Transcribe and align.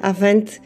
Avante, 0.00 0.60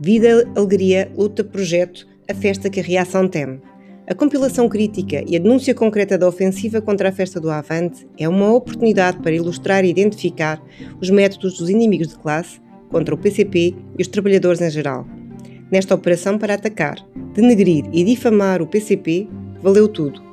Vida, 0.00 0.48
Alegria, 0.54 1.10
Luta, 1.16 1.42
Projeto, 1.42 2.06
a 2.30 2.34
festa 2.34 2.70
que 2.70 2.80
a 2.80 2.82
reação 2.82 3.26
teme. 3.26 3.60
A 4.08 4.14
compilação 4.14 4.68
crítica 4.68 5.24
e 5.26 5.34
a 5.34 5.40
denúncia 5.40 5.74
concreta 5.74 6.16
da 6.16 6.28
ofensiva 6.28 6.80
contra 6.80 7.08
a 7.08 7.12
festa 7.12 7.40
do 7.40 7.50
Avante 7.50 8.06
é 8.16 8.28
uma 8.28 8.52
oportunidade 8.52 9.18
para 9.18 9.32
ilustrar 9.32 9.84
e 9.84 9.90
identificar 9.90 10.62
os 11.00 11.10
métodos 11.10 11.58
dos 11.58 11.68
inimigos 11.68 12.08
de 12.08 12.18
classe 12.18 12.60
contra 12.88 13.14
o 13.14 13.18
PCP 13.18 13.74
e 13.98 14.02
os 14.02 14.06
trabalhadores 14.06 14.60
em 14.60 14.70
geral. 14.70 15.06
Nesta 15.72 15.94
operação 15.94 16.38
para 16.38 16.54
atacar, 16.54 17.04
denegrir 17.34 17.84
e 17.92 18.04
difamar 18.04 18.62
o 18.62 18.66
PCP, 18.66 19.28
valeu 19.60 19.88
tudo. 19.88 20.25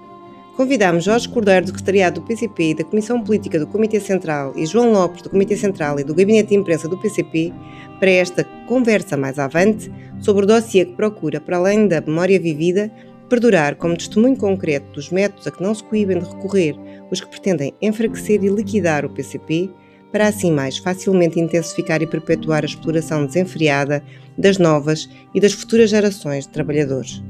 Convidámos 0.55 1.05
Jorge 1.05 1.27
Cordeiro, 1.29 1.65
do 1.65 1.69
Secretariado 1.69 2.21
do 2.21 2.27
PCP 2.27 2.63
e 2.63 2.75
da 2.75 2.83
Comissão 2.83 3.23
Política 3.23 3.59
do 3.59 3.65
Comitê 3.65 3.99
Central, 3.99 4.53
e 4.55 4.67
João 4.67 4.93
Lopes, 4.93 5.23
do 5.23 5.29
Comitê 5.31 5.57
Central 5.57 5.99
e 5.99 6.03
do 6.03 6.13
Gabinete 6.13 6.49
de 6.49 6.55
Imprensa 6.55 6.87
do 6.87 6.95
PCP, 6.99 7.51
para 7.99 8.11
esta 8.11 8.43
conversa 8.67 9.17
mais 9.17 9.39
avante 9.39 9.91
sobre 10.19 10.43
o 10.43 10.47
dossiê 10.47 10.85
que 10.85 10.93
procura, 10.93 11.41
para 11.41 11.57
além 11.57 11.87
da 11.87 12.01
memória 12.01 12.39
vivida, 12.39 12.91
perdurar 13.27 13.75
como 13.77 13.97
testemunho 13.97 14.37
concreto 14.37 14.91
dos 14.91 15.09
métodos 15.09 15.47
a 15.47 15.51
que 15.51 15.63
não 15.63 15.73
se 15.73 15.83
coíbem 15.83 16.19
de 16.19 16.25
recorrer 16.29 16.75
os 17.09 17.19
que 17.19 17.29
pretendem 17.29 17.73
enfraquecer 17.81 18.43
e 18.43 18.49
liquidar 18.49 19.05
o 19.05 19.09
PCP, 19.09 19.71
para 20.11 20.27
assim 20.27 20.51
mais 20.51 20.77
facilmente 20.77 21.39
intensificar 21.39 22.03
e 22.03 22.07
perpetuar 22.07 22.61
a 22.61 22.67
exploração 22.67 23.25
desenfreada 23.25 24.03
das 24.37 24.59
novas 24.59 25.09
e 25.33 25.39
das 25.39 25.53
futuras 25.53 25.89
gerações 25.89 26.45
de 26.45 26.53
trabalhadores. 26.53 27.23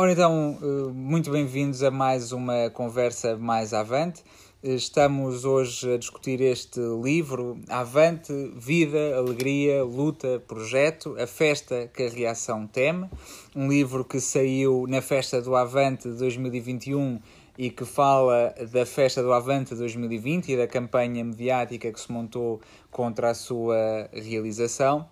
Ora 0.00 0.12
então, 0.12 0.58
eh, 0.62 0.92
muito 0.94 1.30
bem-vindos 1.30 1.82
a 1.82 1.90
mais 1.90 2.32
uma 2.32 2.70
conversa 2.70 3.36
mais 3.36 3.74
avante. 3.74 4.24
Estamos 4.62 5.44
hoje 5.44 5.92
a 5.92 5.98
discutir 5.98 6.40
este 6.40 6.80
livro, 6.80 7.60
Avante, 7.68 8.32
Vida, 8.56 9.14
Alegria, 9.14 9.84
Luta, 9.84 10.42
Projeto, 10.48 11.14
a 11.20 11.26
festa 11.26 11.86
que 11.92 12.04
a 12.04 12.08
reação 12.08 12.66
teme. 12.66 13.10
Um 13.54 13.68
livro 13.68 14.02
que 14.02 14.20
saiu 14.22 14.86
na 14.88 15.02
festa 15.02 15.42
do 15.42 15.54
Avante 15.54 16.08
de 16.08 16.16
2021 16.16 17.20
e 17.58 17.68
que 17.68 17.84
fala 17.84 18.54
da 18.72 18.86
festa 18.86 19.22
do 19.22 19.34
Avante 19.34 19.74
2020 19.74 20.52
e 20.52 20.56
da 20.56 20.66
campanha 20.66 21.22
mediática 21.22 21.92
que 21.92 22.00
se 22.00 22.10
montou 22.10 22.58
contra 22.90 23.28
a 23.28 23.34
sua 23.34 24.08
realização. 24.14 25.06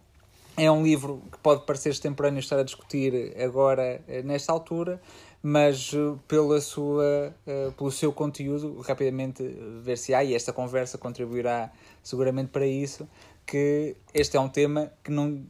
É 0.61 0.69
um 0.69 0.83
livro 0.83 1.23
que 1.31 1.39
pode 1.39 1.65
parecer 1.65 1.91
extemporâneo 1.91 2.41
estar 2.41 2.59
a 2.59 2.65
discutir 2.65 3.33
agora, 3.41 4.03
eh, 4.09 4.23
nesta 4.25 4.53
altura, 4.53 5.01
mas 5.41 5.93
eh, 5.95 6.19
pela 6.27 6.61
sua, 6.61 7.33
eh, 7.47 7.71
pelo 7.79 7.93
seu 7.93 8.13
conteúdo, 8.13 8.81
rapidamente 8.81 9.41
ver-se-á, 9.85 10.25
e 10.25 10.35
esta 10.35 10.53
conversa 10.53 10.99
contribuirá 10.99 11.71
seguramente 12.03 12.49
para 12.49 12.67
isso, 12.67 13.09
que 13.49 13.97
este 14.13 14.37
é 14.37 14.41
um 14.41 14.49
tema 14.49 14.93
que 15.03 15.11
não, 15.11 15.43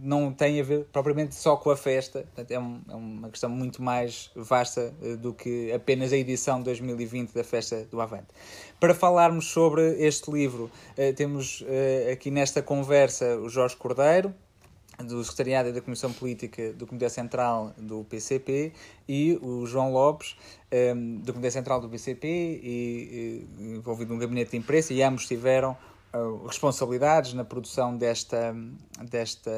não 0.00 0.32
tem 0.32 0.60
a 0.60 0.62
ver 0.62 0.84
propriamente 0.92 1.34
só 1.34 1.56
com 1.56 1.70
a 1.70 1.76
festa, 1.76 2.20
Portanto, 2.20 2.52
é, 2.52 2.58
um, 2.58 2.80
é 2.88 2.94
uma 2.94 3.28
questão 3.28 3.50
muito 3.50 3.82
mais 3.82 4.30
vasta 4.36 4.94
do 5.18 5.34
que 5.34 5.72
apenas 5.72 6.12
a 6.12 6.16
edição 6.16 6.62
2020 6.62 7.32
da 7.32 7.42
Festa 7.42 7.84
do 7.90 8.00
Avante. 8.00 8.28
Para 8.78 8.94
falarmos 8.94 9.46
sobre 9.46 10.00
este 10.00 10.30
livro, 10.30 10.70
temos 11.16 11.64
aqui 12.12 12.30
nesta 12.30 12.62
conversa 12.62 13.36
o 13.38 13.48
Jorge 13.48 13.74
Cordeiro, 13.74 14.32
do 15.04 15.22
Secretariado 15.24 15.72
da 15.72 15.80
Comissão 15.80 16.12
Política 16.12 16.72
do 16.74 16.86
Comitê 16.86 17.10
Central 17.10 17.74
do 17.76 18.04
PCP 18.04 18.72
e 19.08 19.36
o 19.42 19.66
João 19.66 19.92
Lopes, 19.92 20.36
do 21.22 21.32
Comitê 21.32 21.50
Central 21.50 21.80
do 21.80 21.88
PCP 21.88 22.28
e, 22.28 23.46
envolvido 23.58 24.14
num 24.14 24.18
gabinete 24.18 24.52
de 24.52 24.56
imprensa 24.58 24.94
e 24.94 25.02
ambos 25.02 25.26
tiveram 25.26 25.76
responsabilidades 26.46 27.34
na 27.34 27.44
produção 27.44 27.96
desta, 27.96 28.54
desta 29.02 29.50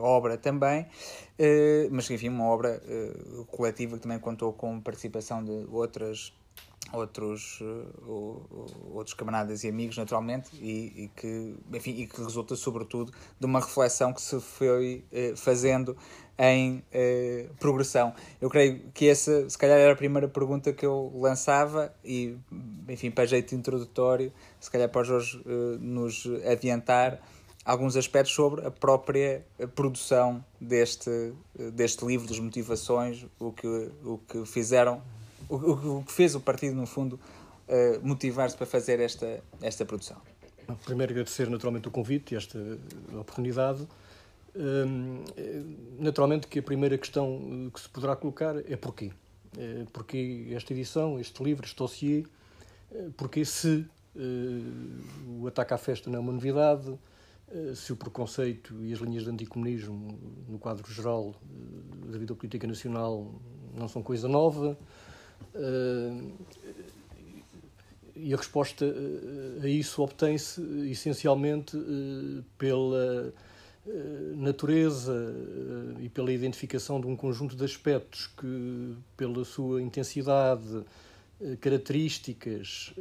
obra 0.00 0.36
também, 0.36 0.82
uh, 0.82 1.88
mas 1.90 2.10
enfim, 2.10 2.28
uma 2.28 2.44
obra 2.44 2.82
uh, 2.84 3.44
coletiva 3.46 3.96
que 3.96 4.02
também 4.02 4.18
contou 4.18 4.52
com 4.52 4.80
participação 4.80 5.44
de 5.44 5.66
outras 5.70 6.32
outros, 6.92 7.60
outros 8.90 9.14
camaradas 9.14 9.62
e 9.62 9.68
amigos, 9.68 9.96
naturalmente, 9.96 10.50
e, 10.56 11.04
e, 11.04 11.08
que, 11.14 11.54
enfim, 11.72 11.90
e 11.90 12.06
que 12.06 12.20
resulta, 12.20 12.56
sobretudo, 12.56 13.12
de 13.38 13.46
uma 13.46 13.60
reflexão 13.60 14.12
que 14.12 14.20
se 14.20 14.40
foi 14.40 15.04
fazendo 15.36 15.96
em 16.42 16.78
uh, 16.78 17.54
progressão. 17.56 18.14
Eu 18.40 18.48
creio 18.48 18.80
que 18.94 19.06
essa, 19.06 19.48
se 19.48 19.58
calhar, 19.58 19.78
era 19.78 19.92
a 19.92 19.96
primeira 19.96 20.26
pergunta 20.26 20.72
que 20.72 20.86
eu 20.86 21.12
lançava, 21.14 21.94
e, 22.02 22.34
enfim, 22.88 23.10
para 23.10 23.26
jeito 23.26 23.54
introdutório, 23.54 24.32
se 24.58 24.70
calhar 24.70 24.88
para 24.88 25.04
Jorge 25.04 25.40
nos 25.78 26.26
adiantar 26.50 27.20
alguns 27.62 27.94
aspectos 27.94 28.34
sobre 28.34 28.66
a 28.66 28.70
própria 28.70 29.44
produção 29.74 30.42
deste, 30.58 31.34
deste 31.74 32.06
livro, 32.06 32.26
das 32.26 32.38
motivações, 32.38 33.26
o 33.38 33.52
que, 33.52 33.90
o 34.02 34.18
que 34.26 34.46
fizeram 34.46 35.02
o, 35.50 35.98
o 35.98 36.04
que 36.04 36.12
fez 36.12 36.34
o 36.34 36.40
partido, 36.40 36.76
no 36.76 36.86
fundo, 36.86 37.18
uh, 37.68 38.06
motivar-se 38.06 38.56
para 38.56 38.66
fazer 38.66 39.00
esta, 39.00 39.42
esta 39.60 39.84
produção? 39.84 40.16
Primeiro, 40.84 41.12
agradecer 41.12 41.50
naturalmente 41.50 41.88
o 41.88 41.90
convite 41.90 42.34
e 42.34 42.36
esta 42.36 42.58
oportunidade. 43.12 43.86
Um, 44.54 45.24
naturalmente 45.98 46.46
que 46.48 46.58
a 46.58 46.62
primeira 46.62 46.98
questão 46.98 47.70
que 47.72 47.80
se 47.80 47.88
poderá 47.88 48.16
colocar 48.16 48.56
é 48.70 48.76
porquê. 48.76 49.12
É, 49.56 49.84
porquê 49.92 50.48
esta 50.52 50.72
edição, 50.72 51.18
este 51.18 51.42
livro, 51.42 51.64
este 51.64 51.76
dossiê, 51.76 52.24
eh, 52.92 53.08
porque 53.16 53.44
se 53.44 53.86
o 55.40 55.46
ataque 55.46 55.72
à 55.72 55.78
festa 55.78 56.10
não 56.10 56.16
é 56.16 56.20
uma 56.20 56.32
novidade, 56.32 56.98
se 57.76 57.92
o 57.92 57.96
preconceito 57.96 58.74
e 58.84 58.92
as 58.92 58.98
linhas 58.98 59.22
de 59.22 59.30
anticomunismo, 59.30 60.18
no 60.48 60.58
quadro 60.58 60.92
geral 60.92 61.34
da 62.06 62.18
vida 62.18 62.34
política 62.34 62.66
nacional, 62.66 63.32
não 63.76 63.88
são 63.88 64.02
coisa 64.02 64.28
nova, 64.28 64.76
e 68.20 68.34
a 68.34 68.36
resposta 68.36 68.84
eh, 68.84 69.64
a 69.64 69.68
isso 69.68 70.02
obtém-se 70.02 70.60
essencialmente 70.90 71.76
pela 72.58 73.32
natureza 74.36 75.14
e 76.00 76.08
pela 76.08 76.32
identificação 76.32 77.00
de 77.00 77.06
um 77.06 77.16
conjunto 77.16 77.56
de 77.56 77.64
aspectos 77.64 78.26
que, 78.26 78.96
pela 79.16 79.44
sua 79.44 79.82
intensidade, 79.82 80.84
características 81.60 82.92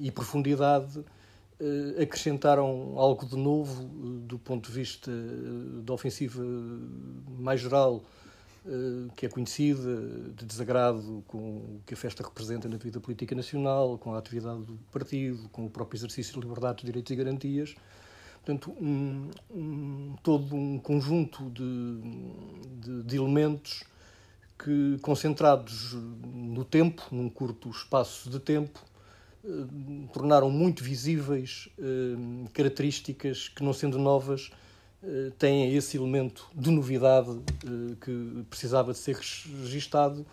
e 0.00 0.10
profundidade, 0.10 1.04
acrescentaram 2.02 2.94
algo 2.96 3.26
de 3.26 3.36
novo 3.36 3.84
do 4.26 4.38
ponto 4.38 4.66
de 4.66 4.72
vista 4.72 5.10
da 5.84 5.92
ofensiva 5.92 6.42
mais 7.38 7.60
geral 7.60 8.02
eh, 8.68 9.08
que 9.14 9.24
é 9.24 9.28
conhecida, 9.28 10.02
de 10.34 10.44
desagrado 10.44 11.22
com 11.28 11.38
o 11.38 11.80
que 11.86 11.94
a 11.94 11.96
festa 11.96 12.24
representa 12.24 12.68
na 12.68 12.76
vida 12.76 12.98
política 12.98 13.32
nacional, 13.32 13.96
com 13.96 14.12
a 14.12 14.18
atividade 14.18 14.64
do 14.64 14.76
partido, 14.90 15.48
com 15.50 15.66
o 15.66 15.70
próprio 15.70 15.96
exercício 15.96 16.34
de 16.34 16.40
liberdades, 16.40 16.84
direitos 16.84 17.12
e 17.12 17.16
garantias. 17.16 17.76
Portanto, 18.46 18.72
um, 18.80 19.28
um, 19.50 20.14
todo 20.22 20.54
um 20.54 20.78
conjunto 20.78 21.50
de, 21.50 22.00
de, 22.80 23.02
de, 23.02 23.16
elementos 23.16 23.82
que, 24.56 24.98
concentrados 25.02 25.94
no 25.94 26.64
tempo, 26.64 27.02
num 27.10 27.28
curto 27.28 27.68
espaço 27.68 28.30
de 28.30 28.38
tempo, 28.38 28.80
eh, 29.44 29.48
tornaram 30.12 30.48
muito 30.48 30.84
visíveis 30.84 31.68
eh, 31.76 32.46
características 32.52 33.48
que, 33.48 33.64
não 33.64 33.72
sendo 33.72 33.98
novas, 33.98 34.52
eh, 35.02 35.32
têm 35.36 35.74
esse 35.74 35.96
elemento 35.96 36.48
de 36.54 36.70
novidade 36.70 37.30
eh, 37.64 37.96
que 38.00 38.44
precisava 38.48 38.92
de 38.92 38.98
ser 38.98 39.16
registado 39.16 40.24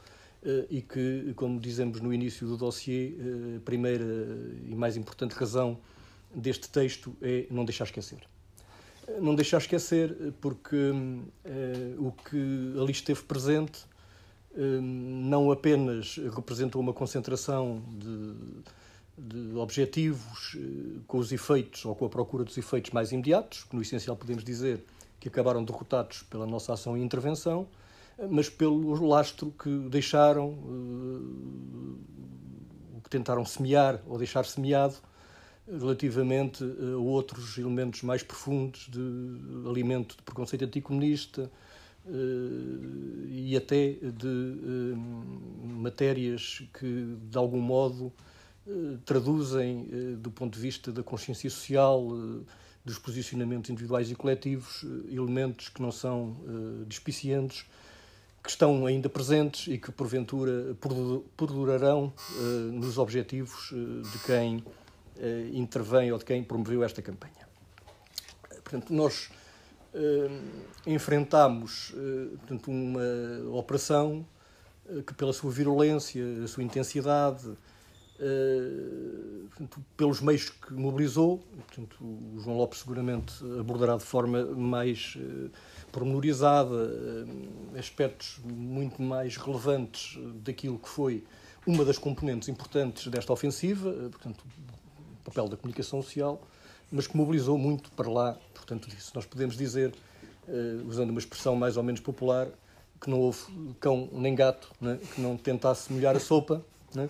eh, 0.44 0.68
e 0.70 0.82
que, 0.84 1.34
como 1.36 1.60
dizemos 1.60 2.00
no 2.00 2.14
início 2.14 2.46
do 2.48 2.58
dossiê, 2.58 3.16
a 3.58 3.60
primeira 3.62 4.06
e 4.68 4.76
mais 4.76 4.96
importante 4.98 5.32
razão 5.34 5.80
deste 6.34 6.70
texto 6.70 7.16
é 7.22 7.46
não 7.50 7.66
deixar 7.66 7.86
esquecer. 7.86 8.20
Não 9.20 9.36
deixar 9.36 9.58
esquecer 9.58 10.34
porque 10.40 10.92
o 11.98 12.12
que 12.12 12.74
ali 12.82 12.92
esteve 12.92 13.22
presente 13.24 13.86
não 14.56 15.52
apenas 15.52 16.18
representou 16.34 16.82
uma 16.82 16.94
concentração 16.94 17.84
de 17.98 18.64
de 19.18 19.56
objetivos 19.58 20.58
eh, 20.58 21.00
com 21.08 21.18
os 21.20 21.32
efeitos 21.32 21.86
ou 21.86 21.96
com 21.96 22.06
a 22.06 22.10
procura 22.10 22.44
dos 22.44 22.58
efeitos 22.58 22.92
mais 22.92 23.12
imediatos, 23.12 23.64
que 23.64 23.76
no 23.76 23.82
essencial 23.82 24.16
podemos 24.16 24.44
dizer 24.44 24.84
que 25.20 25.28
acabaram 25.28 25.64
derrotados 25.64 26.24
pela 26.24 26.46
nossa 26.46 26.74
ação 26.74 26.98
e 26.98 27.02
intervenção, 27.02 27.68
eh, 28.18 28.28
mas 28.30 28.50
pelo 28.50 29.06
lastro 29.06 29.52
que 29.52 29.70
deixaram, 29.90 30.50
eh, 30.52 31.20
o 32.98 33.02
que 33.02 33.10
tentaram 33.10 33.46
semear 33.46 34.02
ou 34.08 34.18
deixar 34.18 34.46
semeado 34.46 34.96
relativamente 35.68 36.64
a 36.64 36.98
outros 36.98 37.58
elementos 37.58 38.02
mais 38.02 38.22
profundos 38.22 38.88
de 38.90 39.00
alimento 39.70 40.18
de 40.18 40.24
preconceito 40.24 40.66
anticomunista 40.66 41.50
e 43.30 43.56
até 43.56 43.94
de 43.94 44.94
matérias 45.64 46.64
que, 46.78 47.16
de 47.30 47.38
algum 47.38 47.62
modo, 47.62 48.12
traduzem, 49.06 49.88
do 50.18 50.30
ponto 50.30 50.54
de 50.54 50.60
vista 50.60 50.92
da 50.92 51.02
consciência 51.02 51.50
social, 51.50 52.06
dos 52.84 53.00
posicionamentos 53.00 53.70
individuais 53.70 54.12
e 54.12 54.16
coletivos, 54.16 54.86
elementos 55.10 55.70
que 55.70 55.82
não 55.82 55.92
são 55.92 56.36
despicientes, 56.86 57.66
que 58.44 58.50
estão 58.50 58.86
ainda 58.86 59.08
presentes 59.08 59.68
e 59.74 59.78
que, 59.78 59.90
porventura, 59.90 60.76
perdurarão 61.38 62.12
nos 62.74 62.98
objetivos 62.98 63.72
de 63.72 64.20
quem 64.26 64.62
intervém 65.54 66.12
ou 66.12 66.18
de 66.18 66.26
quem 66.26 66.44
promoveu 66.44 66.84
esta 66.84 67.02
campanha. 67.02 67.48
Portanto, 68.64 68.92
nós 68.94 69.30
uh, 69.94 70.90
enfrentámos 70.90 71.92
uh, 71.92 72.38
portanto, 72.38 72.72
uma 72.72 73.58
operação 73.58 74.26
que, 75.08 75.14
pela 75.14 75.32
sua 75.32 75.50
virulência, 75.50 76.22
a 76.44 76.48
sua 76.48 76.62
intensidade, 76.62 77.48
portanto, 79.50 79.82
pelos 79.96 80.20
meios 80.20 80.50
que 80.50 80.74
mobilizou, 80.74 81.38
portanto, 81.38 82.04
o 82.04 82.38
João 82.40 82.58
Lopes 82.58 82.80
seguramente 82.80 83.34
abordará 83.58 83.96
de 83.96 84.04
forma 84.04 84.44
mais 84.46 85.18
pormenorizada 85.90 86.92
aspectos 87.80 88.42
muito 88.44 89.02
mais 89.02 89.38
relevantes 89.38 90.20
daquilo 90.44 90.78
que 90.78 90.90
foi 90.90 91.24
uma 91.66 91.86
das 91.86 91.98
componentes 91.98 92.50
importantes 92.50 93.08
desta 93.08 93.32
ofensiva, 93.32 93.90
portanto, 94.12 94.44
papel 95.24 95.48
da 95.48 95.58
comunicação 95.58 96.02
social, 96.02 96.42
mas 96.92 97.08
que 97.08 97.16
mobilizou 97.18 97.58
muito 97.58 97.92
para 97.92 98.10
lá 98.10 98.38
portanto, 98.64 98.90
disso. 98.90 99.12
Nós 99.14 99.26
podemos 99.26 99.58
dizer, 99.58 99.94
uh, 100.48 100.88
usando 100.88 101.10
uma 101.10 101.20
expressão 101.20 101.56
mais 101.56 101.78
ou 101.78 101.84
menos 101.84 102.00
popular, 102.00 102.48
que 103.00 103.10
não 103.10 103.20
houve 103.20 103.40
cão 103.82 104.08
nem 104.14 104.34
gato 104.34 104.72
né? 104.80 104.98
que 105.14 105.20
não 105.20 105.36
tentasse 105.36 105.92
molhar 105.92 106.16
a 106.16 106.20
sopa 106.22 106.64
né? 106.96 107.10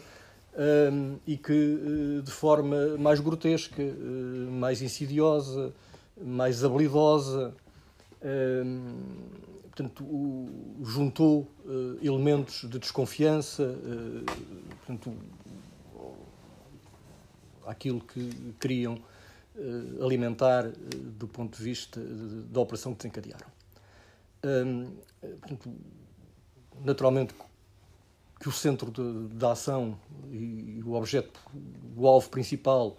um, 0.92 1.18
e 1.28 1.38
que, 1.38 1.52
uh, 1.52 2.22
de 2.24 2.32
forma 2.32 2.98
mais 2.98 3.20
grotesca, 3.20 3.82
uh, 3.82 4.52
mais 4.52 4.82
insidiosa, 4.82 5.72
mais 6.20 6.64
habilidosa, 6.64 7.54
um, 8.66 8.96
portanto, 9.64 10.04
o, 10.04 10.80
juntou 10.84 11.48
elementos 12.02 12.70
de 12.70 12.78
desconfiança, 12.78 13.76
portanto, 14.78 15.18
aquilo 17.66 18.02
que 18.02 18.54
queriam 18.60 18.96
uh, 19.56 20.06
alimentar 20.06 20.66
uh, 20.66 20.72
do 21.18 21.28
ponto 21.28 21.58
de 21.58 21.64
vista 21.64 22.00
de, 22.00 22.44
da 22.44 22.60
operação 22.60 22.94
que 22.94 23.00
desencadearam. 23.00 23.48
Um, 24.46 24.92
portanto, 25.40 25.72
naturalmente 26.84 27.34
que 28.40 28.50
o 28.50 28.52
centro 28.52 28.92
da 29.30 29.54
ação 29.54 29.98
e, 30.30 30.82
o 30.86 30.94
objeto, 30.94 31.40
o 31.96 32.06
alvo 32.06 32.30
principal 32.30 32.98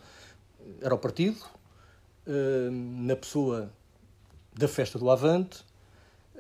era 0.81 0.95
o 0.95 0.99
partido, 0.99 1.39
um, 2.27 3.05
na 3.07 3.15
pessoa 3.15 3.71
da 4.55 4.67
festa 4.67 4.99
do 4.99 5.11
Avante, 5.11 5.63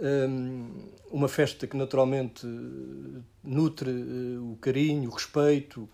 um, 0.00 0.88
uma 1.10 1.28
festa 1.28 1.66
que 1.66 1.76
naturalmente 1.76 2.46
nutre 3.42 3.90
o 4.38 4.56
carinho, 4.60 5.10
o 5.10 5.12
respeito, 5.12 5.88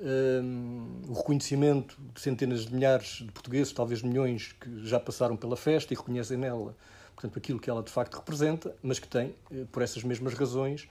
um, 0.00 1.02
o 1.08 1.12
reconhecimento 1.12 1.98
de 2.14 2.20
centenas 2.20 2.66
de 2.66 2.74
milhares 2.74 3.18
de 3.18 3.32
portugueses, 3.32 3.72
talvez 3.72 4.02
milhões, 4.02 4.52
que 4.52 4.86
já 4.86 5.00
passaram 5.00 5.36
pela 5.36 5.56
festa 5.56 5.92
e 5.92 5.96
reconhecem 5.96 6.36
nela, 6.36 6.76
portanto, 7.14 7.38
aquilo 7.38 7.58
que 7.58 7.68
ela 7.68 7.82
de 7.82 7.90
facto 7.90 8.14
representa, 8.14 8.74
mas 8.82 8.98
que 8.98 9.08
tem, 9.08 9.34
eh, 9.50 9.64
por 9.72 9.82
essas 9.82 10.04
mesmas 10.04 10.34
razões, 10.34 10.88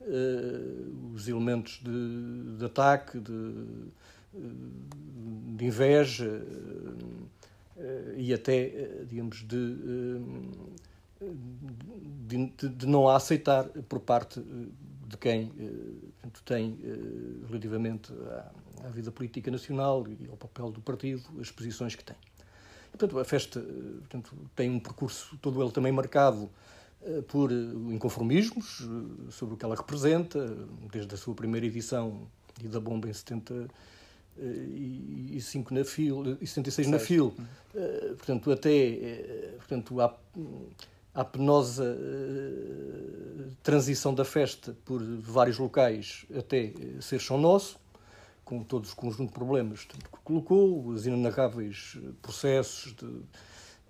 uh, 0.00 1.14
os 1.14 1.26
elementos 1.28 1.80
de, 1.82 2.56
de 2.58 2.64
ataque, 2.64 3.18
de, 3.18 3.54
de 5.56 5.64
inveja 5.64 6.42
uh, 7.76 8.14
e 8.16 8.32
até, 8.32 9.02
digamos, 9.08 9.38
de, 9.38 9.76
de, 12.26 12.68
de 12.68 12.86
não 12.86 13.08
a 13.08 13.16
aceitar 13.16 13.64
por 13.88 14.00
parte 14.00 14.40
de 15.14 15.18
quem 15.18 15.48
portanto, 15.48 16.42
tem, 16.44 16.78
eh, 16.82 17.46
relativamente 17.46 18.12
à, 18.12 18.86
à, 18.86 18.90
vida 18.90 19.10
política 19.12 19.50
nacional 19.50 20.04
e 20.08 20.26
ao 20.28 20.36
papel 20.36 20.70
do 20.70 20.80
partido, 20.80 21.22
as 21.40 21.50
posições 21.50 21.94
que 21.94 22.04
tem. 22.04 22.16
E, 22.88 22.96
portanto, 22.96 23.18
a 23.18 23.24
festa 23.24 23.60
eh, 23.60 23.98
portanto, 24.00 24.36
tem 24.56 24.70
um 24.70 24.80
percurso 24.80 25.36
todo 25.40 25.62
ele 25.62 25.70
também 25.70 25.92
marcado 25.92 26.50
eh, 27.02 27.22
por 27.22 27.52
inconformismos 27.52 28.86
sobre 29.30 29.54
o 29.54 29.56
que 29.56 29.64
ela 29.64 29.76
representa, 29.76 30.56
desde 30.92 31.14
a 31.14 31.16
sua 31.16 31.34
primeira 31.34 31.66
edição 31.66 32.26
e 32.62 32.68
da 32.68 32.80
bomba 32.80 33.08
em 33.08 33.12
70 33.12 33.68
e 34.36 35.38
5 35.40 35.72
na 35.72 35.84
FIL, 35.84 36.36
e 36.40 36.46
76 36.46 36.88
na 36.88 36.98
FIL, 36.98 37.32
portanto, 38.16 38.50
até 38.50 39.54
portanto, 39.58 40.00
há 40.00 40.12
a 41.14 41.24
penosa 41.24 41.84
uh, 41.84 43.50
transição 43.62 44.12
da 44.12 44.24
festa 44.24 44.76
por 44.84 45.00
vários 45.20 45.58
locais 45.58 46.26
até 46.36 46.72
uh, 46.76 47.00
ser 47.00 47.20
chão 47.20 47.38
nosso, 47.38 47.78
com 48.44 48.64
todos 48.64 48.88
os 48.88 48.94
conjunto 48.94 49.28
de 49.28 49.34
problemas 49.34 49.84
que 49.84 49.96
colocou, 50.24 50.84
os 50.86 51.06
inenarráveis 51.06 51.96
eh, 51.96 52.10
processos 52.20 52.94
de, 52.94 53.06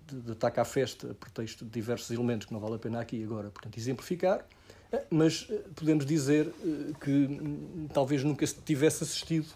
de, 0.07 0.21
de, 0.21 0.31
ataque 0.31 0.61
à 0.61 0.65
festa 0.65 1.11
a 1.11 1.13
pretexto 1.13 1.65
de 1.65 1.71
diversos 1.71 2.09
elementos 2.09 2.47
que 2.47 2.53
não 2.53 2.59
vale 2.61 2.75
a 2.75 2.79
pena 2.79 3.01
aqui 3.01 3.21
agora, 3.21 3.49
portanto, 3.49 3.77
exemplificar. 3.77 4.45
Mas 5.09 5.45
podemos 5.75 6.05
dizer 6.05 6.49
que 7.01 7.11
hum, 7.11 7.89
talvez 7.93 8.23
nunca 8.23 8.47
se 8.47 8.55
tivesse 8.55 9.03
assistido, 9.03 9.47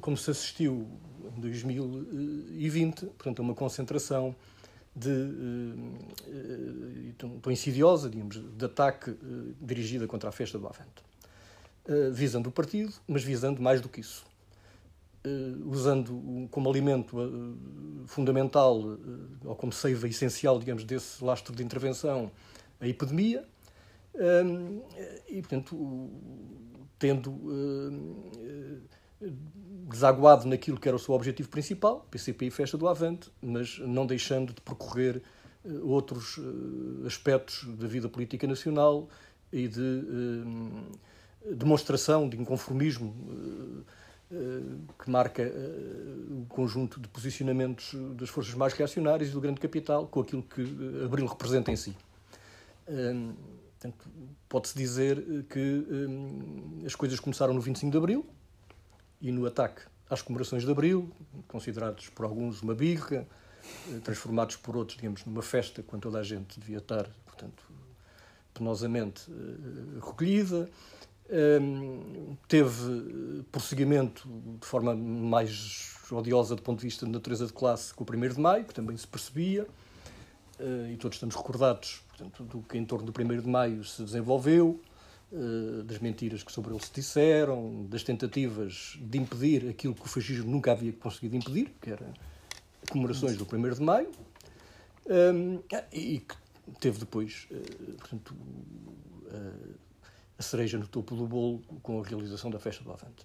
como 0.00 0.16
se 0.16 0.30
assistiu 0.30 0.86
em 1.36 1.40
2020, 1.40 3.06
portanto, 3.06 3.40
a 3.40 3.42
uma 3.42 3.54
concentração 3.54 4.36
de, 4.94 5.12
tão 7.16 7.52
insidiosa, 7.52 8.10
digamos, 8.10 8.36
de 8.36 8.64
ataque 8.64 9.16
dirigida 9.60 10.06
contra 10.06 10.28
a 10.28 10.32
festa 10.32 10.58
do 10.58 10.66
Avante. 10.66 11.04
Uh, 11.88 12.12
visando 12.12 12.48
o 12.48 12.52
partido, 12.52 12.92
mas 13.08 13.22
visando 13.22 13.62
mais 13.62 13.80
do 13.80 13.88
que 13.88 14.00
isso. 14.00 14.24
usando 15.66 16.48
como 16.50 16.68
alimento 16.68 17.16
fundamental, 18.06 18.98
ou 19.44 19.56
como 19.56 19.72
seiva 19.72 20.08
essencial, 20.08 20.58
digamos, 20.58 20.84
desse 20.84 21.22
lastro 21.24 21.54
de 21.54 21.62
intervenção, 21.62 22.30
a 22.80 22.88
epidemia, 22.88 23.44
e, 25.28 25.40
portanto, 25.40 26.10
tendo 26.98 27.30
desaguado 29.90 30.46
naquilo 30.46 30.78
que 30.78 30.88
era 30.88 30.96
o 30.96 31.00
seu 31.00 31.14
objetivo 31.14 31.48
principal, 31.48 32.06
PCP 32.10 32.46
e 32.46 32.50
Festa 32.50 32.78
do 32.78 32.88
Avante, 32.88 33.30
mas 33.42 33.78
não 33.80 34.06
deixando 34.06 34.54
de 34.54 34.60
percorrer 34.60 35.22
uh, 35.64 35.88
outros 35.88 36.38
uh, 36.38 37.06
aspectos 37.06 37.64
da 37.76 37.86
vida 37.86 38.08
política 38.08 38.46
nacional 38.46 39.08
e 39.52 39.66
de 39.68 39.80
uh, 39.80 41.54
demonstração 41.54 42.28
de 42.28 42.40
inconformismo 42.40 43.14
que 45.02 45.10
marca 45.10 45.42
o 46.30 46.46
conjunto 46.46 47.00
de 47.00 47.08
posicionamentos 47.08 47.96
das 48.14 48.28
forças 48.28 48.54
mais 48.54 48.72
reacionárias 48.74 49.30
e 49.30 49.32
do 49.32 49.40
grande 49.40 49.60
capital 49.60 50.06
com 50.06 50.20
aquilo 50.20 50.42
que 50.42 50.62
Abril 51.04 51.26
representa 51.26 51.72
em 51.72 51.76
si. 51.76 51.96
Pode-se 54.48 54.76
dizer 54.76 55.44
que 55.48 55.84
as 56.86 56.94
coisas 56.94 57.18
começaram 57.18 57.52
no 57.52 57.60
25 57.60 57.90
de 57.90 57.98
Abril, 57.98 58.24
e 59.20 59.30
no 59.30 59.46
ataque 59.46 59.82
às 60.08 60.22
comemorações 60.22 60.64
de 60.64 60.70
Abril, 60.70 61.10
considerados 61.46 62.08
por 62.08 62.24
alguns 62.24 62.62
uma 62.62 62.74
birra, 62.74 63.26
eh, 63.88 64.00
transformados 64.02 64.56
por 64.56 64.76
outros, 64.76 64.96
digamos, 64.96 65.24
numa 65.24 65.42
festa, 65.42 65.82
quando 65.82 66.02
toda 66.02 66.18
a 66.18 66.22
gente 66.22 66.58
devia 66.58 66.78
estar, 66.78 67.08
portanto, 67.24 67.64
penosamente 68.52 69.30
uh, 69.30 70.00
recolhida. 70.04 70.68
Um, 71.62 72.36
teve 72.48 72.70
eh, 72.70 73.44
prosseguimento 73.52 74.28
de 74.60 74.66
forma 74.66 74.96
mais 74.96 75.94
odiosa 76.10 76.56
do 76.56 76.62
ponto 76.62 76.80
de 76.80 76.86
vista 76.86 77.06
de 77.06 77.12
natureza 77.12 77.46
de 77.46 77.52
classe 77.52 77.94
com 77.94 78.02
o 78.02 78.06
1 78.06 78.34
de 78.34 78.40
Maio, 78.40 78.64
que 78.64 78.74
também 78.74 78.96
se 78.96 79.06
percebia, 79.06 79.64
e 80.92 80.96
todos 80.96 81.16
estamos 81.16 81.36
recordados 81.36 82.02
portanto, 82.08 82.44
do 82.44 82.62
que 82.62 82.76
em 82.76 82.84
torno 82.84 83.10
do 83.10 83.22
1 83.22 83.40
de 83.40 83.48
Maio 83.48 83.84
se 83.84 84.02
desenvolveu, 84.02 84.80
eh, 84.84 84.89
das 85.84 85.98
mentiras 86.00 86.42
que 86.42 86.50
sobre 86.50 86.72
ele 86.72 86.82
se 86.84 86.92
disseram, 86.92 87.86
das 87.88 88.02
tentativas 88.02 88.98
de 89.00 89.18
impedir 89.18 89.68
aquilo 89.68 89.94
que 89.94 90.02
o 90.02 90.08
fascismo 90.08 90.50
nunca 90.50 90.72
havia 90.72 90.92
conseguido 90.92 91.36
impedir, 91.36 91.72
que 91.80 91.90
era 91.90 92.12
comemorações 92.90 93.36
do 93.36 93.44
1 93.44 93.74
de 93.74 93.82
Maio, 93.82 94.10
um, 95.06 95.60
e 95.92 96.18
que 96.18 96.34
teve 96.80 96.98
depois, 96.98 97.46
uh, 97.50 97.92
portanto, 97.94 98.34
uh, 98.34 99.74
a 100.38 100.42
cereja 100.42 100.78
no 100.78 100.86
topo 100.86 101.14
do 101.14 101.26
bolo 101.26 101.62
com 101.82 102.00
a 102.00 102.04
realização 102.04 102.50
da 102.50 102.58
festa 102.58 102.82
do 102.82 102.90
Avante. 102.90 103.24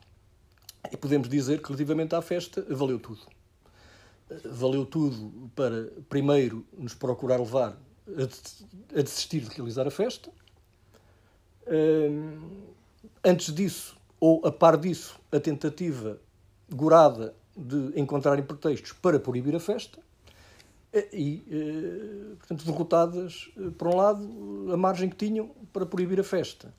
E 0.91 0.97
podemos 0.97 1.27
dizer 1.27 1.61
que, 1.61 1.67
relativamente 1.69 2.13
à 2.13 2.21
festa, 2.21 2.61
valeu 2.69 2.99
tudo. 2.99 3.21
Valeu 4.43 4.85
tudo 4.85 5.49
para, 5.55 5.91
primeiro, 6.09 6.65
nos 6.77 6.93
procurar 6.93 7.39
levar 7.39 7.77
a 8.95 9.01
desistir 9.01 9.41
de 9.41 9.49
realizar 9.49 9.87
a 9.87 9.91
festa, 9.91 10.31
antes 13.23 13.53
disso, 13.53 13.97
ou 14.19 14.45
a 14.45 14.51
par 14.51 14.77
disso, 14.77 15.19
a 15.31 15.39
tentativa 15.39 16.19
gorada 16.73 17.35
de 17.55 17.99
encontrarem 17.99 18.43
pretextos 18.43 18.91
para 18.93 19.19
proibir 19.19 19.55
a 19.55 19.59
festa 19.59 19.99
e, 21.11 21.43
portanto, 22.37 22.65
derrotadas, 22.65 23.49
por 23.77 23.87
um 23.89 23.95
lado, 23.95 24.73
a 24.73 24.77
margem 24.77 25.09
que 25.09 25.15
tinham 25.15 25.49
para 25.73 25.85
proibir 25.85 26.19
a 26.19 26.23
festa. 26.23 26.73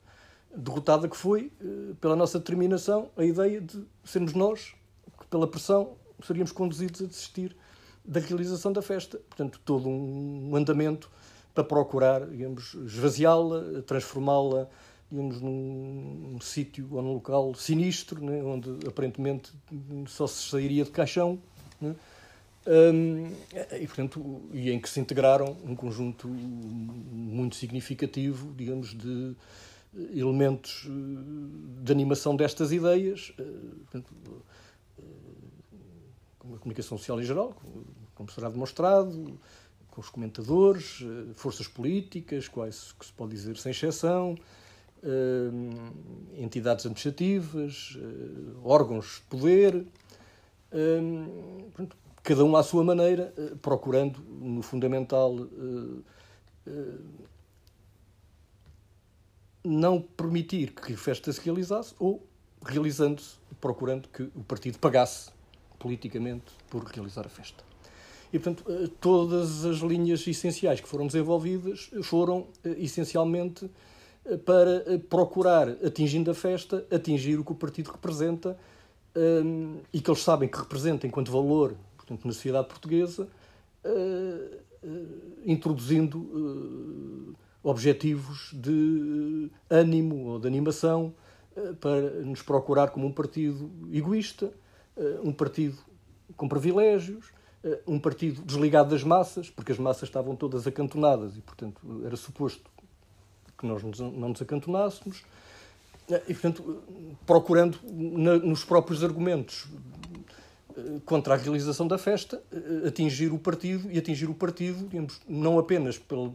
Derrotada 0.57 1.07
que 1.09 1.17
foi, 1.17 1.53
pela 2.01 2.17
nossa 2.17 2.39
determinação, 2.39 3.11
a 3.17 3.25
ideia 3.25 3.61
de 3.61 3.85
sermos 4.05 4.33
nós, 4.33 4.75
que 5.21 5.27
pela 5.27 5.47
pressão, 5.47 5.97
seríamos 6.25 6.51
conduzidos 6.51 7.03
a 7.03 7.07
desistir 7.07 7.55
da 8.03 8.21
realização 8.21 8.73
da 8.73 8.81
festa. 8.81 9.19
Portanto, 9.29 9.61
todo 9.65 9.89
um 9.89 10.57
andamento 10.57 11.11
para 11.57 11.65
procurar, 11.65 12.27
digamos, 12.27 12.75
esvaziá-la, 12.75 13.83
transformá-la, 13.83 14.69
digamos, 15.11 15.41
num, 15.41 16.33
num 16.33 16.41
sítio 16.41 16.87
ou 16.93 17.03
num 17.03 17.15
local 17.15 17.55
sinistro, 17.55 18.23
né, 18.23 18.43
onde 18.43 18.87
aparentemente 18.87 19.53
só 20.07 20.27
se 20.27 20.51
sairia 20.51 20.85
de 20.85 20.91
caixão. 20.91 21.39
Né, 21.81 21.97
um, 22.67 23.33
e, 23.81 23.87
portanto, 23.87 24.43
e 24.53 24.71
em 24.71 24.79
que 24.79 24.89
se 24.89 25.01
integraram 25.01 25.57
um 25.65 25.75
conjunto 25.75 26.29
muito 26.29 27.57
significativo, 27.57 28.53
digamos, 28.55 28.93
de 28.93 29.35
elementos 30.15 30.87
de 31.83 31.91
animação 31.91 32.37
destas 32.37 32.71
ideias, 32.71 33.33
portanto, 33.85 34.13
a 36.55 36.59
comunicação 36.59 36.99
social 36.99 37.19
em 37.19 37.25
geral, 37.25 37.57
como 38.15 38.31
será 38.31 38.51
demonstrado, 38.51 39.39
com 39.97 40.03
os 40.03 40.11
comentadores, 40.11 41.03
eh, 41.03 41.33
forças 41.33 41.67
políticas, 41.67 42.49
quais 42.49 42.93
que 42.93 43.07
se 43.07 43.13
pode 43.15 43.31
dizer 43.31 43.57
sem 43.57 43.71
exceção, 43.73 44.37
eh, 45.03 45.51
entidades 46.37 46.85
administrativas, 46.85 47.97
eh, 47.97 48.59
órgãos 48.63 49.23
de 49.23 49.23
poder, 49.23 49.87
cada 52.23 52.45
um 52.45 52.55
à 52.55 52.63
sua 52.63 52.85
maneira, 52.85 53.33
procurando, 53.63 54.21
no 54.21 54.61
fundamental, 54.61 55.35
não 59.65 60.03
permitir 60.03 60.73
que 60.75 60.93
a 60.93 60.97
festa 60.99 61.33
se 61.33 61.41
realizasse 61.41 61.95
ou 61.99 62.27
realizando-se, 62.63 63.37
procurando 63.59 64.09
que 64.09 64.25
o 64.35 64.45
partido 64.45 64.79
pagasse 64.79 65.31
politicamente 65.79 66.53
por 66.69 66.85
realizar 66.85 67.25
a 67.25 67.31
festa. 67.31 67.65
E, 68.33 68.39
portanto, 68.39 68.65
eh, 68.69 68.89
todas 69.01 69.65
as 69.65 69.79
linhas 69.79 70.27
essenciais 70.27 70.81
que 70.81 70.89
foram 70.89 71.07
desenvolvidas 71.07 71.91
foram 72.03 72.49
eh, 72.65 72.75
essencialmente 72.79 73.71
eh, 74.25 74.37
para 74.37 74.83
procurar, 75.09 75.69
atingindo 75.85 76.31
a 76.31 76.35
festa, 76.35 76.85
atingir 76.91 77.39
o 77.39 77.45
que 77.45 77.53
o 77.53 77.55
partido 77.55 77.91
representa 77.91 78.59
um, 79.17 79.79
e 79.93 80.01
que 80.01 80.11
eles 80.11 80.23
sabem 80.23 80.49
que 80.49 80.59
representa 80.59 81.07
enquanto 81.07 81.31
valor 81.31 81.75
portanto, 81.97 82.27
na 82.27 82.33
sociedade 82.33 82.69
portuguesa, 82.69 83.29
introduzindo 85.45 87.35
objetivos 87.63 88.51
de 88.53 89.51
ânimo 89.71 90.27
ou 90.27 90.39
de 90.39 90.47
animação 90.47 91.15
para 91.81 92.11
nos 92.23 92.43
procurar 92.43 92.91
como 92.91 93.07
um 93.07 93.13
partido 93.13 93.71
egoísta, 93.93 94.53
um 95.25 95.33
partido 95.33 95.79
com 96.37 96.49
privilégios, 96.49 97.33
um 97.87 97.99
partido 97.99 98.43
desligado 98.43 98.91
das 98.91 99.03
massas, 99.03 99.51
porque 99.51 99.73
as 99.73 99.79
massas 99.79 100.05
estavam 100.05 100.37
todas 100.37 100.67
acantonadas 100.67 101.37
e, 101.37 101.41
portanto, 101.41 101.81
era 102.05 102.17
suposto 102.17 102.71
que 103.59 103.67
nós 103.67 103.83
não 103.83 104.29
nos 104.29 104.43
acantonássemos. 104.43 105.25
Eh, 106.09 106.23
e, 106.29 106.35
portanto, 106.35 106.83
procurando 107.25 107.79
nos 107.83 108.65
próprios 108.65 109.03
argumentos 109.03 109.67
eh, 110.77 111.01
contra 111.05 111.35
a 111.35 111.37
realização 111.37 111.89
da 111.89 111.99
festa, 111.99 112.43
atingir 112.87 113.33
o 113.33 113.39
partido 113.39 113.91
e 113.91 113.99
atingir 113.99 114.29
o 114.29 114.35
partido, 114.35 114.87
digamos, 114.89 115.21
não 115.29 115.59
apenas 115.59 115.99
pela, 115.99 116.33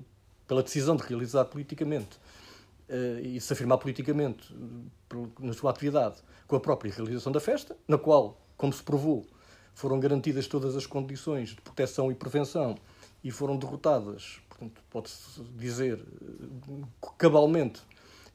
pela 0.47 0.63
decisão 0.63 0.95
de 0.95 1.03
realizar 1.03 1.45
politicamente 1.45 2.19
e 3.23 3.39
se 3.39 3.53
afirmar 3.53 3.77
politicamente 3.77 4.53
na 5.39 5.53
sua 5.53 5.71
atividade 5.71 6.17
com 6.45 6.57
a 6.57 6.59
própria 6.59 6.91
realização 6.91 7.31
da 7.31 7.39
festa, 7.39 7.73
na 7.87 7.97
qual, 7.97 8.37
como 8.57 8.73
se 8.73 8.83
provou, 8.83 9.25
foram 9.73 9.99
garantidas 9.99 10.47
todas 10.47 10.75
as 10.75 10.85
condições 10.85 11.49
de 11.49 11.61
proteção 11.61 12.11
e 12.11 12.15
prevenção 12.15 12.75
e 13.23 13.31
foram 13.31 13.57
derrotadas, 13.57 14.39
portanto, 14.49 14.81
pode-se 14.89 15.41
dizer 15.55 16.03
cabalmente, 17.17 17.81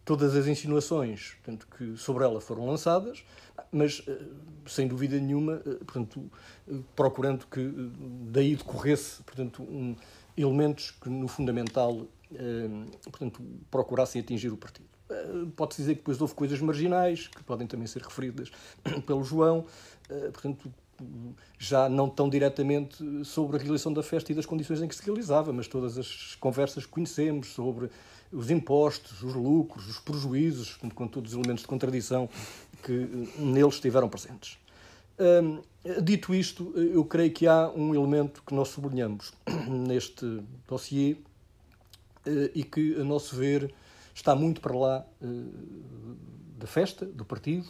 todas 0.07 0.37
as 0.37 0.47
insinuações 0.47 1.35
portanto, 1.43 1.66
que 1.76 1.97
sobre 1.97 2.25
ela 2.25 2.40
foram 2.40 2.64
lançadas, 2.64 3.25
mas 3.73 4.02
eh, 4.07 4.19
sem 4.66 4.87
dúvida 4.87 5.19
nenhuma, 5.19 5.61
eh, 5.66 5.75
portanto, 5.85 6.31
eh, 6.69 6.75
procurando 6.95 7.47
que 7.47 7.90
daí 8.31 8.55
decorresse 8.55 9.23
portanto, 9.25 9.62
um, 9.64 9.97
elementos 10.37 10.93
que 10.93 11.11
no 11.11 11.28
fundamental 11.28 12.07
portanto, 13.05 13.40
procurassem 13.71 14.21
atingir 14.21 14.49
o 14.52 14.57
partido. 14.57 14.88
Pode-se 15.55 15.81
dizer 15.81 15.95
que 15.95 16.00
depois 16.00 16.21
houve 16.21 16.35
coisas 16.35 16.61
marginais, 16.61 17.28
que 17.28 17.40
podem 17.45 17.69
também 17.69 17.87
ser 17.87 18.02
referidas 18.02 18.50
pelo 19.07 19.23
João, 19.23 19.64
portanto, 20.33 20.75
já 21.59 21.88
não 21.88 22.09
tão 22.09 22.29
diretamente 22.29 23.25
sobre 23.25 23.57
a 23.57 23.61
realização 23.61 23.93
da 23.93 24.03
festa 24.03 24.33
e 24.33 24.35
das 24.35 24.47
condições 24.47 24.83
em 24.83 24.88
que 24.88 24.95
se 24.95 25.05
realizava, 25.05 25.53
mas 25.53 25.67
todas 25.69 25.99
as 25.99 26.35
conversas 26.37 26.85
que 26.85 26.93
conhecemos 26.93 27.49
sobre 27.49 27.91
os 28.33 28.50
impostos, 28.50 29.23
os 29.23 29.35
lucros, 29.35 29.88
os 29.88 29.99
prejuízos, 29.99 30.79
com 30.95 31.07
todos 31.07 31.33
os 31.33 31.38
elementos 31.38 31.62
de 31.62 31.69
contradição 31.69 32.29
que 32.83 32.93
eh, 32.93 33.41
neles 33.41 33.75
estiveram 33.75 34.09
presentes. 34.09 34.59
Dito 36.03 36.35
isto, 36.35 36.73
eu 36.76 37.05
creio 37.05 37.31
que 37.31 37.47
há 37.47 37.71
um 37.71 37.95
elemento 37.95 38.43
que 38.45 38.53
nós 38.53 38.69
sublinhamos 38.69 39.33
neste 39.87 40.43
dossiê 40.67 41.17
eh, 42.26 42.50
e 42.55 42.65
que, 42.65 43.00
a 43.00 43.05
nosso 43.05 43.37
ver, 43.37 43.73
está 44.12 44.35
muito 44.35 44.61
para 44.61 44.76
lá 44.76 45.07
eh, 45.23 45.26
da 46.59 46.67
festa, 46.67 47.07
do 47.07 47.25
partido, 47.25 47.69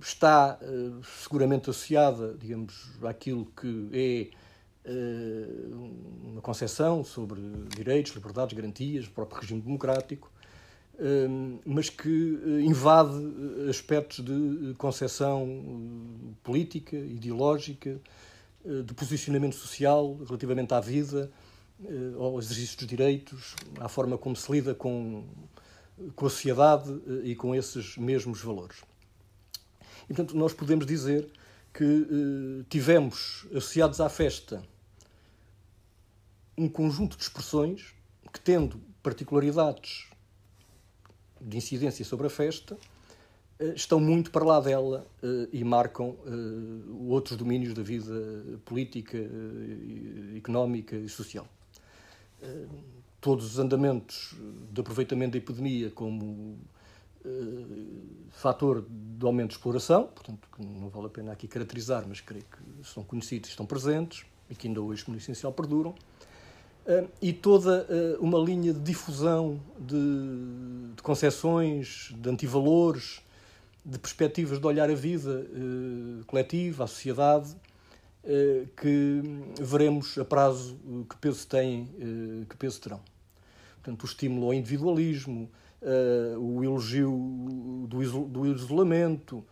está 0.00 0.58
uh, 0.62 1.04
seguramente 1.22 1.70
associada, 1.70 2.34
digamos, 2.38 2.90
àquilo 3.02 3.46
que 3.46 4.32
é 4.84 4.90
uh, 4.90 6.30
uma 6.32 6.40
concepção 6.40 7.04
sobre 7.04 7.40
direitos, 7.74 8.12
liberdades, 8.14 8.56
garantias, 8.56 9.06
o 9.06 9.10
próprio 9.10 9.40
regime 9.40 9.60
democrático, 9.60 10.30
uh, 10.94 11.60
mas 11.64 11.90
que 11.90 12.08
invade 12.64 13.14
aspectos 13.68 14.24
de 14.24 14.74
concepção 14.74 16.34
política, 16.42 16.96
ideológica, 16.96 18.00
de 18.84 18.92
posicionamento 18.92 19.54
social 19.54 20.18
relativamente 20.26 20.74
à 20.74 20.80
vida, 20.80 21.30
ao 22.18 22.38
exercício 22.38 22.76
dos 22.76 22.86
direitos, 22.86 23.54
à 23.78 23.88
forma 23.88 24.18
como 24.18 24.34
se 24.36 24.50
lida 24.50 24.74
com, 24.74 25.24
com 26.14 26.26
a 26.26 26.28
sociedade 26.28 26.92
e 27.22 27.34
com 27.36 27.54
esses 27.54 27.96
mesmos 27.96 28.42
valores. 28.42 28.82
E, 30.08 30.14
portanto, 30.14 30.36
nós 30.36 30.52
podemos 30.52 30.86
dizer 30.86 31.28
que 31.72 31.84
eh, 31.84 32.64
tivemos 32.68 33.46
associados 33.50 34.00
à 34.00 34.08
festa 34.08 34.62
um 36.56 36.68
conjunto 36.68 37.16
de 37.16 37.22
expressões 37.22 37.94
que, 38.32 38.40
tendo 38.40 38.80
particularidades 39.02 40.06
de 41.40 41.56
incidência 41.56 42.04
sobre 42.04 42.26
a 42.26 42.30
festa, 42.30 42.76
eh, 43.58 43.74
estão 43.76 44.00
muito 44.00 44.30
para 44.30 44.44
lá 44.44 44.60
dela 44.60 45.06
eh, 45.22 45.48
e 45.52 45.62
marcam 45.62 46.16
eh, 46.26 46.30
outros 47.08 47.36
domínios 47.36 47.74
da 47.74 47.82
vida 47.82 48.60
política, 48.64 49.18
eh, 49.18 50.36
económica 50.36 50.96
e 50.96 51.08
social. 51.08 51.46
Eh, 52.42 52.66
todos 53.20 53.44
os 53.44 53.58
andamentos 53.58 54.34
de 54.72 54.80
aproveitamento 54.80 55.32
da 55.32 55.38
epidemia, 55.38 55.90
como 55.90 56.58
eh, 57.24 58.28
fator 58.30 58.86
de 58.88 59.26
aumento 59.26 59.48
de 59.48 59.56
exploração, 59.56 60.04
portanto, 60.04 60.48
que 60.54 60.64
não 60.64 60.88
vale 60.88 61.06
a 61.06 61.10
pena 61.10 61.32
aqui 61.32 61.48
caracterizar, 61.48 62.04
mas 62.06 62.20
creio 62.20 62.44
que 62.44 62.88
são 62.88 63.02
conhecidos 63.02 63.50
estão 63.50 63.66
presentes 63.66 64.24
e 64.48 64.54
que 64.54 64.68
ainda 64.68 64.80
hoje, 64.80 65.04
no 65.08 65.16
essencial, 65.16 65.52
perduram. 65.52 65.90
Uh, 65.90 67.08
e 67.20 67.32
toda 67.32 67.86
uh, 67.90 68.24
uma 68.24 68.38
linha 68.38 68.72
de 68.72 68.80
difusão 68.80 69.60
de, 69.78 70.94
de 70.94 71.02
concepções, 71.02 72.14
de 72.16 72.30
antivalores, 72.30 73.20
de 73.84 73.98
perspectivas 73.98 74.58
de 74.58 74.66
olhar 74.66 74.90
a 74.90 74.94
vida 74.94 75.46
coletiva, 76.26 76.84
a 76.84 76.86
sociedade, 76.86 77.56
que 78.76 79.22
veremos 79.58 80.18
a 80.18 80.24
prazo 80.26 80.78
que 81.08 81.16
peso 81.16 81.46
têm, 81.46 81.88
que 82.50 82.54
peso 82.58 82.78
terão. 82.82 83.00
Portanto, 83.76 84.02
o 84.02 84.06
estímulo 84.06 84.48
ao 84.48 84.52
individualismo, 84.52 85.50
uh, 85.82 86.38
o 86.38 86.64
elogio 86.64 87.86
do, 87.88 88.24
do 88.26 88.46
isolamento, 88.46 89.44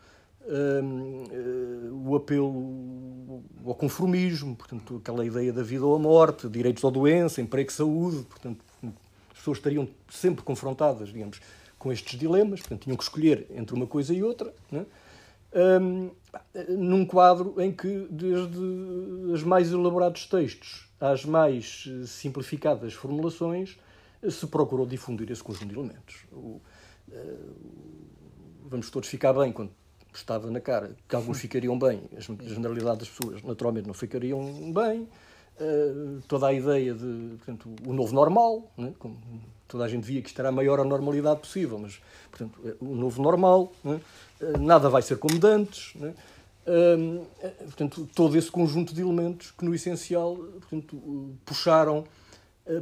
uh, 0.42 2.06
o 2.06 2.16
apelo 2.16 3.42
ao 3.64 3.75
conformismo, 3.75 4.54
portanto, 4.56 4.97
aquela 4.97 5.25
ideia 5.25 5.52
da 5.52 5.62
vida 5.62 5.85
ou 5.85 5.95
a 5.95 5.99
morte, 5.99 6.49
direitos 6.49 6.85
à 6.85 6.90
doença, 6.90 7.40
emprego, 7.40 7.73
saúde, 7.73 8.25
portanto, 8.25 8.64
as 9.30 9.38
pessoas 9.38 9.59
estariam 9.59 9.88
sempre 10.11 10.42
confrontadas, 10.45 11.09
digamos, 11.09 11.40
com 11.78 11.92
estes 11.92 12.18
dilemas, 12.18 12.61
portanto, 12.61 12.83
tinham 12.83 12.97
que 12.97 13.02
escolher 13.02 13.47
entre 13.50 13.75
uma 13.75 13.87
coisa 13.87 14.14
e 14.14 14.23
outra, 14.23 14.52
né? 14.71 14.87
um, 15.80 16.11
num 16.68 17.04
quadro 17.04 17.54
em 17.59 17.73
que, 17.73 18.06
desde 18.11 18.59
os 18.59 19.42
mais 19.42 19.73
elaborados 19.73 20.26
textos 20.26 20.87
às 21.00 21.25
mais 21.25 21.88
simplificadas 22.06 22.92
formulações, 22.92 23.78
se 24.30 24.47
procurou 24.47 24.87
difundir 24.87 25.30
esse 25.30 25.42
conjunto 25.42 25.68
de 25.68 25.78
elementos. 25.78 26.25
O, 26.33 26.37
uh, 26.37 26.62
vamos 28.68 28.90
todos 28.90 29.09
ficar 29.09 29.33
bem 29.33 29.52
quando 29.52 29.71
estava 30.14 30.50
na 30.50 30.61
cara, 30.61 30.97
que 31.09 31.14
alguns 31.14 31.38
ficariam 31.40 31.78
bem, 31.78 32.02
a 32.16 32.49
generalidade 32.49 33.00
das 33.00 33.09
pessoas 33.09 33.42
naturalmente 33.42 33.87
não 33.87 33.95
ficariam 33.95 34.73
bem. 34.73 35.09
Uh, 35.59 36.21
toda 36.28 36.49
a 36.49 36.52
ideia 36.52 36.92
de 36.95 37.37
portanto, 37.38 37.71
o 37.87 37.92
novo 37.92 38.14
normal, 38.14 38.71
né? 38.76 38.92
como 38.99 39.16
toda 39.66 39.85
a 39.85 39.88
gente 39.88 40.04
via 40.04 40.21
que 40.21 40.28
isto 40.28 40.38
era 40.38 40.50
a 40.50 40.52
maior 40.52 40.85
normalidade 40.85 41.40
possível, 41.40 41.78
mas 41.78 41.99
portanto, 42.30 42.61
é 42.64 42.75
o 42.78 42.95
novo 42.95 43.23
normal, 43.23 43.73
né? 43.83 44.00
uh, 44.40 44.59
nada 44.59 44.90
vai 44.90 45.00
ser 45.02 45.18
como 45.18 45.35
antes. 45.47 45.95
Né? 45.95 46.14
Portanto, 47.64 48.09
todo 48.12 48.37
esse 48.37 48.50
conjunto 48.50 48.92
de 48.92 49.00
elementos 49.00 49.52
que, 49.52 49.64
no 49.64 49.73
essencial, 49.73 50.35
portanto, 50.35 51.33
puxaram 51.45 52.04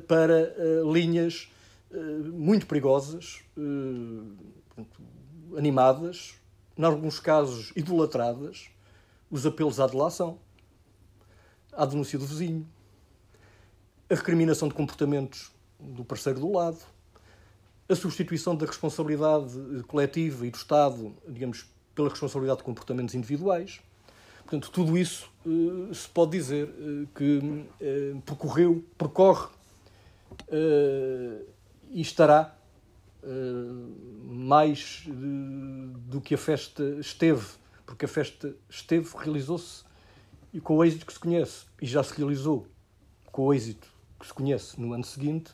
para 0.07 0.55
linhas 0.93 1.49
muito 2.33 2.67
perigosas, 2.67 3.43
animadas, 5.57 6.35
em 6.76 6.83
alguns 6.83 7.21
casos 7.21 7.73
idolatradas, 7.76 8.69
os 9.31 9.47
apelos 9.47 9.79
à 9.79 9.87
delação, 9.87 10.38
à 11.73 11.85
denúncia 11.87 12.19
do 12.19 12.26
vizinho, 12.26 12.67
a 14.11 14.14
recriminação 14.14 14.69
de 14.69 14.75
comportamentos 14.75 15.53
do 15.79 16.05
parceiro 16.05 16.41
do 16.41 16.53
lado, 16.53 16.79
a 17.88 17.95
substituição 17.95 18.57
da 18.57 18.67
responsabilidade 18.67 19.55
coletiva 19.87 20.47
e 20.47 20.50
do 20.50 20.57
Estado, 20.57 21.14
digamos, 21.29 21.67
pela 21.95 22.09
responsabilidade 22.09 22.59
de 22.59 22.64
comportamentos 22.64 23.14
individuais. 23.14 23.81
Portanto, 24.38 24.71
tudo 24.71 24.99
isso 24.99 25.31
se 25.93 26.09
pode 26.09 26.33
dizer 26.33 26.69
que 27.14 27.67
percorreu, 28.25 28.85
percorre 28.99 29.49
e 31.91 32.00
estará 32.00 32.57
mais 34.25 35.05
do 36.07 36.21
que 36.21 36.35
a 36.35 36.38
festa 36.38 36.83
esteve, 37.00 37.47
porque 37.87 38.05
a 38.05 38.09
festa 38.09 38.55
esteve, 38.69 39.09
realizou-se 39.17 39.85
e 40.53 40.61
com 40.61 40.76
o 40.76 40.85
êxito 40.85 41.07
que 41.07 41.12
se 41.12 41.19
conhece, 41.19 41.64
e 41.83 41.87
já 41.87 42.03
se 42.03 42.14
realizou 42.17 42.67
com 43.33 43.47
o 43.47 43.55
êxito 43.55 43.88
que 44.21 44.26
se 44.26 44.33
conhece 44.33 44.81
no 44.81 44.93
ano 44.93 45.05
seguinte, 45.05 45.53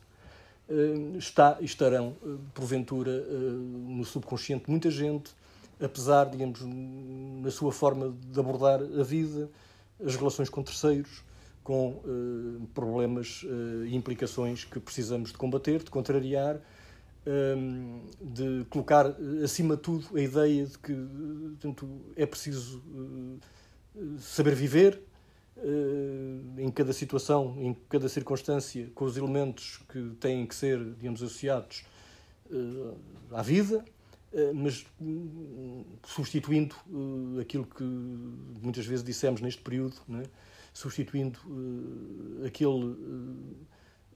eh, 0.68 1.16
está 1.16 1.56
estarão, 1.60 2.14
porventura, 2.54 3.10
no 3.20 4.04
subconsciente 4.04 4.68
muita 4.68 4.90
gente, 4.90 5.32
apesar, 5.82 6.26
digamos, 6.26 6.60
na 6.62 7.50
sua 7.50 7.72
forma 7.72 8.14
de 8.30 8.38
abordar 8.38 8.80
a 8.82 9.02
vida, 9.02 9.48
as 10.04 10.14
relações 10.14 10.50
com 10.50 10.62
terceiros, 10.62 11.24
com 11.70 12.66
problemas 12.74 13.44
e 13.86 13.94
implicações 13.94 14.64
que 14.64 14.80
precisamos 14.80 15.30
de 15.30 15.38
combater, 15.38 15.84
de 15.84 15.90
contrariar, 15.90 16.60
Ehm, 17.26 18.00
de 18.18 18.64
colocar 18.70 19.06
eh, 19.06 19.44
acima 19.44 19.76
de 19.76 19.82
tudo 19.82 20.16
a 20.16 20.20
ideia 20.22 20.64
de 20.64 20.78
que 20.78 20.94
portanto, 20.94 22.00
é 22.16 22.24
preciso 22.24 22.82
eh, 23.94 24.00
saber 24.18 24.54
viver 24.54 25.02
eh, 25.58 26.62
em 26.62 26.70
cada 26.70 26.94
situação, 26.94 27.54
em 27.58 27.76
cada 27.90 28.08
circunstância, 28.08 28.90
com 28.94 29.04
os 29.04 29.18
elementos 29.18 29.82
que 29.92 30.12
têm 30.18 30.46
que 30.46 30.54
ser, 30.54 30.82
digamos, 30.94 31.22
associados 31.22 31.84
à 33.30 33.42
vida, 33.42 33.84
mas 34.54 34.84
hum, 35.00 35.84
substituindo 36.04 36.74
aquilo 37.40 37.64
que 37.64 37.84
muitas 37.84 38.84
vezes 38.84 39.04
dissemos 39.04 39.40
neste 39.40 39.62
período? 39.62 39.94
Substituindo 40.72 41.38
aquele 42.46 42.96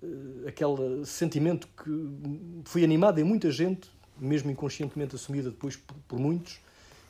eh, 0.05 0.49
aquele 0.49 1.05
sentimento 1.07 1.67
que 1.83 2.62
foi 2.64 2.85
animado 2.85 3.19
em 3.19 3.25
muita 3.25 3.51
gente, 3.51 3.88
mesmo 4.19 4.51
inconscientemente 4.51 5.14
assumida 5.14 5.51
depois 5.51 5.77
por, 5.77 5.97
por 6.07 6.19
muitos, 6.19 6.61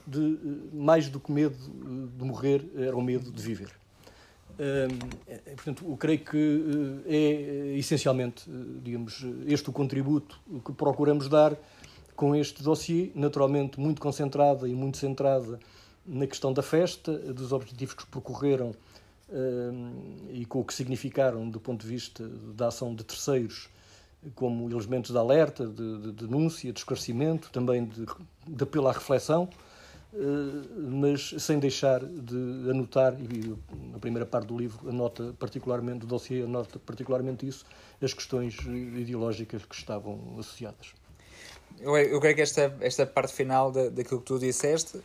de 0.07 0.21
eh, 0.21 0.77
mais 0.77 1.09
do 1.09 1.19
que 1.19 1.33
medo 1.33 1.57
de 1.57 2.25
morrer, 2.25 2.65
era 2.77 2.97
o 2.97 3.03
medo 3.03 3.31
de 3.31 3.43
viver. 3.43 3.71
portanto, 5.57 5.85
eu 5.89 5.97
creio 5.97 6.21
que 6.21 7.03
é 7.07 7.77
essencialmente, 7.77 8.49
digamos, 8.83 9.27
este 9.47 9.69
o 9.69 9.73
contributo 9.73 10.41
que 10.65 10.73
procuramos 10.73 11.29
dar 11.29 11.57
com 12.15 12.37
este 12.37 12.63
dossiê, 12.63 13.11
naturalmente 13.17 13.81
muito 13.81 14.01
concentrada 14.01 14.69
e 14.69 14.75
muito 14.75 14.97
centrada 14.97 15.59
na 16.07 16.27
questão 16.27 16.53
da 16.53 16.63
festa, 16.63 17.13
dos 17.33 17.53
objetivos 17.53 17.95
que 17.95 18.07
percorreram 18.07 18.73
e 20.31 20.45
com 20.47 20.61
o 20.61 20.65
que 20.65 20.75
significaram 20.75 21.49
do 21.49 21.59
ponto 21.59 21.83
de 21.83 21.89
vista 21.89 22.29
da 22.55 22.69
ação 22.69 22.95
de 22.95 23.05
terceiros, 23.05 23.69
como 24.35 24.71
elementos 24.71 25.11
de 25.11 25.19
alerta, 25.19 25.67
de, 25.67 25.99
de 25.99 26.13
denúncia, 26.13 26.73
de 26.73 26.79
esclarecimento, 26.79 27.51
também 27.51 27.85
de, 27.85 28.07
de 28.47 28.63
apelo 28.63 28.89
à 28.89 28.93
reflexão, 28.93 29.49
eh, 30.15 30.19
mas 30.79 31.35
sem 31.39 31.59
deixar 31.59 32.05
de 32.05 32.71
anotar, 32.71 33.15
e 33.21 33.55
na 33.91 33.99
primeira 33.99 34.25
parte 34.25 34.47
do 34.47 34.57
livro 34.57 34.89
anota 34.89 35.35
particularmente, 35.39 36.01
do 36.01 36.07
dossiê 36.07 36.43
anota 36.43 36.79
particularmente 36.79 37.47
isso, 37.47 37.67
as 38.01 38.15
questões 38.15 38.57
ideológicas 38.65 39.65
que 39.65 39.75
estavam 39.75 40.37
associadas. 40.39 40.95
Eu, 41.81 42.21
creio 42.21 42.37
que 42.37 42.43
esta, 42.43 42.77
esta 42.81 43.05
parte 43.05 43.33
final 43.33 43.73
da, 43.73 43.89
daquilo 43.89 44.21
que 44.21 44.27
tu 44.27 44.39
disseste 44.39 45.01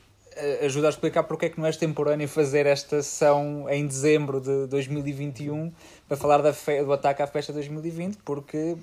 ajuda 0.66 0.88
a 0.88 0.90
explicar 0.90 1.24
porque 1.24 1.48
é 1.48 1.50
que 1.50 1.60
não 1.60 1.66
é 1.66 1.70
extemporâneo 1.70 2.28
fazer 2.28 2.66
esta 2.66 3.02
sessão 3.02 3.68
em 3.70 3.86
dezembro 3.86 4.40
de 4.40 4.68
2021 4.68 5.72
para 6.08 6.18
falar 6.18 6.42
da 6.42 6.54
fe... 6.54 6.84
do 6.84 6.94
ataque 6.94 7.22
à 7.22 7.28
festa 7.28 7.54
2020, 7.54 8.18
porque 8.26 8.76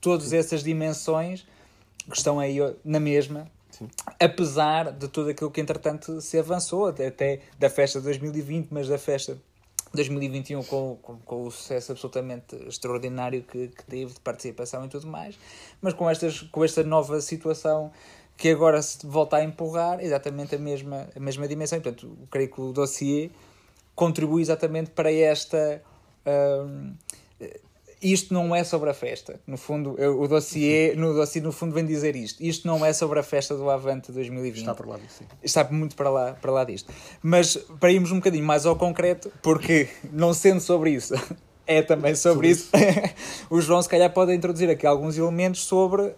todas 0.00 0.32
essas 0.32 0.62
dimensões 0.62 1.46
que 2.10 2.16
estão 2.16 2.38
aí 2.38 2.58
na 2.84 3.00
mesma, 3.00 3.46
Sim. 3.70 3.88
apesar 4.20 4.92
de 4.92 5.08
tudo 5.08 5.30
aquilo 5.30 5.50
que 5.50 5.60
entretanto 5.60 6.20
se 6.20 6.38
avançou, 6.38 6.86
até, 6.86 7.40
da 7.58 7.70
festa 7.70 7.98
de 7.98 8.04
2020, 8.04 8.68
mas 8.70 8.88
da 8.88 8.98
festa 8.98 9.38
2021 9.94 10.64
com, 10.64 10.98
com, 11.00 11.16
com, 11.18 11.46
o 11.46 11.50
sucesso 11.50 11.92
absolutamente 11.92 12.56
extraordinário 12.66 13.42
que, 13.42 13.68
que 13.68 13.84
teve 13.84 14.12
de 14.12 14.20
participação 14.20 14.84
e 14.84 14.88
tudo 14.88 15.06
mais, 15.06 15.38
mas 15.80 15.94
com, 15.94 16.10
estas, 16.10 16.40
com 16.42 16.64
esta 16.64 16.82
nova 16.82 17.20
situação 17.20 17.92
que 18.36 18.48
agora 18.48 18.80
se 18.82 19.06
volta 19.06 19.36
a 19.36 19.44
empurrar 19.44 20.00
exatamente 20.00 20.54
a 20.54 20.58
mesma, 20.58 21.08
a 21.14 21.20
mesma 21.20 21.46
dimensão. 21.46 21.80
portanto, 21.80 22.16
creio 22.30 22.50
que 22.50 22.60
o 22.60 22.72
dossiê 22.72 23.30
contribui 23.94 24.42
exatamente 24.42 24.90
para 24.90 25.12
esta. 25.12 25.82
Um, 26.26 26.94
isto 28.02 28.34
não 28.34 28.54
é 28.54 28.62
sobre 28.62 28.90
a 28.90 28.94
festa. 28.94 29.40
No 29.46 29.56
fundo, 29.56 29.96
o 29.98 30.28
dossiê, 30.28 30.94
no 30.94 31.14
dossiê, 31.14 31.40
no 31.40 31.52
fundo, 31.52 31.72
vem 31.72 31.86
dizer 31.86 32.14
isto. 32.14 32.42
Isto 32.42 32.66
não 32.66 32.84
é 32.84 32.92
sobre 32.92 33.18
a 33.18 33.22
festa 33.22 33.56
do 33.56 33.70
Avante 33.70 34.12
2020. 34.12 34.58
Está 34.58 34.74
para 34.74 34.86
lá 34.86 34.98
disso. 34.98 35.18
Sim. 35.20 35.24
Está 35.42 35.64
muito 35.70 35.96
para 35.96 36.10
lá, 36.10 36.32
para 36.34 36.52
lá 36.52 36.64
disto. 36.64 36.92
Mas 37.22 37.56
para 37.56 37.90
irmos 37.90 38.12
um 38.12 38.16
bocadinho 38.16 38.44
mais 38.44 38.66
ao 38.66 38.76
concreto, 38.76 39.32
porque 39.40 39.88
não 40.12 40.34
sendo 40.34 40.60
sobre 40.60 40.90
isso, 40.90 41.14
é 41.66 41.80
também 41.80 42.14
sobre, 42.14 42.54
sobre 42.54 42.76
isso. 42.76 42.76
isso. 42.76 43.46
o 43.48 43.58
João, 43.62 43.80
se 43.80 43.88
calhar, 43.88 44.12
pode 44.12 44.34
introduzir 44.34 44.68
aqui 44.68 44.86
alguns 44.86 45.16
elementos 45.16 45.64
sobre 45.64 46.02
uh, 46.02 46.16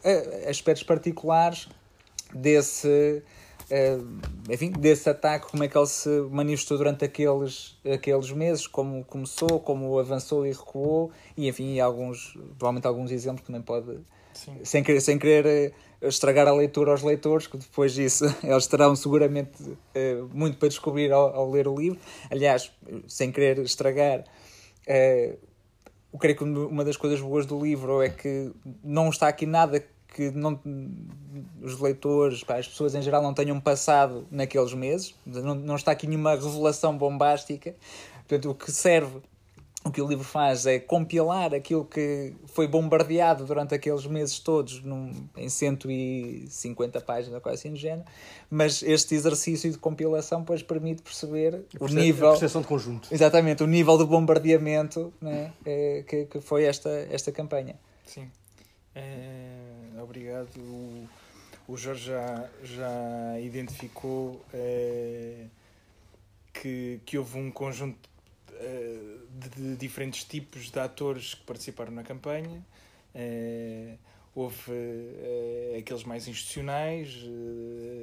aspectos 0.49 0.83
particulares 0.83 1.69
desse, 2.37 3.23
uh, 3.71 4.53
enfim, 4.53 4.71
desse 4.71 5.09
ataque, 5.09 5.51
como 5.51 5.65
é 5.65 5.69
que 5.69 5.77
ele 5.77 5.87
se 5.87 6.09
manifestou 6.31 6.79
durante 6.79 7.05
aqueles, 7.05 7.79
aqueles 7.85 8.31
meses, 8.31 8.67
como 8.67 9.05
começou, 9.05 9.61
como 9.61 9.99
avançou 9.99 10.47
e 10.47 10.51
recuou, 10.53 11.11
e 11.37 11.49
enfim, 11.49 11.81
alguns, 11.81 12.39
provavelmente 12.59 12.87
alguns 12.87 13.11
exemplos 13.11 13.41
que 13.41 13.47
também 13.47 13.63
pode, 13.63 13.99
sem 14.63 14.83
querer, 14.83 15.01
sem 15.01 15.19
querer 15.19 15.47
eh, 15.47 16.09
estragar 16.09 16.47
a 16.47 16.53
leitura 16.53 16.91
aos 16.91 17.03
leitores, 17.03 17.47
que 17.47 17.57
depois 17.57 17.93
disso 17.93 18.25
eles 18.45 18.67
terão 18.67 18.95
seguramente 18.95 19.63
uh, 19.63 20.31
muito 20.33 20.59
para 20.59 20.69
descobrir 20.69 21.11
ao, 21.13 21.35
ao, 21.35 21.51
ler 21.51 21.67
o 21.67 21.75
livro. 21.75 21.99
Aliás, 22.31 22.71
sem 23.09 23.33
querer 23.33 23.59
estragar, 23.61 24.25
eu 26.13 26.19
creio 26.19 26.37
que 26.37 26.45
uma 26.45 26.85
das 26.85 26.97
coisas 26.97 27.21
boas 27.21 27.45
do 27.45 27.63
livro 27.63 28.01
é 28.01 28.09
que 28.09 28.53
não 28.83 29.11
está 29.11 29.27
aqui 29.29 29.45
nada 29.45 29.85
que 30.17 30.31
não, 30.31 30.59
os 31.61 31.79
leitores, 31.79 32.43
pá, 32.43 32.57
as 32.57 32.67
pessoas 32.67 32.95
em 32.95 33.03
geral 33.03 33.23
não 33.23 33.35
tenham 33.35 33.61
passado 33.61 34.27
naqueles 34.31 34.73
meses. 34.73 35.15
Não, 35.27 35.55
não 35.55 35.77
está 35.77 35.93
aqui 35.93 36.07
nenhuma 36.07 36.31
revelação 36.31 36.97
bombástica. 36.97 37.75
Portanto, 38.27 38.51
o 38.51 38.55
que 38.55 38.73
serve, 38.73 39.21
o 39.85 39.91
que 39.91 40.01
o 40.01 40.09
livro 40.09 40.25
faz 40.25 40.65
é 40.65 40.79
compilar 40.79 41.53
aquilo 41.53 41.85
que 41.85 42.33
foi 42.47 42.67
bombardeado 42.67 43.45
durante 43.45 43.75
aqueles 43.75 44.07
meses 44.07 44.39
todos 44.39 44.83
num, 44.83 45.13
em 45.37 45.51
150 45.51 46.99
páginas, 47.03 47.43
quase 47.43 47.59
assim 47.59 47.73
do 47.73 47.79
género. 47.79 48.07
Mas 48.49 48.83
este 48.83 49.15
exercício 49.15 49.71
de 49.71 49.77
compilação 49.77 50.41
depois 50.41 50.63
permite 50.63 51.03
perceber 51.03 51.67
o 51.79 51.89
nível. 51.89 52.29
A 52.29 52.31
percepção 52.31 52.63
de 52.63 52.69
conjunto. 52.69 53.13
Exatamente, 53.13 53.63
o 53.63 53.67
nível 53.67 53.99
de 53.99 54.07
bombardeamento 54.07 55.13
né, 55.21 55.53
é, 55.63 56.03
que, 56.09 56.25
que 56.25 56.41
foi 56.41 56.65
esta, 56.65 56.89
esta 57.11 57.31
campanha. 57.31 57.79
Sim. 58.07 58.31
É 58.95 59.56
obrigado. 60.07 60.57
O, 60.59 61.09
o 61.69 61.77
Jorge 61.77 62.07
já, 62.07 62.49
já 62.63 63.41
identificou 63.41 64.45
uh, 64.55 65.51
que, 66.55 67.01
que 67.05 67.19
houve 67.19 67.39
um 67.39 67.51
conjunto 67.51 68.09
uh, 68.53 69.27
de, 69.31 69.49
de, 69.49 69.77
diferentes 69.77 70.25
tipos 70.25 70.71
de 70.71 70.79
atores 70.79 71.35
que 71.35 71.43
participaram 71.45 71.93
na 71.93 72.05
campanha. 72.05 72.65
Uh, 73.15 73.99
houve 74.35 74.71
aqueles 75.79 76.05
mais 76.05 76.29
institucionais 76.29 77.25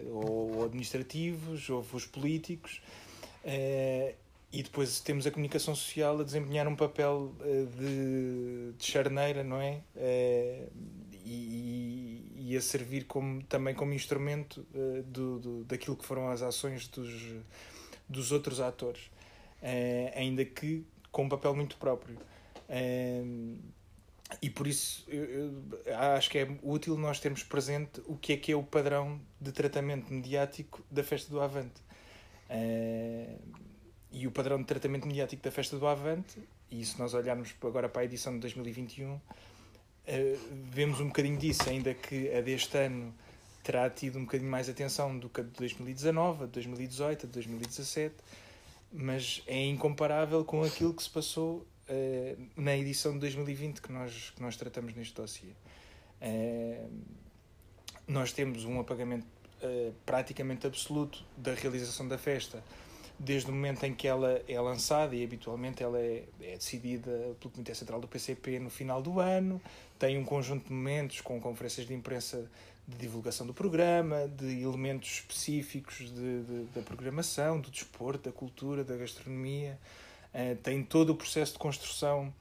ou, 0.10 0.56
ou, 0.56 0.66
administrativos, 0.66 1.70
houve 1.70 1.96
os 1.96 2.08
políticos. 2.08 2.82
e 4.52 4.63
depois 4.63 5.00
temos 5.00 5.28
a 5.28 5.32
comunicação 5.32 5.76
social 5.76 6.20
a 6.20 6.24
desempenhar 6.24 6.68
um 6.68 6.76
papel 6.76 7.36
de, 7.78 8.74
de 8.76 8.84
charneira, 8.84 9.44
não 9.44 9.62
é? 9.62 9.82
E, 11.24 12.32
e 12.36 12.58
a 12.58 12.62
servir 12.62 13.06
como, 13.06 13.42
também 13.44 13.74
como 13.74 13.94
instrumento 13.94 14.66
uh, 14.74 15.04
do, 15.04 15.40
do, 15.40 15.64
daquilo 15.64 15.96
que 15.96 16.06
foram 16.06 16.30
as 16.30 16.42
ações 16.42 16.88
dos, 16.88 17.12
dos 18.08 18.32
outros 18.32 18.60
atores, 18.60 19.06
uh, 19.62 20.12
ainda 20.16 20.44
que 20.44 20.86
com 21.12 21.24
um 21.24 21.30
papel 21.30 21.56
muito 21.56 21.78
próprio. 21.78 22.18
Uh, 22.70 23.58
e 24.42 24.50
por 24.50 24.68
isso 24.68 25.06
eu, 25.08 25.24
eu, 25.86 25.98
acho 26.16 26.30
que 26.30 26.40
é 26.40 26.48
útil 26.64 26.98
nós 26.98 27.20
termos 27.20 27.44
presente 27.44 28.02
o 28.06 28.18
que 28.18 28.34
é 28.34 28.38
que 28.38 28.52
é 28.52 28.56
o 28.56 28.64
padrão 28.64 29.22
de 29.40 29.52
tratamento 29.52 30.12
mediático 30.12 30.84
da 30.90 31.04
festa 31.04 31.30
do 31.30 31.40
Avante. 31.40 31.82
e 34.12 34.26
o 34.26 34.32
padrão 34.32 34.58
de 34.58 34.66
tratamento 34.66 35.08
mediático 35.08 35.44
da 35.44 35.52
festa 35.52 35.78
do 35.78 35.86
Avante, 35.86 36.40
e 36.72 36.84
se 36.84 36.98
nós 36.98 37.14
olharmos 37.14 37.54
agora 37.62 37.88
para 37.88 38.02
a 38.02 38.06
edição 38.06 38.34
de 38.34 38.40
2021, 38.40 39.20
Uh, 40.06 40.38
vemos 40.70 41.00
um 41.00 41.08
bocadinho 41.08 41.38
disso, 41.38 41.70
ainda 41.70 41.94
que 41.94 42.34
a 42.36 42.42
deste 42.42 42.78
ano 42.78 43.13
terá 43.63 43.89
tido 43.89 44.20
um 44.20 44.26
bocadinho 44.26 44.52
mais 44.52 44.68
atenção 44.68 45.18
do 45.18 45.30
que 45.30 45.39
a 45.39 45.44
de 45.44 45.52
2019, 45.52 46.44
a 46.44 46.46
de 46.46 46.52
2018, 46.52 47.26
a 47.26 47.28
de 47.28 47.34
2017, 47.34 48.16
mas 48.92 49.42
é 49.48 49.63
incomparável 49.66 50.44
com 50.44 50.63
aquilo 50.63 50.94
que 50.94 51.02
se 51.02 51.10
passou 51.10 51.66
uh, 51.89 52.48
na 52.58 52.76
edição 52.76 53.13
de 53.13 53.20
2020 53.20 53.82
que 53.82 53.92
nós, 53.92 54.32
que 54.36 54.42
nós 54.42 54.58
tratamos 54.58 54.94
neste 54.94 55.13
dossiê. 55.13 55.50
Uh, 56.22 56.89
nós 58.06 58.34
temos 58.34 58.66
um 58.66 58.80
apagamento 58.80 59.26
praticamente 60.06 60.68
absoluto 60.68 61.24
da 61.38 61.54
realização 61.54 62.06
da 62.06 62.18
festa 62.18 62.62
desde 63.19 63.49
o 63.49 63.54
momento 63.54 63.84
em 63.86 63.93
que 63.93 64.08
ela 64.08 64.41
é 64.47 64.60
lançada 64.60 65.15
e 65.15 65.23
habitualmente 65.23 65.84
ela 65.84 65.99
é, 65.99 66.23
é 66.41 66.58
decidida 66.58 67.12
pelo 67.39 67.52
Comitê 67.52 67.73
Central 67.73 68.02
do 68.02 68.08
PCP 68.08 68.60
no 68.60 68.69
final 68.69 69.02
do 69.02 69.19
ano, 69.19 69.62
tem 69.97 70.17
um 70.17 70.26
conjunto 70.26 70.67
de 70.67 70.73
momentos 70.73 71.21
com 71.21 71.39
conferências 71.39 71.88
de 71.88 71.93
imprensa 71.93 72.49
de 72.88 72.97
divulgação 72.97 73.47
do 73.47 73.54
programa, 73.54 74.28
de 74.28 74.62
elementos 74.62 75.10
específicos 75.10 76.12
de, 76.13 76.41
de, 76.43 76.63
da 76.76 76.82
programação, 76.82 77.60
do 77.60 77.71
desporto, 77.71 78.30
da 78.30 78.36
cultura, 78.36 78.84
da 78.84 78.95
gastronomia. 78.97 79.80
Uh, 80.34 80.56
tem 80.58 80.84
todo 80.84 81.12
o 81.12 81.15
processo 81.15 81.54
de 81.54 81.60
construção 81.60 82.34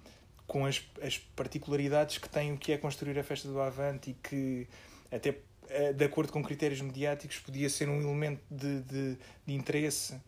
com 0.47 0.67
as, 0.67 0.85
as 1.01 1.19
particularidades 1.19 2.19
que 2.19 2.29
tem 2.29 2.53
o 2.53 2.59
que 2.59 2.73
é 2.73 2.79
construir 2.79 3.19
a 3.19 3.23
festa 3.23 3.49
do 3.49 3.61
Avante 3.61 4.11
e 4.11 4.15
que, 4.15 4.67
até 5.13 5.31
uh, 5.31 5.95
de 5.95 6.05
acordo 6.05 6.33
com 6.33 6.43
critérios 6.43 6.81
mediáticos, 6.81 7.39
podia 7.39 7.71
ser 7.71 7.89
um 7.89 8.01
elemento 8.01 8.43
de, 8.51 8.81
de, 8.81 9.19
de 9.47 9.55
interesse. 9.55 10.21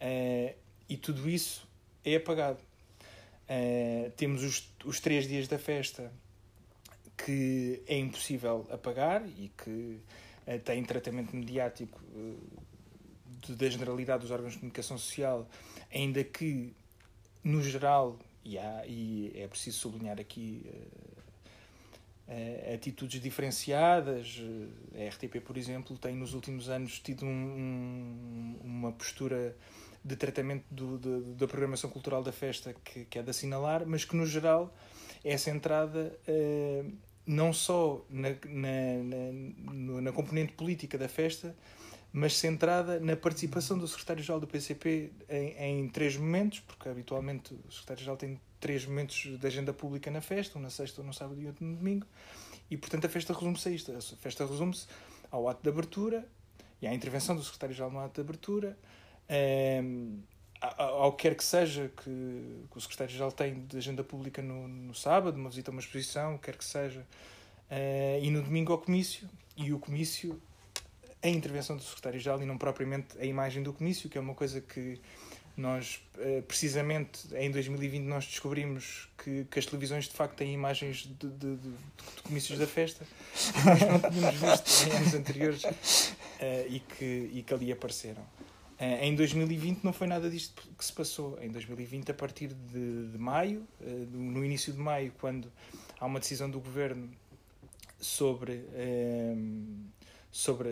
Uh, 0.00 0.54
e 0.88 0.96
tudo 0.96 1.28
isso 1.28 1.68
é 2.04 2.16
apagado. 2.16 2.58
temos 4.16 4.42
os, 4.42 4.72
os 4.84 4.98
três 5.00 5.28
dias 5.28 5.46
da 5.46 5.58
festa 5.58 6.10
que 7.24 7.82
é 7.86 7.98
impossível 7.98 8.66
apagar 8.70 9.26
e 9.26 9.50
que 9.56 10.00
uh, 10.46 10.58
tem 10.64 10.82
tratamento 10.84 11.34
mediático 11.34 12.00
uh, 12.14 13.54
da 13.54 13.68
generalidade 13.68 14.22
dos 14.22 14.30
órgãos 14.30 14.52
de 14.52 14.58
comunicação 14.58 14.98
social, 14.98 15.48
ainda 15.92 16.22
que, 16.22 16.74
no 17.42 17.62
geral, 17.62 18.18
e, 18.44 18.58
há, 18.58 18.84
e 18.86 19.32
é 19.34 19.46
preciso 19.48 19.78
sublinhar 19.78 20.20
aqui 20.20 20.66
uh, 22.28 22.74
atitudes 22.74 23.20
diferenciadas. 23.20 24.40
A 24.94 25.08
RTP, 25.08 25.40
por 25.40 25.56
exemplo, 25.56 25.98
tem 25.98 26.14
nos 26.14 26.34
últimos 26.34 26.68
anos 26.68 26.98
tido 27.00 27.24
um, 27.24 27.28
um, 27.28 28.60
uma 28.62 28.92
postura 28.92 29.56
de 30.04 30.16
tratamento 30.16 30.64
do, 30.70 30.98
de, 30.98 31.34
da 31.34 31.46
programação 31.46 31.90
cultural 31.90 32.22
da 32.22 32.32
festa 32.32 32.74
que, 32.84 33.04
que 33.04 33.18
é 33.18 33.22
de 33.22 33.30
assinalar, 33.30 33.84
mas 33.86 34.04
que, 34.04 34.16
no 34.16 34.26
geral, 34.26 34.74
é 35.22 35.36
centrada 35.36 36.18
uh, 36.26 36.92
não 37.26 37.52
só 37.52 38.04
na, 38.08 38.30
na, 38.30 39.72
na, 39.72 40.00
na, 40.00 40.12
componente 40.12 40.52
política 40.54 40.96
da 40.96 41.08
festa, 41.08 41.54
mas 42.12 42.36
centrada 42.36 42.98
na 42.98 43.14
participação 43.14 43.78
do 43.78 43.86
secretário-geral 43.86 44.40
do 44.40 44.46
PCP 44.46 45.12
em, 45.28 45.56
em, 45.58 45.88
três 45.88 46.16
momentos, 46.16 46.60
porque 46.60 46.88
habitualmente 46.88 47.54
o 47.54 47.70
secretário-geral 47.70 48.16
tem 48.16 48.40
três 48.58 48.84
momentos 48.84 49.38
de 49.38 49.46
agenda 49.46 49.72
pública 49.72 50.10
na 50.10 50.20
festa, 50.20 50.58
um 50.58 50.62
na 50.62 50.70
sexta, 50.70 51.02
um 51.02 51.04
no 51.04 51.14
sábado 51.14 51.40
e 51.40 51.46
outro 51.46 51.64
no 51.64 51.76
domingo, 51.76 52.06
e 52.70 52.76
portanto 52.76 53.04
a 53.04 53.08
festa 53.08 53.32
resume-se 53.32 53.68
a 53.68 53.72
isto. 53.72 53.92
A 53.92 54.00
festa 54.00 54.44
resume-se 54.44 54.86
ao 55.30 55.48
ato 55.48 55.62
de 55.62 55.68
abertura 55.68 56.26
e 56.82 56.86
à 56.86 56.94
intervenção 56.94 57.36
do 57.36 57.42
secretário-geral 57.42 57.90
no 57.90 58.00
ato 58.00 58.14
de 58.14 58.20
abertura, 58.22 58.76
ehm, 59.30 60.20
ao 60.60 61.12
que 61.12 61.22
quer 61.22 61.34
que 61.34 61.44
seja 61.44 61.90
que, 61.96 62.66
que 62.70 62.76
o 62.76 62.80
secretário-geral 62.80 63.32
tem 63.32 63.64
de 63.66 63.76
agenda 63.78 64.04
pública 64.04 64.42
no, 64.42 64.68
no 64.68 64.94
sábado, 64.94 65.36
uma 65.36 65.48
visita 65.48 65.70
a 65.70 65.72
uma 65.72 65.80
exposição, 65.80 66.36
quer 66.36 66.56
que 66.56 66.64
seja, 66.64 67.00
uh, 67.00 68.22
e 68.22 68.30
no 68.30 68.42
domingo 68.42 68.72
ao 68.72 68.78
comício, 68.78 69.28
e 69.56 69.72
o 69.72 69.78
comício, 69.78 70.40
a 71.22 71.28
intervenção 71.28 71.76
do 71.76 71.82
secretário-geral 71.82 72.42
e 72.42 72.46
não 72.46 72.58
propriamente 72.58 73.18
a 73.18 73.24
imagem 73.24 73.62
do 73.62 73.72
comício, 73.72 74.10
que 74.10 74.18
é 74.18 74.20
uma 74.20 74.34
coisa 74.34 74.60
que 74.60 75.00
nós, 75.56 76.02
uh, 76.18 76.42
precisamente 76.42 77.34
em 77.34 77.50
2020, 77.50 78.02
nós 78.04 78.26
descobrimos 78.26 79.08
que, 79.16 79.46
que 79.50 79.58
as 79.58 79.64
televisões 79.64 80.04
de 80.04 80.12
facto 80.12 80.36
têm 80.36 80.52
imagens 80.52 81.08
de, 81.18 81.26
de, 81.26 81.56
de, 81.56 81.70
de 81.70 82.22
comícios 82.22 82.58
da 82.58 82.66
festa, 82.66 83.06
que 83.32 83.64
nós 83.64 83.80
não 83.80 84.10
tínhamos 84.10 84.40
visto 84.40 84.88
em 84.88 84.96
anos 84.96 85.14
anteriores 85.14 85.64
uh, 85.64 86.66
e, 86.68 86.80
que, 86.80 87.30
e 87.32 87.42
que 87.42 87.54
ali 87.54 87.72
apareceram. 87.72 88.22
Eh, 88.80 89.06
em 89.08 89.14
2020 89.14 89.84
não 89.84 89.92
foi 89.92 90.06
nada 90.06 90.30
disto 90.30 90.66
que 90.76 90.84
se 90.84 90.92
passou. 90.92 91.38
Em 91.42 91.50
2020, 91.50 92.10
a 92.12 92.14
partir 92.14 92.48
de, 92.48 93.08
de 93.08 93.18
maio, 93.18 93.66
eh, 93.82 94.06
no 94.10 94.42
início 94.42 94.72
de 94.72 94.78
maio, 94.78 95.12
quando 95.20 95.52
há 96.00 96.06
uma 96.06 96.18
decisão 96.18 96.50
do 96.50 96.58
governo 96.58 97.10
sobre, 98.00 98.64
eh, 98.72 99.36
sobre 100.32 100.70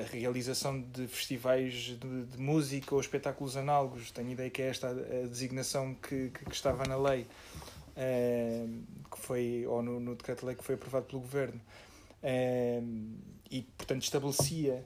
a 0.00 0.12
realização 0.12 0.80
de 0.80 1.06
festivais 1.06 1.72
de, 1.74 2.24
de 2.24 2.38
música 2.38 2.92
ou 2.92 3.00
espetáculos 3.00 3.56
análogos, 3.56 4.10
tenho 4.10 4.32
ideia 4.32 4.50
que 4.50 4.60
é 4.60 4.66
esta 4.66 4.88
a 4.88 5.28
designação 5.28 5.94
que, 5.94 6.30
que, 6.30 6.52
estava 6.52 6.84
na 6.86 6.96
lei, 6.96 7.24
que 9.10 9.18
foi, 9.20 9.64
ou 9.66 9.80
no, 9.80 10.00
no 10.00 10.16
decreto-lei 10.16 10.56
que 10.56 10.64
foi 10.64 10.74
aprovado 10.74 11.06
pelo 11.06 11.20
governo, 11.20 11.60
e 13.50 13.62
portanto 13.76 14.02
estabelecia 14.02 14.84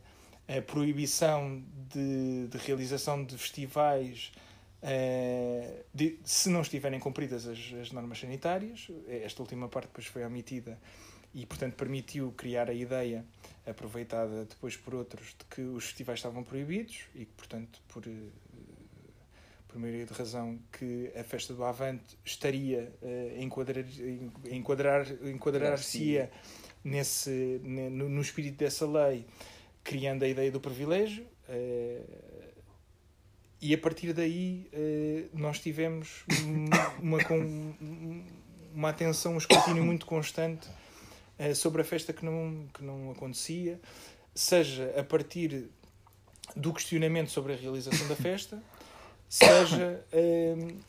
a 0.59 0.63
proibição 0.63 1.63
de, 1.89 2.49
de 2.49 2.59
realização 2.59 3.25
de 3.25 3.37
festivais 3.39 4.33
uh, 4.83 5.85
de, 5.95 6.19
se 6.25 6.49
não 6.49 6.61
estiverem 6.63 7.01
cumpridas 7.01 7.47
as, 7.47 7.59
as, 7.81 7.93
normas 7.93 8.19
sanitárias. 8.19 8.89
Esta 9.09 9.43
última 9.43 9.69
parte 9.69 9.87
depois 9.87 10.07
foi 10.07 10.25
omitida 10.25 10.79
e, 11.35 11.47
portanto, 11.47 11.75
permitiu 11.75 12.33
criar 12.33 12.69
a 12.69 12.75
ideia, 12.75 13.25
aproveitada 13.67 14.45
depois 14.45 14.77
por 14.77 14.95
outros, 14.95 15.29
de 15.39 15.45
que 15.49 15.63
os 15.63 15.87
festivais 15.87 16.19
estavam 16.19 16.43
proibidos 16.43 17.05
e 17.15 17.25
que, 17.25 17.33
portanto, 17.37 17.81
por, 17.89 18.07
uh, 18.07 18.33
por 19.69 19.79
maioria 19.79 20.05
de 20.05 20.13
razão, 20.13 20.59
que 20.71 21.11
a 21.19 21.25
festa 21.25 21.55
do 21.55 21.65
Avante 21.65 22.19
estaria 22.25 22.93
uh, 23.01 23.39
a 23.39 23.43
enquadrar, 23.43 23.85
enquadrar, 24.51 25.07
enquadrar-se-ia 25.25 26.31
nesse, 26.85 27.61
no, 27.63 28.09
no 28.09 28.21
espírito 28.21 28.59
dessa 28.59 28.87
lei 28.87 29.25
criando 29.83 30.25
a 30.25 30.29
ideia 30.29 30.51
do 30.51 30.61
privilégio. 30.61 31.27
Uh, 31.49 32.53
e 33.61 33.73
a 33.73 33.79
partir 33.79 34.13
daí 34.13 34.69
uh, 34.73 35.39
nós 35.39 35.61
tivemos 35.61 36.25
uma, 37.01 37.19
uma, 38.75 38.89
atenção, 38.89 39.35
um 39.35 39.39
escrutínio 39.39 39.83
muito 39.85 40.07
constante 40.07 40.69
uh, 41.39 41.55
sobre 41.55 41.83
a 41.83 41.85
festa 41.85 42.13
que 42.13 42.25
não, 42.25 42.67
que 42.73 42.83
não 42.83 43.11
acontecia, 43.11 43.81
seja 44.35 44.93
a 44.99 45.05
partir 45.05 45.69
do 46.57 46.73
questionamento 46.73 47.31
sobre 47.31 47.53
a 47.53 47.57
realização 47.57 48.07
da 48.09 48.17
festa, 48.17 48.63
seja 49.29 50.05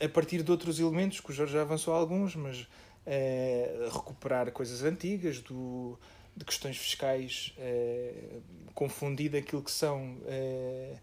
a 0.04 0.10
partir 0.10 0.44
de 0.44 0.52
outros 0.52 0.80
elementos, 0.80 1.20
que 1.20 1.30
o 1.30 1.34
Jorge 1.34 1.54
já 1.54 1.62
avançou 1.62 1.94
alguns, 1.94 2.36
mas 2.36 2.68
recuperar 3.94 4.52
coisas 4.52 4.84
antigas 4.84 5.40
do 5.40 5.98
de 6.36 6.46
questões 6.46 6.78
fiscais 6.78 7.54
eh, 7.58 8.40
confundido 8.74 9.38
aquilo 9.38 9.62
que 9.62 9.72
são 9.72 10.18
eh, 10.26 10.98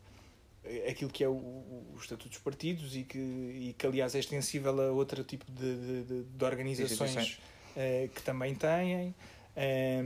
aquilo 0.88 1.10
que 1.10 1.24
é 1.24 1.28
o, 1.28 1.32
o, 1.32 1.96
Estatuto 1.98 2.28
dos 2.28 2.38
Partidos 2.38 2.94
e 2.96 3.04
que, 3.04 3.18
e 3.18 3.74
que 3.76 3.86
aliás 3.86 4.14
é 4.14 4.18
extensível 4.18 4.78
a 4.80 4.92
outro 4.92 5.22
tipo 5.24 5.50
de, 5.50 6.04
de, 6.04 6.22
de 6.24 6.44
organizações 6.44 7.40
eh, 7.76 8.08
que 8.14 8.22
também 8.22 8.54
têm. 8.54 9.14
Eh, 9.56 10.02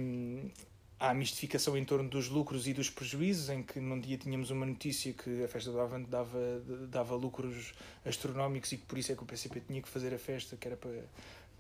há 0.99 1.11
a 1.11 1.15
mistificação 1.15 1.77
em 1.77 1.85
torno 1.85 2.09
dos 2.09 2.29
lucros 2.29 2.67
e 2.67 2.73
dos 2.73 2.89
prejuízos, 2.89 3.51
em 3.51 3.63
que 3.63 3.81
num 3.81 4.01
dia 4.01 4.17
tínhamos 4.17 4.51
uma 4.51 4.65
notícia 4.65 5.13
que 5.13 5.45
a 5.45 5.49
festa 5.49 5.71
do 5.71 5.81
Avante 5.81 6.09
dava, 6.09 6.63
dava 6.89 7.15
lucros 7.15 7.75
astronómicos 8.05 8.73
e 8.73 8.77
que 8.79 8.87
por 8.87 8.97
isso 8.97 9.13
é 9.13 9.17
que 9.17 9.23
o 9.23 9.27
PCP 9.27 9.61
tinha 9.67 9.83
que 9.83 9.89
fazer 9.89 10.15
a 10.15 10.19
festa, 10.19 10.57
que 10.57 10.67
era 10.67 10.77
para, 10.77 11.05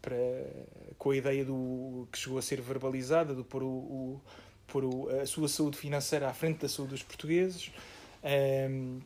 para 0.04 0.16
com 0.98 1.10
a 1.10 1.16
ideia 1.16 1.44
do 1.44 2.06
que 2.12 2.18
chegou 2.18 2.38
a 2.38 2.42
ser 2.42 2.60
verbalizada, 2.60 3.34
de 3.34 3.42
pôr, 3.42 3.62
o, 3.62 3.66
o, 3.66 4.22
o, 4.84 5.08
a 5.20 5.26
sua 5.26 5.48
saúde 5.48 5.78
financeira 5.78 6.28
à 6.28 6.34
frente 6.34 6.60
da 6.60 6.68
saúde 6.68 6.90
dos 6.90 7.02
portugueses. 7.02 7.72
Um, 8.22 9.00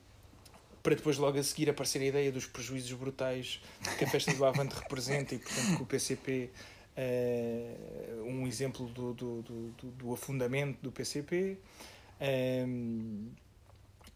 para 0.83 0.95
depois 0.95 1.19
logo 1.19 1.39
a 1.39 1.43
seguir 1.43 1.69
aparecer 1.69 2.01
a 2.01 2.05
ideia 2.07 2.33
dos 2.33 2.47
prejuízos 2.47 2.93
brutais 2.93 3.61
que 3.99 4.05
a 4.05 4.09
festa 4.09 4.33
do 4.33 4.45
Avante 4.45 4.75
representa 4.81 5.35
e 5.35 5.39
portanto 5.39 5.77
que 5.77 5.83
o 5.83 5.87
PCP 5.87 6.51
uh, 6.99 8.23
um 8.25 8.47
exemplo 8.47 8.87
do, 8.89 9.13
do, 9.15 9.43
do, 9.43 9.73
do, 9.91 10.13
afundamento 10.13 10.79
do 10.83 10.91
PCP. 10.91 11.59
Um, 12.21 12.25
ehm, 12.25 13.29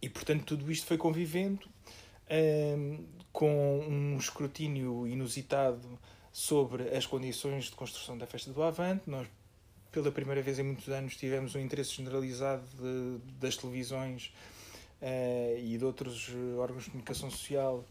e, 0.01 0.09
portanto, 0.09 0.45
tudo 0.45 0.71
isto 0.71 0.87
foi 0.87 0.99
convivendo 0.99 1.67
um, 1.67 2.35
ehm, 2.35 3.05
com 3.33 3.81
um 3.81 4.17
escrutínio 4.17 5.07
inusitado 5.07 5.99
sobre 6.33 6.97
as 6.97 7.05
condições 7.05 7.67
de 7.67 7.73
construção 7.73 8.17
da 8.17 8.27
Festa 8.27 8.51
do 8.53 8.63
Avante. 8.63 9.03
Nós, 9.09 9.27
pela 9.91 10.11
primeira 10.11 10.41
vez 10.41 10.59
em 10.59 10.63
muitos 10.63 10.89
anos, 10.89 11.17
tivemos 11.17 11.55
um 11.55 11.61
interesse 11.61 11.91
generalizado 11.91 12.63
de, 12.81 13.19
das 13.39 13.57
televisões 13.57 14.33
uh, 15.03 15.59
e 15.59 15.77
de 15.77 15.85
outros 15.85 16.31
órgãos 16.59 16.85
de 16.85 16.91
comunicação 16.91 17.31
social 17.31 17.85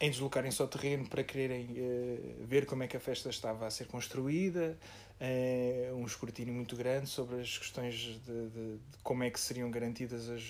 em 0.00 0.10
deslocarem-se 0.10 0.62
ao 0.62 0.68
terreno 0.68 1.06
para 1.06 1.22
quererem 1.22 1.66
uh, 1.66 2.46
ver 2.46 2.64
como 2.64 2.82
é 2.82 2.86
que 2.86 2.96
a 2.96 3.00
festa 3.00 3.28
estava 3.28 3.66
a 3.66 3.70
ser 3.70 3.86
construída, 3.86 4.78
uh, 5.20 5.94
um 5.96 6.06
escrutínio 6.06 6.54
muito 6.54 6.74
grande 6.76 7.08
sobre 7.08 7.40
as 7.40 7.58
questões 7.58 7.94
de, 7.94 8.14
de, 8.20 8.48
de 8.48 8.78
como 9.02 9.24
é 9.24 9.30
que 9.30 9.38
seriam 9.38 9.70
garantidas 9.70 10.30
as, 10.30 10.42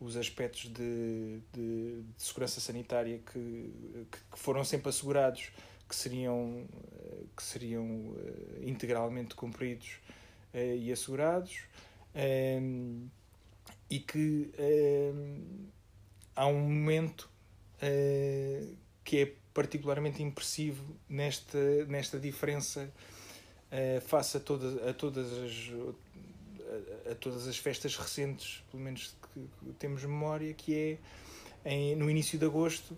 os 0.00 0.16
aspectos 0.16 0.72
de, 0.72 1.40
de, 1.52 2.02
de 2.02 2.22
segurança 2.22 2.60
sanitária 2.60 3.20
que, 3.32 3.70
que, 4.10 4.38
foram 4.38 4.64
sempre 4.64 4.88
assegurados 4.88 5.50
que 5.88 5.94
seriam, 5.94 6.66
eh, 6.92 7.24
que 7.36 7.42
seriam 7.42 7.84
uh, 7.84 8.16
integralmente 8.62 9.34
cumpridos 9.34 10.00
e 10.54 10.92
assegurados 10.92 11.62
e 13.90 13.98
que 13.98 14.52
há 16.36 16.46
um 16.46 16.60
momento 16.60 17.28
que 19.02 19.18
é 19.18 19.32
particularmente 19.52 20.22
impressivo 20.22 20.96
nesta, 21.08 21.58
nesta 21.86 22.20
diferença 22.20 22.88
face 24.06 24.36
a, 24.36 24.40
toda, 24.40 24.88
a, 24.88 24.94
todas 24.94 25.26
as, 25.32 25.72
a, 27.10 27.14
todas 27.16 27.48
as 27.48 27.58
festas 27.58 27.96
recentes, 27.96 28.62
pelo 28.70 28.80
menos 28.80 29.16
que 29.34 29.72
temos 29.80 30.04
memória, 30.04 30.54
que 30.54 30.72
é 30.72 30.98
em, 31.64 31.96
no 31.96 32.08
início 32.08 32.38
de 32.38 32.44
agosto 32.44 32.96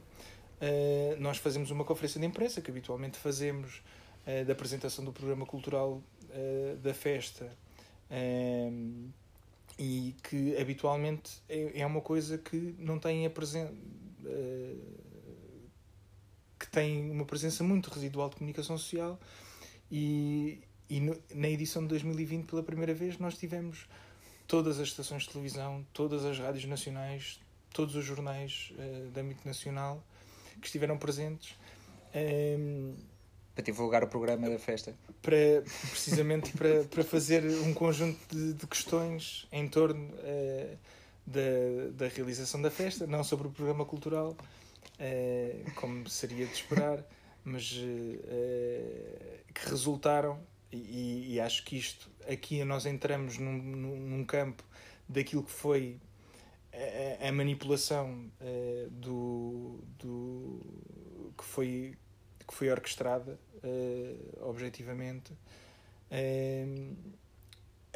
uh, 0.61 1.21
nós 1.21 1.39
fazemos 1.39 1.71
uma 1.71 1.85
conferência 1.85 2.21
de 2.21 2.27
imprensa 2.27 2.61
que 2.61 2.71
habitualmente 2.71 3.19
fazemos 3.19 3.83
da 4.45 4.55
apresentação 4.55 5.05
do 5.05 5.13
programa 5.13 5.47
cultural 5.47 6.03
da 6.83 6.93
festa. 6.93 7.49
E 9.79 10.17
que 10.25 10.57
habitualmente 10.57 11.41
é, 11.49 11.81
é 11.81 11.87
uma 11.87 12.01
coisa 12.01 12.37
que 12.37 12.75
não 12.77 12.99
tem 12.99 13.25
a 13.25 13.31
presença 13.31 13.73
eh, 14.27 14.75
que 16.59 16.67
tem 16.71 17.11
uma 17.11 17.27
presença 17.27 17.63
muito 17.63 17.91
residual 17.91 18.31
de 18.31 18.37
comunicação 18.37 18.79
social. 18.79 19.21
E, 19.91 20.63
e 20.89 21.01
no, 21.01 21.17
na 21.35 21.49
edição 21.49 21.83
de 21.83 21.89
2020 21.89 22.47
pela 22.47 22.63
primeira 22.63 22.95
vez 22.95 23.19
nós 23.19 23.37
tivemos 23.37 23.87
todas 24.49 24.81
as 24.81 24.89
estações 24.89 25.25
de 25.25 25.29
televisão, 25.29 25.87
todas 25.93 26.25
as 26.25 26.39
rádios 26.39 26.65
nacionais, 26.65 27.39
todos 27.73 27.95
os 27.95 28.05
jornais 28.05 28.73
uh, 28.73 29.11
de 29.11 29.21
âmbito 29.21 29.47
nacional 29.47 30.03
que 30.61 30.67
estiveram 30.67 30.99
presentes 30.99 31.57
um, 32.15 32.19
ehm, 32.19 32.95
para 33.55 33.65
divulgar 33.65 34.05
o 34.05 34.07
programa 34.07 34.51
da 34.51 34.59
festa. 34.59 34.95
para 35.23 35.63
precisamente 35.91 36.53
para, 36.53 36.85
para 36.85 37.03
fazer 37.03 37.43
um 37.65 37.73
conjunto 37.73 38.19
de, 38.29 38.53
de 38.53 38.67
questões 38.67 39.49
em 39.51 39.67
torno 39.67 40.13
uh, 40.13 40.79
da, 41.27 41.91
da 41.93 42.09
realização 42.09 42.61
da 42.61 42.71
festa, 42.71 43.07
não 43.07 43.25
sobre 43.25 43.49
o 43.49 43.51
programa 43.51 43.85
cultural, 43.85 44.37
uh, 45.01 45.71
como 45.75 46.09
seria 46.09 46.47
de 46.47 46.53
esperar, 46.53 47.03
mas 47.43 47.73
uh, 47.73 49.53
que 49.55 49.69
resultaram, 49.71 50.39
e, 50.71 51.35
e, 51.35 51.41
acho 51.41 51.65
que 51.65 51.79
isto, 51.79 52.11
aqui 52.29 52.63
nós 52.65 52.85
entramos 52.85 53.39
num, 53.39 53.53
num 53.53 54.25
campo 54.25 54.63
daquilo 55.09 55.43
que 55.43 55.51
foi 55.51 55.99
a, 57.23 57.29
a 57.29 57.33
manipulação 57.33 58.31
uh, 58.41 58.91
do, 58.91 59.81
do 59.99 60.61
que 61.37 61.45
foi 61.45 61.95
que 62.47 62.55
foi 62.55 62.71
orquestrada 62.71 63.39
objetivamente 64.43 65.33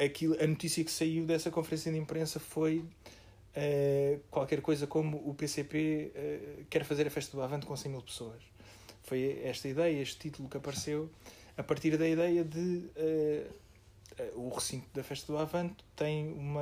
aquilo, 0.03 0.35
a 0.41 0.47
notícia 0.47 0.83
que 0.83 0.91
saiu 0.91 1.25
dessa 1.25 1.51
conferência 1.51 1.91
de 1.91 1.97
imprensa 1.97 2.39
foi 2.39 2.79
uh, 2.79 4.19
qualquer 4.29 4.61
coisa 4.61 4.87
como 4.87 5.17
o 5.29 5.33
PCP 5.33 6.11
uh, 6.13 6.65
quer 6.69 6.83
fazer 6.83 7.07
a 7.07 7.09
festa 7.09 7.35
do 7.35 7.43
Avante 7.43 7.65
com 7.65 7.75
100 7.75 7.91
mil 7.91 8.01
pessoas. 8.01 8.41
Foi 9.03 9.41
esta 9.43 9.67
ideia, 9.67 10.01
este 10.01 10.17
título 10.17 10.49
que 10.49 10.57
apareceu 10.57 11.09
a 11.57 11.63
partir 11.63 11.97
da 11.97 12.07
ideia 12.07 12.43
de 12.43 12.59
uh, 12.59 13.53
o 14.35 14.49
recinto 14.49 14.87
da 14.93 15.03
festa 15.03 15.31
do 15.31 15.37
Avante 15.37 15.83
tem 15.95 16.31
uma 16.33 16.61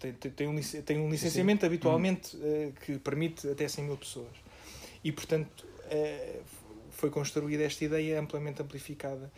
tem, 0.00 0.12
tem, 0.12 0.48
um, 0.48 0.60
tem 0.60 0.98
um 0.98 1.10
licenciamento 1.10 1.60
Sim. 1.60 1.66
habitualmente 1.66 2.36
hum. 2.36 2.72
que 2.84 2.98
permite 2.98 3.48
até 3.48 3.66
100 3.66 3.84
mil 3.84 3.96
pessoas 3.96 4.36
e 5.02 5.12
portanto 5.12 5.66
foi 6.90 7.10
construída 7.10 7.64
esta 7.64 7.84
ideia 7.84 8.20
amplamente 8.20 8.62
amplificada 8.62 9.30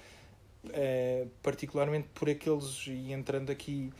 particularmente 1.43 2.09
por 2.15 2.29
aqueles 2.29 2.87
e 2.87 3.13
entrando 3.13 3.51
aqui 3.51 3.93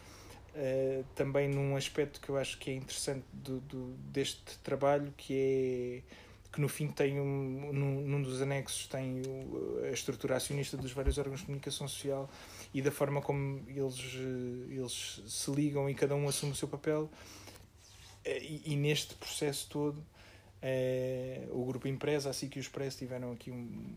também 1.15 1.49
num 1.49 1.77
aspecto 1.77 2.21
que 2.21 2.29
eu 2.29 2.37
acho 2.37 2.59
que 2.59 2.71
é 2.71 2.75
interessante 2.75 3.25
do, 3.33 3.61
do, 3.61 3.95
deste 4.13 4.59
trabalho, 4.59 5.13
que 5.17 5.35
é 5.35 6.03
que 6.53 6.61
no 6.61 6.69
fim 6.69 6.89
tem 6.89 7.21
um, 7.21 7.73
num, 7.73 8.01
num 8.01 8.23
dos 8.23 8.43
anexos 8.43 8.87
tem 8.89 9.23
o, 9.23 9.83
a 9.85 9.91
estrutura 9.91 10.37
acionista 10.37 10.77
dos 10.77 10.93
vários 10.93 11.17
órgãos 11.17 11.41
de 11.41 11.47
comunicação 11.47 11.87
social 11.87 12.29
e 12.75 12.83
da 12.83 12.91
forma 12.91 13.23
como 13.23 13.63
eles, 13.69 13.99
eh, 14.17 14.75
eles 14.75 15.23
se 15.27 15.51
ligam 15.51 15.89
e 15.89 15.95
cada 15.95 16.15
um 16.15 16.29
assume 16.29 16.53
o 16.53 16.55
seu 16.55 16.69
papel. 16.69 17.03
Uh, 17.03 18.29
e, 18.43 18.63
e, 18.73 18.77
neste 18.77 19.15
processo 19.15 19.69
todo, 19.71 19.99
uh, 19.99 21.59
o 21.61 21.65
Grupo 21.65 21.87
Empresa, 21.89 22.31
assim 22.31 22.49
que 22.49 22.59
os 22.59 22.67
Expresso 22.67 22.99
tiveram 22.99 23.33
aqui 23.33 23.51
um, 23.51 23.95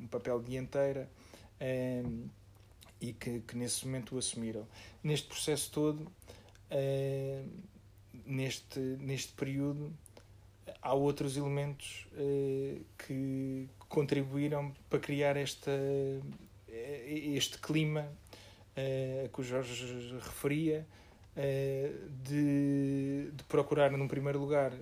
um 0.00 0.06
papel 0.06 0.40
dianteira 0.40 1.10
e 3.00 3.12
que, 3.12 3.40
que 3.40 3.56
nesse 3.56 3.84
momento 3.84 4.14
o 4.14 4.18
assumiram. 4.18 4.66
Neste 5.02 5.26
processo 5.26 5.72
todo, 5.72 6.10
neste, 8.24 8.78
neste 8.78 9.32
período, 9.32 9.92
há 10.82 10.94
outros 10.94 11.36
elementos 11.36 12.06
uh, 12.12 12.84
que 13.06 13.68
contribuíram 13.88 14.74
para 14.88 14.98
criar 14.98 15.36
esta, 15.36 15.70
eh, 16.68 17.32
este 17.34 17.58
clima 17.58 18.02
uh, 18.02 19.28
que 19.28 19.40
o 19.40 19.44
Jorge 19.44 20.14
referia, 20.20 20.86
de, 22.24 23.30
de 23.32 23.44
procurar, 23.44 23.92
num 23.92 24.08
primeiro 24.08 24.40
lugar, 24.40 24.72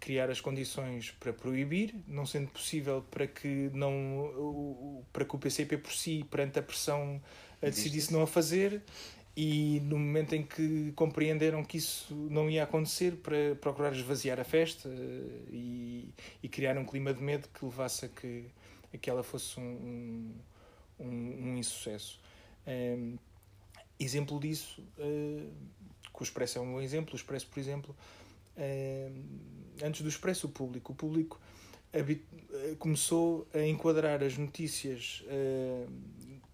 criar 0.00 0.30
as 0.30 0.40
condições 0.40 1.10
para 1.20 1.30
proibir, 1.30 1.94
não 2.08 2.24
sendo 2.24 2.48
possível 2.48 3.04
para 3.10 3.26
que 3.26 3.70
não 3.74 5.04
para 5.12 5.26
que 5.26 5.36
o 5.36 5.38
PCP 5.38 5.76
por 5.76 5.92
si 5.92 6.24
perante 6.30 6.58
a 6.58 6.62
pressão 6.62 7.20
decidisse 7.60 8.10
não 8.10 8.22
a 8.22 8.26
fazer 8.26 8.82
e 9.36 9.80
no 9.84 9.98
momento 9.98 10.34
em 10.34 10.42
que 10.42 10.92
compreenderam 10.92 11.64
que 11.64 11.78
isso 11.78 12.14
não 12.30 12.50
ia 12.50 12.64
acontecer 12.64 13.16
para 13.16 13.54
procurar 13.60 13.92
esvaziar 13.92 14.40
a 14.40 14.44
festa 14.44 14.88
eh, 14.88 15.50
e, 15.50 16.14
e 16.42 16.48
criar 16.48 16.76
um 16.76 16.84
clima 16.84 17.14
de 17.14 17.22
medo 17.22 17.48
que 17.48 17.64
levasse 17.64 18.06
a 18.06 18.08
que, 18.08 18.46
a 18.92 18.98
que 18.98 19.08
ela 19.08 19.22
fosse 19.22 19.58
um, 19.58 20.34
um, 20.98 21.06
um 21.06 21.56
insucesso. 21.56 22.20
Um, 22.66 22.70
ehm, 22.70 23.18
exemplo 23.98 24.40
disso, 24.40 24.82
uh, 24.98 25.50
que 26.12 26.20
o 26.20 26.24
Expresso 26.24 26.58
é 26.58 26.60
um 26.60 26.72
bom 26.72 26.80
exemplo, 26.80 27.12
o 27.12 27.16
Expresso, 27.16 27.46
por 27.46 27.60
exemplo, 27.60 27.96
uh, 28.56 29.84
antes 29.84 30.02
do 30.02 30.08
Expresso, 30.08 30.46
o 30.46 30.50
público. 30.50 30.92
O 30.92 30.94
público 30.96 31.40
eh, 31.92 32.76
começou 32.78 33.48
a 33.52 33.62
enquadrar 33.62 34.22
as 34.22 34.38
notícias 34.38 35.24
uh, 35.26 35.90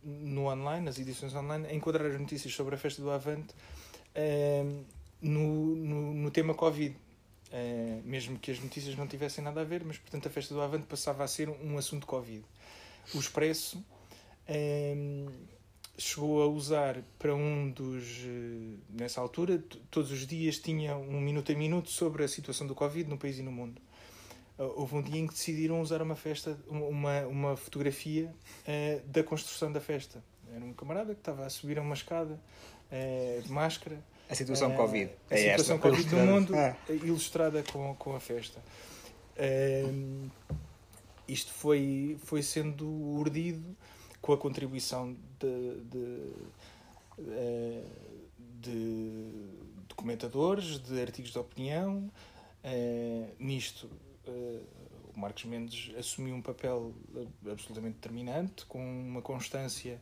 no 0.07 0.47
online, 0.47 0.85
nas 0.85 0.99
edições 0.99 1.35
online, 1.35 1.67
a 1.67 1.75
enquadrar 1.75 2.07
as 2.07 2.21
notícias 2.21 2.55
sobre 2.55 2.75
a 2.75 2.79
festa 2.79 3.03
do 3.03 3.11
Avante 3.11 3.55
uh, 4.15 4.85
no, 5.21 5.77
no, 5.77 6.15
no, 6.15 6.31
tema 6.31 6.55
Covid. 6.55 6.97
Uh, 7.47 8.03
mesmo 8.05 8.39
que 8.39 8.51
as 8.51 8.61
notícias 8.61 8.97
não 8.97 9.07
tivessem 9.07 9.43
nada 9.43 9.61
a 9.61 9.65
ver, 9.65 9.85
mas 9.85 9.99
portanto 9.99 10.27
a 10.27 10.31
festa 10.31 10.55
do 10.55 10.61
Avante 10.61 10.87
passava 10.87 11.25
a 11.25 11.29
ser 11.29 11.49
um 11.49 11.79
assunto 11.79 12.07
Covid. 12.07 12.45
O 13.15 13.19
Expresso 13.19 13.85
chegou 15.99 16.43
a 16.43 16.47
usar 16.47 17.03
para 17.19 17.35
um 17.35 17.71
dos. 17.71 18.25
eh, 18.25 18.77
Nessa 18.91 19.21
altura, 19.21 19.63
todos 19.91 20.11
os 20.11 20.27
dias 20.27 20.59
tinha 20.59 20.97
um 20.97 21.21
minuto 21.21 21.53
a 21.53 21.55
minuto 21.55 21.91
sobre 21.91 22.25
a 22.25 22.29
situação 22.29 22.67
do 22.67 22.75
Covid 22.75 23.09
no 23.09 23.19
país 23.19 23.39
e 23.39 23.43
no 23.43 23.53
mundo. 23.53 23.81
Ah, 24.59 24.63
Houve 24.65 24.95
um 24.97 25.03
dia 25.03 25.21
em 25.21 25.27
que 25.27 25.35
decidiram 25.35 25.81
usar 25.81 26.01
uma 26.03 26.17
festa, 26.17 26.59
uma, 26.69 27.21
uma 27.27 27.57
fotografia 27.57 28.35
eh, 28.67 29.01
da 29.07 29.23
construção 29.23 29.71
da 29.73 29.81
festa. 29.81 30.23
Era 30.55 30.65
um 30.65 30.73
camarada 30.73 31.15
que 31.15 31.21
estava 31.21 31.45
a 31.45 31.51
subir 31.51 31.79
a 31.79 31.83
uma 31.83 31.95
escada 31.95 32.41
eh, 32.91 33.41
de 33.45 33.51
máscara. 33.53 33.99
A 34.29 34.35
situação 34.35 34.73
Eh, 34.73 34.77
Covid. 34.77 35.11
A 35.31 35.35
é 35.35 35.37
situação 35.51 35.77
esta. 35.77 35.89
Covid 35.89 36.09
do 36.09 36.17
mundo, 36.17 36.55
Ah. 36.57 36.77
eh, 36.89 36.95
ilustrada 36.95 37.63
com, 37.65 37.95
com 37.97 38.15
a 38.17 38.21
festa. 38.21 38.61
Ehm, 39.37 40.29
isto 41.29 41.53
foi, 41.53 42.17
foi 42.25 42.43
sendo 42.43 42.87
urdido 42.89 43.77
com 44.23 44.33
a 44.33 44.39
contribuição 44.39 45.15
de, 45.39 45.81
de, 45.85 46.33
eh, 47.29 47.85
de 48.61 49.31
documentadores, 49.89 50.79
de 50.79 51.01
artigos 51.01 51.31
de 51.33 51.39
opinião. 51.39 52.11
Eh, 52.65 53.29
nisto, 53.39 53.89
eh, 53.93 54.06
o 55.15 55.19
Marcos 55.19 55.45
Mendes 55.45 55.95
assumiu 55.97 56.35
um 56.35 56.43
papel 56.43 56.93
eh, 57.15 57.51
absolutamente 57.51 57.95
determinante, 57.95 58.65
com 58.67 58.79
uma 58.81 59.23
constância 59.23 60.01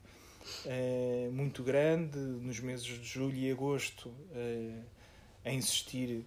eh, 0.67 1.29
muito 1.33 1.63
grande. 1.63 2.19
Nos 2.19 2.61
meses 2.61 2.85
de 2.87 3.05
julho 3.05 3.37
e 3.37 3.51
agosto 3.51 4.13
eh, 4.35 4.81
a 5.45 5.53
insistir 5.53 6.25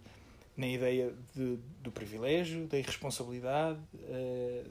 na 0.56 0.67
ideia 0.67 1.13
de, 1.36 1.58
do 1.82 1.91
privilégio, 1.91 2.65
da 2.67 2.78
irresponsabilidade 2.80 3.80
eh, 4.10 4.63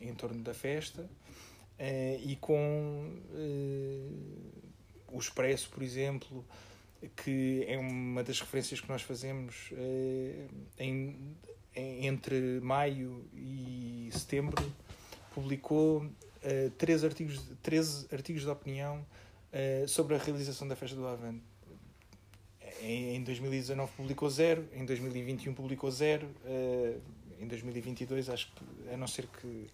em 0.00 0.14
torno 0.14 0.42
da 0.42 0.52
festa 0.54 1.08
eh, 1.78 2.18
e 2.24 2.36
com 2.36 3.16
eh, 3.34 4.08
o 5.12 5.18
Expresso, 5.18 5.68
por 5.70 5.82
exemplo, 5.82 6.44
que 7.24 7.64
é 7.68 7.78
uma 7.78 8.24
das 8.24 8.40
referências 8.40 8.80
que 8.80 8.88
nós 8.88 9.02
fazemos 9.02 9.70
eh, 9.72 10.46
em, 10.78 10.90
em- 10.90 11.36
entre 11.76 12.60
maio 12.62 13.24
e 13.34 14.08
setembro, 14.12 14.56
publicou 15.34 16.06
eh, 16.42 16.70
três 16.78 17.04
artigos, 17.04 17.42
13 17.62 18.06
artigos 18.12 18.42
de 18.42 18.48
opinião 18.48 19.04
eh, 19.52 19.84
sobre 19.86 20.14
a 20.14 20.18
realização 20.18 20.66
da 20.66 20.76
festa 20.76 20.96
do 20.96 21.06
Avante. 21.06 21.42
Em, 22.82 23.16
em 23.16 23.22
2019 23.22 23.90
publicou 23.96 24.28
zero, 24.28 24.66
em 24.74 24.84
2021 24.84 25.54
publicou 25.54 25.90
zero, 25.90 26.28
eh, 26.44 26.96
em 27.40 27.46
2022 27.46 28.28
acho 28.28 28.52
que, 28.52 28.92
a 28.92 28.96
não 28.96 29.06
ser 29.06 29.26
que, 29.26 29.66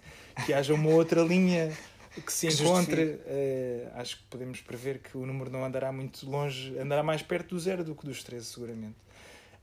que 0.44 0.52
haja 0.52 0.74
uma 0.74 0.90
outra 0.90 1.22
linha 1.24 1.72
que 2.20 2.32
se 2.32 2.48
Que 2.48 2.62
encontre, 2.62 3.20
eh, 3.26 3.90
acho 3.94 4.18
que 4.18 4.24
podemos 4.24 4.60
prever 4.60 4.98
que 4.98 5.16
o 5.16 5.24
número 5.24 5.50
não 5.50 5.64
andará 5.64 5.90
muito 5.90 6.28
longe, 6.28 6.78
andará 6.78 7.02
mais 7.02 7.22
perto 7.22 7.54
do 7.54 7.60
zero 7.60 7.82
do 7.82 7.94
que 7.94 8.04
dos 8.04 8.22
13, 8.22 8.46
seguramente. 8.46 8.96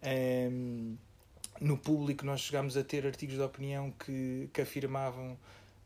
Ehm, 0.02 0.96
no 1.60 1.78
público 1.78 2.26
nós 2.26 2.42
chegámos 2.42 2.78
a 2.78 2.84
ter 2.84 3.06
artigos 3.06 3.36
de 3.36 3.42
opinião 3.42 3.92
que, 3.92 4.50
que 4.54 4.62
afirmavam 4.62 5.38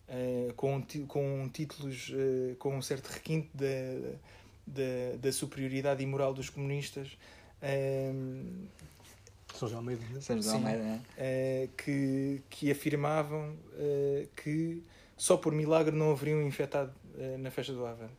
eh, 0.08 0.54
com, 0.56 0.84
com 1.08 1.50
títulos 1.50 2.12
eh, 2.14 2.56
com 2.60 2.78
um 2.78 2.82
certo 2.82 3.08
requinte 3.08 3.50
da, 3.54 3.66
da, 4.68 5.18
da 5.20 5.32
superioridade 5.32 6.04
imoral 6.04 6.34
dos 6.34 6.50
comunistas 6.50 7.18
ehm, 7.62 8.68
São 9.56 9.68
João 9.68 9.80
Almeida. 9.80 10.04
né? 10.12 10.22
Sim. 10.22 10.58
Almeida, 10.58 10.84
né? 10.84 11.02
eh, 11.18 11.70
que, 11.78 12.42
que 12.50 12.72
afirmavam 12.72 13.56
que 14.36 14.84
só 15.18 15.38
por 15.38 15.54
milagre 15.54 15.96
não 15.96 16.12
haveria 16.12 16.36
um 16.36 16.46
infectado 16.46 16.94
na 17.40 17.50
festa 17.50 17.72
do 17.74 17.86
Avante. 17.86 18.14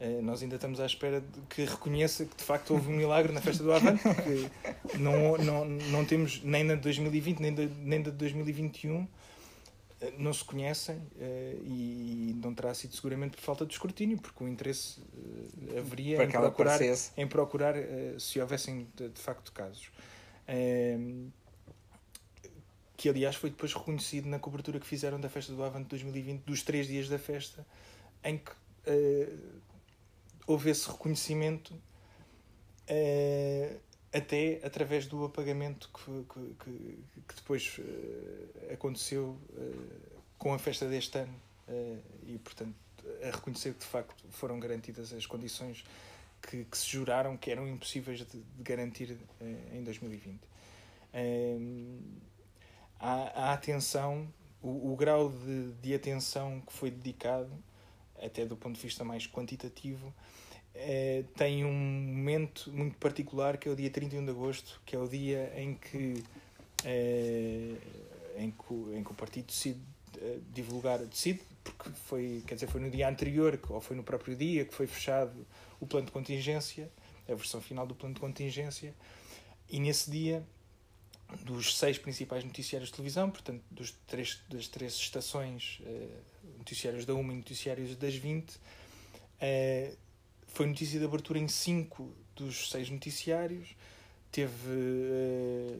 Eh, 0.00 0.22
nós 0.22 0.42
ainda 0.42 0.54
estamos 0.54 0.80
à 0.80 0.86
espera 0.86 1.20
de 1.20 1.40
que 1.42 1.62
reconheça 1.62 2.24
que 2.24 2.34
de 2.34 2.42
facto 2.42 2.70
houve 2.70 2.88
um 2.88 2.96
milagre 2.96 3.32
na 3.34 3.40
festa 3.42 3.62
do 3.62 3.70
Avante, 3.70 4.02
porque 4.02 4.98
não, 4.98 5.36
não, 5.36 5.64
não 5.66 6.04
temos 6.06 6.42
nem 6.42 6.64
na 6.64 6.74
de 6.74 6.80
2020 6.80 7.38
nem 7.38 7.54
da, 7.54 7.66
nem 7.66 8.02
de 8.02 8.10
2021, 8.10 9.06
eh, 10.00 10.12
não 10.16 10.32
se 10.32 10.42
conhecem 10.42 11.02
eh, 11.20 11.54
e 11.64 12.34
não 12.42 12.54
terá 12.54 12.72
sido 12.72 12.96
seguramente 12.96 13.36
por 13.36 13.42
falta 13.42 13.66
de 13.66 13.74
escrutínio, 13.74 14.16
porque 14.16 14.42
o 14.42 14.48
interesse 14.48 15.02
haveria 15.76 16.24
em 16.24 16.30
procurar 16.30 16.80
em 17.18 17.26
procurar 17.26 17.74
se 18.18 18.40
houvessem 18.40 18.88
de, 18.96 19.10
de 19.10 19.20
facto 19.20 19.52
casos. 19.52 19.90
Ehm, 20.48 21.28
que 22.96 23.08
aliás 23.08 23.36
foi 23.36 23.50
depois 23.50 23.72
reconhecido 23.72 24.28
na 24.28 24.38
cobertura 24.38 24.78
que 24.78 24.86
fizeram 24.86 25.20
da 25.20 25.28
festa 25.28 25.52
do 25.52 25.62
Avante 25.62 25.88
2020, 25.88 26.42
dos 26.42 26.62
três 26.62 26.86
dias 26.86 27.08
da 27.08 27.18
festa, 27.18 27.66
em 28.22 28.36
que 28.36 28.50
houve 30.52 30.70
esse 30.70 30.88
reconhecimento 30.90 31.74
eh, 32.88 33.76
até 34.12 34.60
através 34.64 35.06
do 35.06 35.24
apagamento 35.24 35.88
que, 35.94 36.24
que, 36.32 36.64
que- 36.64 37.34
depois 37.36 37.78
eh, 37.78 38.72
aconteceu 38.74 39.38
eh, 39.56 40.18
com 40.38 40.52
a 40.52 40.58
festa 40.58 40.88
deste 40.88 41.18
ano 41.18 41.34
e 42.26 42.36
portanto 42.38 42.74
a 43.22 43.30
reconhecer 43.30 43.72
que 43.74 43.78
de 43.78 43.84
facto 43.86 44.24
foram 44.30 44.58
garantidas 44.58 45.12
as 45.12 45.24
condições 45.24 45.84
que, 46.42 46.64
que 46.64 46.76
se 46.76 46.88
juraram 46.88 47.36
que 47.36 47.48
eram 47.48 47.68
impossíveis 47.68 48.18
de, 48.26 48.38
de 48.40 48.62
garantir 48.62 49.16
em 49.72 49.84
2020. 49.84 50.40
Ehm, 51.14 52.00
a, 52.98 53.50
a 53.50 53.52
atenção, 53.52 54.26
o, 54.60 54.92
o 54.92 54.96
grau 54.96 55.28
de, 55.30 55.72
de 55.80 55.94
atenção 55.94 56.60
que 56.62 56.72
foi 56.72 56.90
dedicado, 56.90 57.50
até 58.20 58.44
do 58.44 58.56
ponto 58.56 58.74
de 58.76 58.82
vista 58.82 59.04
mais 59.04 59.26
quantitativo, 59.28 60.12
eh, 60.74 61.24
tem 61.36 61.64
um 61.64 61.72
momento 61.72 62.70
muito 62.72 62.96
particular 62.98 63.56
que 63.58 63.68
é 63.68 63.72
o 63.72 63.76
dia 63.76 63.90
31 63.90 64.24
de 64.24 64.30
agosto, 64.30 64.80
que 64.86 64.96
é 64.96 64.98
o 64.98 65.08
dia 65.08 65.52
em 65.56 65.74
que, 65.74 66.22
eh, 66.84 67.74
em 68.36 68.50
que, 68.50 68.74
em 68.96 69.04
que 69.04 69.10
o 69.10 69.14
partido 69.14 69.46
decide 69.46 69.80
eh, 70.18 70.38
divulgar, 70.52 70.98
decide, 70.98 71.40
porque 71.62 71.90
foi, 72.06 72.42
quer 72.46 72.54
dizer, 72.54 72.66
foi 72.66 72.80
no 72.80 72.90
dia 72.90 73.08
anterior, 73.08 73.58
ou 73.68 73.80
foi 73.80 73.96
no 73.96 74.02
próprio 74.02 74.36
dia, 74.36 74.64
que 74.64 74.74
foi 74.74 74.86
fechado 74.86 75.46
o 75.80 75.86
plano 75.86 76.06
de 76.06 76.12
contingência, 76.12 76.90
a 77.28 77.34
versão 77.34 77.60
final 77.60 77.86
do 77.86 77.94
plano 77.94 78.14
de 78.14 78.20
contingência, 78.20 78.94
e 79.68 79.78
nesse 79.78 80.10
dia 80.10 80.44
dos 81.44 81.78
seis 81.78 81.98
principais 81.98 82.44
noticiários 82.44 82.90
de 82.90 82.96
televisão, 82.96 83.30
portanto, 83.30 83.62
dos 83.70 83.92
três, 84.06 84.40
das 84.48 84.66
três 84.68 84.94
estações, 84.94 85.80
eh, 85.84 86.08
noticiários 86.58 87.04
da 87.04 87.14
1 87.14 87.32
e 87.32 87.36
noticiários 87.36 87.96
das 87.96 88.14
20, 88.14 88.58
eh, 89.40 89.94
foi 90.50 90.66
notícia 90.66 90.98
de 90.98 91.04
abertura 91.04 91.38
em 91.38 91.48
cinco 91.48 92.12
dos 92.36 92.70
seis 92.70 92.90
noticiários. 92.90 93.74
Teve. 94.30 94.70
eh, 94.70 95.76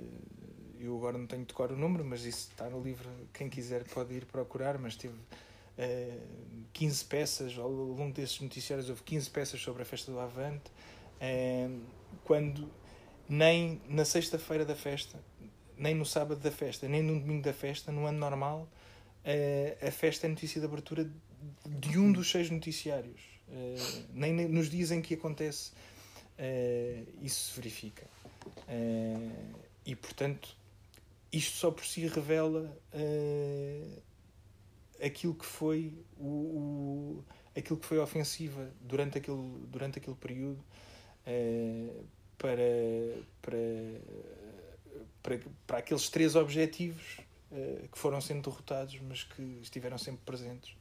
eu 0.81 0.97
agora 0.97 1.19
não 1.19 1.27
tenho 1.27 1.45
de 1.45 1.53
cor 1.53 1.71
o 1.71 1.77
número, 1.77 2.05
mas 2.05 2.25
isso 2.25 2.49
está 2.51 2.69
no 2.71 2.81
livro. 2.83 3.09
Quem 3.35 3.49
quiser 3.51 3.85
pode 3.85 4.15
ir 4.15 4.25
procurar. 4.25 4.79
Mas 4.79 4.97
teve 4.97 5.15
eh, 5.77 6.19
15 6.73 7.05
peças. 7.05 7.59
Ao 7.59 7.69
longo 7.69 8.13
desses 8.13 8.41
noticiários, 8.41 8.89
houve 8.89 9.03
15 9.03 9.31
peças 9.31 9.61
sobre 9.61 9.83
a 9.83 9.85
festa 9.85 10.11
do 10.11 10.19
Avante. 10.19 10.71
Eh, 11.21 11.69
quando 12.25 12.71
nem 13.29 13.81
na 13.89 14.05
sexta-feira 14.05 14.65
da 14.65 14.75
festa, 14.75 15.23
nem 15.77 15.95
no 15.95 16.05
sábado 16.05 16.41
da 16.41 16.51
festa, 16.51 16.89
nem 16.89 17.03
no 17.03 17.19
domingo 17.19 17.43
da 17.43 17.53
festa, 17.53 17.93
no 17.93 18.07
ano 18.07 18.19
normal, 18.19 18.69
eh, 19.25 19.77
a 19.81 19.91
festa 19.91 20.27
é 20.27 20.29
notícia 20.31 20.61
de 20.61 20.67
abertura 20.67 21.09
de 21.67 21.99
um 21.99 22.11
dos 22.13 22.31
seis 22.31 22.51
noticiários. 22.51 23.30
Eh, 23.53 24.03
nem 24.13 24.33
ne- 24.33 24.49
nos 24.49 24.69
dias 24.71 24.91
em 24.91 25.03
que 25.03 25.15
acontece 25.15 25.73
eh, 26.39 27.03
isso 27.21 27.51
se 27.53 27.57
verifica. 27.61 28.07
Eh, 28.69 29.29
e, 29.87 29.97
portanto, 29.97 30.57
isto 31.33 31.57
só 31.57 31.71
por 31.71 31.85
si 31.85 32.07
revela 32.07 32.77
aquilo 35.05 35.35
que 35.35 35.45
foi 35.47 35.93
o, 36.19 36.25
o- 36.27 37.25
aquilo 37.57 37.79
que 37.79 37.87
foi 37.87 37.99
a 37.99 38.03
ofensiva 38.03 38.71
durante 38.81 39.19
aquele, 39.19 39.67
durante 39.69 39.99
aquele 39.99 40.17
período 40.17 40.63
para, 42.39 42.57
para, 43.43 43.59
para, 45.23 45.41
para 45.67 45.79
aqueles 45.79 46.09
três 46.09 46.35
objetivos 46.37 47.19
que 47.93 47.99
foram 47.99 48.21
sendo 48.21 48.49
derrotados, 48.49 48.99
mas 49.01 49.25
que 49.25 49.43
estiveram 49.63 49.99
sempre 49.99 50.21
presentes 50.25 50.75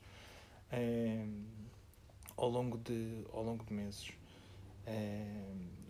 ao, 2.40 2.50
longo 2.50 2.78
de, 2.78 3.24
ao 3.34 3.44
longo 3.44 3.64
de 3.66 3.74
meses. 3.74 4.12
Eh, 4.88 5.44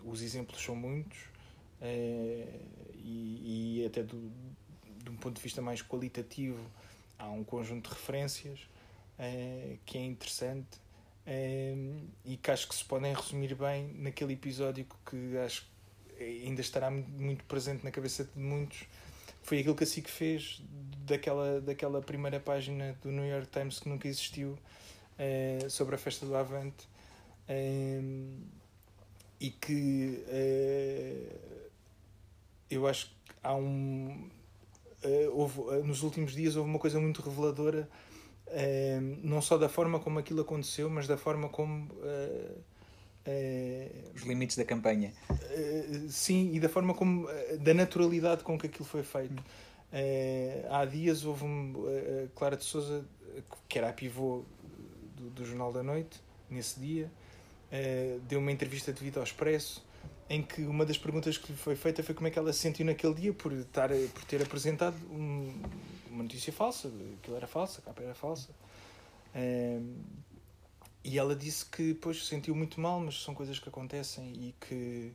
os 0.04 0.22
exemplos 0.22 0.62
são 0.62 0.76
muitos 0.76 1.20
eh, 1.80 2.60
e, 2.95 3.82
e 3.82 3.86
até 3.86 4.02
do, 4.04 4.32
de 5.04 5.10
um 5.10 5.16
ponto 5.16 5.36
de 5.36 5.41
vista 5.41 5.62
mais 5.62 5.82
qualitativo 5.82 6.60
há 7.18 7.30
um 7.30 7.43
conjunto 7.43 7.89
de 7.89 7.95
referências 7.95 8.68
eh, 9.18 9.78
que 9.86 9.97
é 9.97 10.02
interessante 10.04 10.80
e 12.26 12.38
que 12.38 12.50
acho 12.50 12.68
que 12.68 12.74
se 12.74 12.84
podem 12.84 13.14
resumir 13.14 13.54
bem 13.54 13.93
naquele 14.00 14.34
episódio 14.34 14.88
que 15.08 15.38
acho 15.38 15.70
que 16.18 16.24
ainda 16.24 16.60
estará 16.60 16.89
muito 16.89 17.43
presente 17.43 17.84
na 17.84 17.91
cabeça 17.91 18.24
de 18.24 18.39
muitos 18.39 18.88
foi 19.43 19.60
aquilo 19.60 19.76
que 19.76 19.84
a 19.84 19.88
SIC 19.88 20.10
fez 20.10 20.60
daquela, 21.06 21.62
daquela 21.62 22.02
primeira 22.02 22.39
página 22.39 22.97
do 23.04 23.12
New 23.12 23.26
York 23.26 23.47
Times 23.52 23.80
que 23.80 23.88
nunca 23.88 24.08
existiu 24.08 24.58
eh, 25.20 25.67
sobre 25.67 25.95
a 25.95 25.97
festa 25.97 26.26
do 26.26 26.36
Avante 26.36 26.88
Um, 27.49 28.43
e 29.41 29.49
que 29.49 30.24
uh, 30.28 31.70
eu 32.70 32.86
acho 32.88 33.07
que 33.07 33.13
há 33.41 33.55
um. 33.55 34.30
Houve, 35.34 35.61
nos 35.88 36.03
últimos 36.03 36.34
dias 36.34 36.55
houve 36.57 36.70
uma 36.70 36.78
coisa 36.78 36.99
muito 36.99 37.22
reveladora, 37.22 37.89
não 39.24 39.41
só 39.41 39.57
da 39.57 39.70
forma 39.70 39.97
como 39.97 40.20
aquilo 40.20 40.41
aconteceu, 40.41 40.89
mas 40.89 41.07
da 41.07 41.17
forma 41.17 41.47
como. 41.49 41.89
Os 44.13 44.22
limites 44.24 44.57
da 44.57 44.65
campanha. 44.65 45.13
sim, 46.09 46.53
e 46.53 46.59
da 46.59 46.67
forma 46.67 46.93
como. 46.93 47.28
da 47.61 47.74
naturalidade 47.74 48.43
com 48.43 48.59
que 48.59 48.67
aquilo 48.67 48.86
foi 48.86 49.03
feito. 49.03 49.41
há 50.70 50.84
dias 50.84 51.24
houve 51.24 51.45
um, 51.45 51.74
Clara 52.36 52.57
de 52.57 52.65
Souza, 52.65 53.05
que 53.70 53.80
era 53.80 53.89
a 53.89 53.93
pivô 53.93 54.43
do, 55.20 55.30
do 55.30 55.45
Jornal 55.45 55.72
da 55.74 55.84
Noite, 55.84 56.20
nesse 56.49 56.80
dia, 56.80 57.11
uh, 57.72 58.20
deu 58.22 58.39
uma 58.39 58.51
entrevista 58.51 58.93
de 58.93 59.03
vida 59.03 59.20
ao 59.20 59.24
Expresso 59.24 59.86
em 60.30 60.43
que 60.43 60.61
uma 60.61 60.86
das 60.86 60.97
perguntas 60.97 61.38
que 61.38 61.51
lhe 61.51 61.57
foi 61.57 61.76
feita 61.76 62.03
foi 62.03 62.13
como 62.13 62.28
é 62.28 62.32
que 62.32 62.38
ela 62.38 62.53
se 62.53 62.59
sentiu 62.59 62.86
naquele 62.86 63.15
dia 63.15 63.34
por, 63.34 63.51
estar, 63.51 63.89
por 64.13 64.24
ter 64.26 64.41
apresentado 64.41 64.95
um, 65.11 65.51
uma 66.09 66.24
notícia 66.24 66.53
falsa, 66.53 66.91
aquilo 67.20 67.36
era 67.36 67.47
falsa, 67.47 67.80
a 67.80 67.82
capa 67.82 68.03
era 68.03 68.13
falsa. 68.13 68.49
Uh, 69.36 69.95
e 71.03 71.17
ela 71.17 71.36
disse 71.36 71.65
que 71.65 71.93
depois 71.93 72.20
se 72.20 72.26
sentiu 72.26 72.55
muito 72.55 72.80
mal, 72.80 72.99
mas 72.99 73.24
são 73.24 73.34
coisas 73.34 73.57
que 73.57 73.67
acontecem 73.67 74.32
e 74.34 74.55
que, 74.59 75.11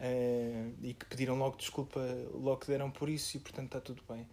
uh, 0.00 0.74
e 0.82 0.94
que 0.94 1.06
pediram 1.06 1.38
logo 1.38 1.56
desculpa, 1.56 2.00
logo 2.32 2.56
que 2.58 2.66
deram 2.66 2.90
por 2.90 3.08
isso 3.08 3.36
e 3.36 3.40
portanto 3.40 3.66
está 3.66 3.80
tudo 3.80 4.02
bem. 4.08 4.26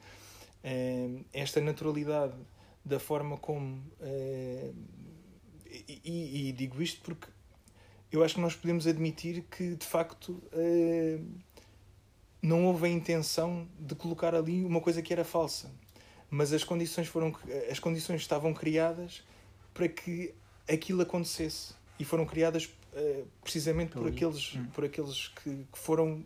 Uh, 0.64 1.24
esta 1.32 1.62
naturalidade 1.62 2.36
da 2.84 2.99
forma 2.99 3.38
como. 3.38 3.84
Uh, 3.99 4.74
e, 5.88 6.01
e, 6.03 6.49
e, 6.49 6.51
digo 6.51 6.82
isto 6.82 7.01
porque 7.01 7.28
eu 8.11 8.24
acho 8.24 8.36
que 8.36 8.41
nós 8.41 8.55
podemos 8.55 8.88
admitir 8.88 9.43
que 9.51 9.76
de 9.76 9.86
facto 9.86 10.30
uh, 10.32 11.26
não 12.41 12.65
houve 12.65 12.88
a 12.88 12.89
intenção 12.89 13.68
de 13.80 13.95
colocar 13.95 14.34
ali 14.34 14.63
uma 14.63 14.80
coisa 14.80 15.01
que 15.01 15.11
era 15.11 15.24
falsa, 15.24 15.72
mas 16.30 16.53
as 16.53 16.63
condições 16.63 17.07
foram 17.07 17.36
as 17.70 17.80
condições 17.80 18.22
estavam 18.22 18.53
criadas 18.53 19.24
para 19.74 19.88
que 19.88 20.34
aquilo 20.68 21.01
acontecesse. 21.01 21.76
E 21.99 22.05
foram 22.05 22.26
criadas 22.26 22.65
uh, 22.65 23.28
precisamente 23.41 23.91
por 23.91 24.07
aqueles 24.07 24.55
hum. 24.55 24.65
por 24.74 24.86
aqueles 24.86 25.30
que, 25.30 25.65
que 25.72 25.80
foram 25.80 26.24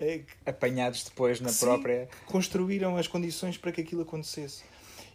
uh, 0.00 0.26
apanhados 0.44 1.04
depois 1.04 1.40
na 1.40 1.48
sim, 1.48 1.64
própria 1.64 2.08
construíram 2.26 2.96
as 2.96 3.08
condições 3.08 3.56
para 3.56 3.72
que 3.72 3.80
aquilo 3.80 4.02
acontecesse 4.02 4.64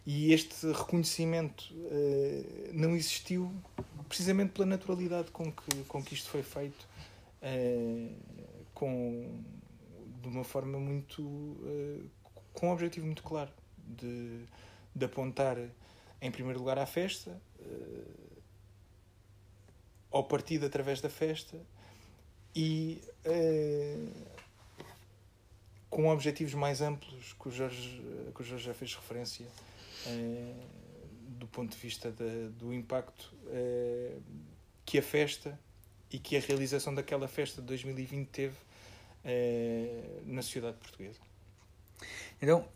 e 0.06 0.32
este 0.32 0.70
reconhecimento 0.70 1.72
uh, 1.72 2.70
não 2.74 2.94
existiu 2.94 3.50
precisamente 4.06 4.52
pela 4.52 4.66
naturalidade 4.66 5.30
com 5.30 5.50
que, 5.50 5.84
com 5.84 6.02
que 6.02 6.14
isto 6.14 6.28
foi 6.28 6.42
feito, 6.42 6.86
uh, 7.42 8.14
com, 8.74 9.42
de 10.20 10.28
uma 10.28 10.44
forma 10.44 10.78
muito. 10.78 11.22
Uh, 11.22 12.10
com 12.52 12.68
um 12.68 12.72
objetivo 12.72 13.04
muito 13.04 13.22
claro 13.22 13.50
de, 13.78 14.44
de 14.94 15.04
apontar, 15.04 15.56
em 16.20 16.30
primeiro 16.30 16.60
lugar, 16.60 16.78
à 16.78 16.86
festa, 16.86 17.36
ao 20.08 20.22
partido 20.22 20.64
através 20.64 21.00
da 21.00 21.10
festa 21.10 21.60
e 22.54 23.02
com 25.90 26.06
objetivos 26.06 26.54
mais 26.54 26.80
amplos 26.80 27.32
que 27.32 27.48
o 27.48 27.50
Jorge, 27.50 28.00
que 28.32 28.40
o 28.40 28.44
Jorge 28.44 28.66
já 28.66 28.72
fez 28.72 28.94
referência 28.94 29.48
do 31.38 31.46
ponto 31.46 31.70
de 31.70 31.76
vista 31.76 32.10
do 32.56 32.72
impacto 32.72 33.34
eh, 33.48 34.16
que 34.84 34.98
a 34.98 35.02
festa 35.02 35.58
e 36.10 36.18
que 36.18 36.36
a 36.36 36.40
realização 36.40 36.94
daquela 36.94 37.26
festa 37.26 37.60
de 37.60 37.66
2020 37.68 38.28
teve 38.28 38.56
eh, 39.24 40.20
na 40.24 40.42
sociedade 40.42 40.76
portuguesa. 40.76 41.20
Então, 42.40 42.68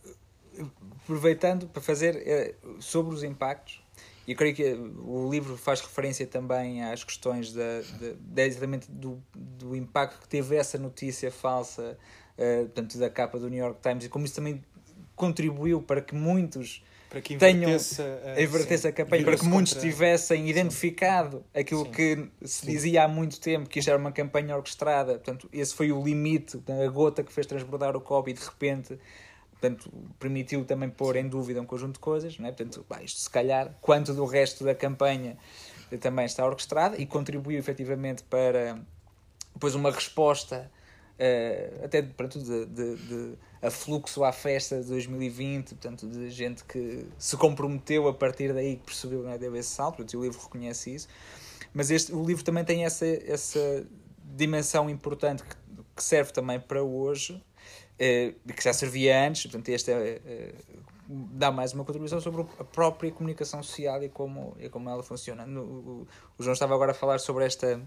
aproveitando 1.03 1.68
para 1.68 1.83
fazer 1.83 2.57
sobre 2.81 3.14
os 3.14 3.22
impactos, 3.22 3.83
e 4.29 4.35
creio 4.35 4.55
que 4.55 4.62
o 4.99 5.31
livro 5.31 5.57
faz 5.57 5.81
referência 5.81 6.26
também 6.26 6.85
às 6.85 7.03
questões 7.03 7.51
da, 7.51 7.81
da, 8.20 8.43
exatamente 8.45 8.91
do, 8.91 9.22
do 9.35 9.74
impacto 9.74 10.20
que 10.20 10.29
teve 10.29 10.55
essa 10.55 10.76
notícia 10.76 11.31
falsa, 11.31 11.99
uh, 12.37 12.66
portanto, 12.66 12.99
da 12.99 13.09
capa 13.09 13.39
do 13.39 13.49
New 13.49 13.59
York 13.59 13.81
Times, 13.81 14.05
e 14.05 14.09
como 14.11 14.26
isso 14.26 14.35
também 14.35 14.62
contribuiu 15.16 15.81
para 15.81 16.03
que 16.03 16.14
muitos 16.14 16.85
para 17.09 17.21
que 17.21 17.37
tenham 17.37 17.71
a, 17.71 18.41
invertesse 18.41 18.87
a 18.87 18.93
campanha, 18.93 19.25
para 19.25 19.37
que 19.37 19.45
muitos 19.45 19.73
contra... 19.75 19.89
tivessem 19.89 20.49
identificado 20.49 21.45
aquilo 21.55 21.85
sim. 21.87 21.91
que 21.93 22.29
se 22.43 22.67
sim. 22.67 22.67
dizia 22.67 23.05
há 23.05 23.09
muito 23.09 23.41
tempo, 23.41 23.69
que 23.69 23.79
isto 23.79 23.89
era 23.89 23.99
uma 23.99 24.13
campanha 24.13 24.57
orquestrada. 24.57 25.15
Portanto, 25.15 25.49
esse 25.53 25.75
foi 25.75 25.91
o 25.91 26.03
limite, 26.03 26.61
a 26.85 26.89
gota 26.89 27.23
que 27.23 27.33
fez 27.33 27.47
transbordar 27.47 27.97
o 27.97 28.01
Covid 28.01 28.39
e 28.39 28.43
de 28.43 28.49
repente 28.49 28.99
portanto, 29.61 29.91
permitiu 30.19 30.65
também 30.65 30.89
pôr 30.89 31.17
em 31.17 31.29
dúvida 31.29 31.61
um 31.61 31.67
conjunto 31.67 31.95
de 31.95 32.01
coisas. 32.01 32.39
Não 32.39 32.47
é? 32.47 32.53
Portanto, 32.53 32.85
bah, 32.89 33.03
isto 33.03 33.21
se 33.21 33.31
calhar, 33.31 33.75
quanto 33.81 34.15
do 34.15 34.25
resto 34.25 34.65
da 34.65 34.75
campanha 34.75 35.37
também 36.01 36.27
está 36.27 36.45
orquestrada 36.45 37.01
e 37.01 37.07
contribuiu 37.07 37.59
efetivamente 37.59 38.23
para 38.25 38.79
depois 39.55 39.75
uma 39.75 39.91
resposta 39.91 40.71
uh, 41.19 41.85
até 41.85 42.03
tudo 42.03 42.45
de, 42.45 42.66
de, 42.66 42.97
de 42.97 43.39
a 43.61 43.71
fluxo 43.71 44.25
à 44.25 44.33
festa 44.33 44.81
de 44.81 44.87
2020, 44.89 45.75
portanto, 45.75 46.07
de 46.07 46.31
gente 46.31 46.64
que 46.64 47.07
se 47.19 47.37
comprometeu 47.37 48.07
a 48.09 48.14
partir 48.14 48.53
daí 48.53 48.77
que 48.77 48.85
percebeu 48.85 49.25
que 49.25 49.29
é, 49.29 49.39
deu 49.39 49.57
esse 49.57 49.71
salto, 49.71 49.97
portanto, 49.97 50.19
o 50.19 50.23
livro 50.23 50.41
reconhece 50.41 50.95
isso. 50.95 51.09
Mas 51.75 51.91
este, 51.91 52.12
o 52.12 52.25
livro 52.25 52.45
também 52.45 52.64
tem 52.64 52.85
essa, 52.85 53.07
essa 53.07 53.87
dimensão 54.25 54.89
importante 54.89 55.43
que, 55.43 55.57
que 55.97 56.03
serve 56.03 56.33
também 56.33 56.61
para 56.61 56.83
hoje, 56.83 57.43
eh, 57.99 58.35
que 58.57 58.62
já 58.62 58.73
servia 58.73 59.27
antes, 59.27 59.43
portanto, 59.43 59.69
este 59.69 59.91
é, 59.91 60.55
dá 61.09 61.51
mais 61.51 61.73
uma 61.73 61.85
contribuição 61.85 62.21
sobre 62.21 62.43
a 62.59 62.64
própria 62.64 63.11
comunicação 63.11 63.62
social 63.62 64.03
e 64.03 64.09
como, 64.09 64.57
e 64.61 64.69
como 64.69 64.89
ela 64.89 65.03
funciona. 65.03 65.47
No, 65.47 65.62
o, 65.62 66.09
o 66.39 66.43
João 66.43 66.53
estava 66.53 66.75
agora 66.75 66.93
a 66.93 66.95
falar 66.95 67.19
sobre 67.19 67.45
esta 67.45 67.81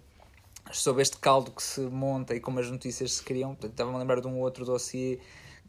sobre 0.71 1.01
este 1.01 1.17
caldo 1.17 1.51
que 1.51 1.63
se 1.63 1.81
monta 1.81 2.35
e 2.35 2.39
como 2.39 2.59
as 2.59 2.69
notícias 2.69 3.13
se 3.13 3.23
criam. 3.23 3.57
Estava-me 3.61 3.95
a 3.95 3.99
lembrar 3.99 4.21
de 4.21 4.27
um 4.27 4.39
outro 4.39 4.65
dossiê 4.65 5.19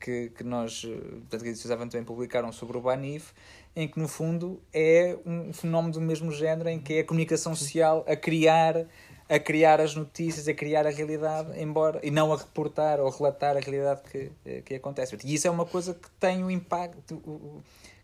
que, 0.02 0.30
que 0.30 0.42
nós, 0.42 0.82
eh, 0.84 0.90
portanto, 0.90 1.42
que 1.42 1.48
a 1.48 1.50
Edições 1.50 1.78
também 1.90 2.04
publicaram 2.04 2.52
sobre 2.52 2.76
o 2.76 2.80
Banif, 2.80 3.32
em 3.74 3.86
que 3.88 3.98
no 3.98 4.08
fundo 4.08 4.60
é 4.72 5.16
um 5.24 5.52
fenómeno 5.52 5.94
do 5.94 6.00
mesmo 6.00 6.32
género, 6.32 6.68
em 6.68 6.80
que 6.80 6.94
é 6.94 7.00
a 7.00 7.04
comunicação 7.04 7.54
social 7.54 8.04
a 8.08 8.16
criar 8.16 8.86
a 9.28 9.38
criar 9.38 9.80
as 9.80 9.94
notícias, 9.94 10.46
a 10.46 10.52
criar 10.52 10.86
a 10.86 10.90
realidade, 10.90 11.58
embora 11.58 11.98
e 12.02 12.10
não 12.10 12.34
a 12.34 12.36
reportar 12.36 13.00
ou 13.00 13.08
relatar 13.08 13.56
a 13.56 13.60
realidade 13.60 14.02
que, 14.02 14.30
eh, 14.44 14.60
que 14.62 14.74
acontece. 14.74 15.16
E 15.24 15.34
isso 15.34 15.46
é 15.46 15.50
uma 15.50 15.64
coisa 15.64 15.94
que 15.94 16.10
tem 16.20 16.44
um 16.44 16.50
impacto, 16.50 17.22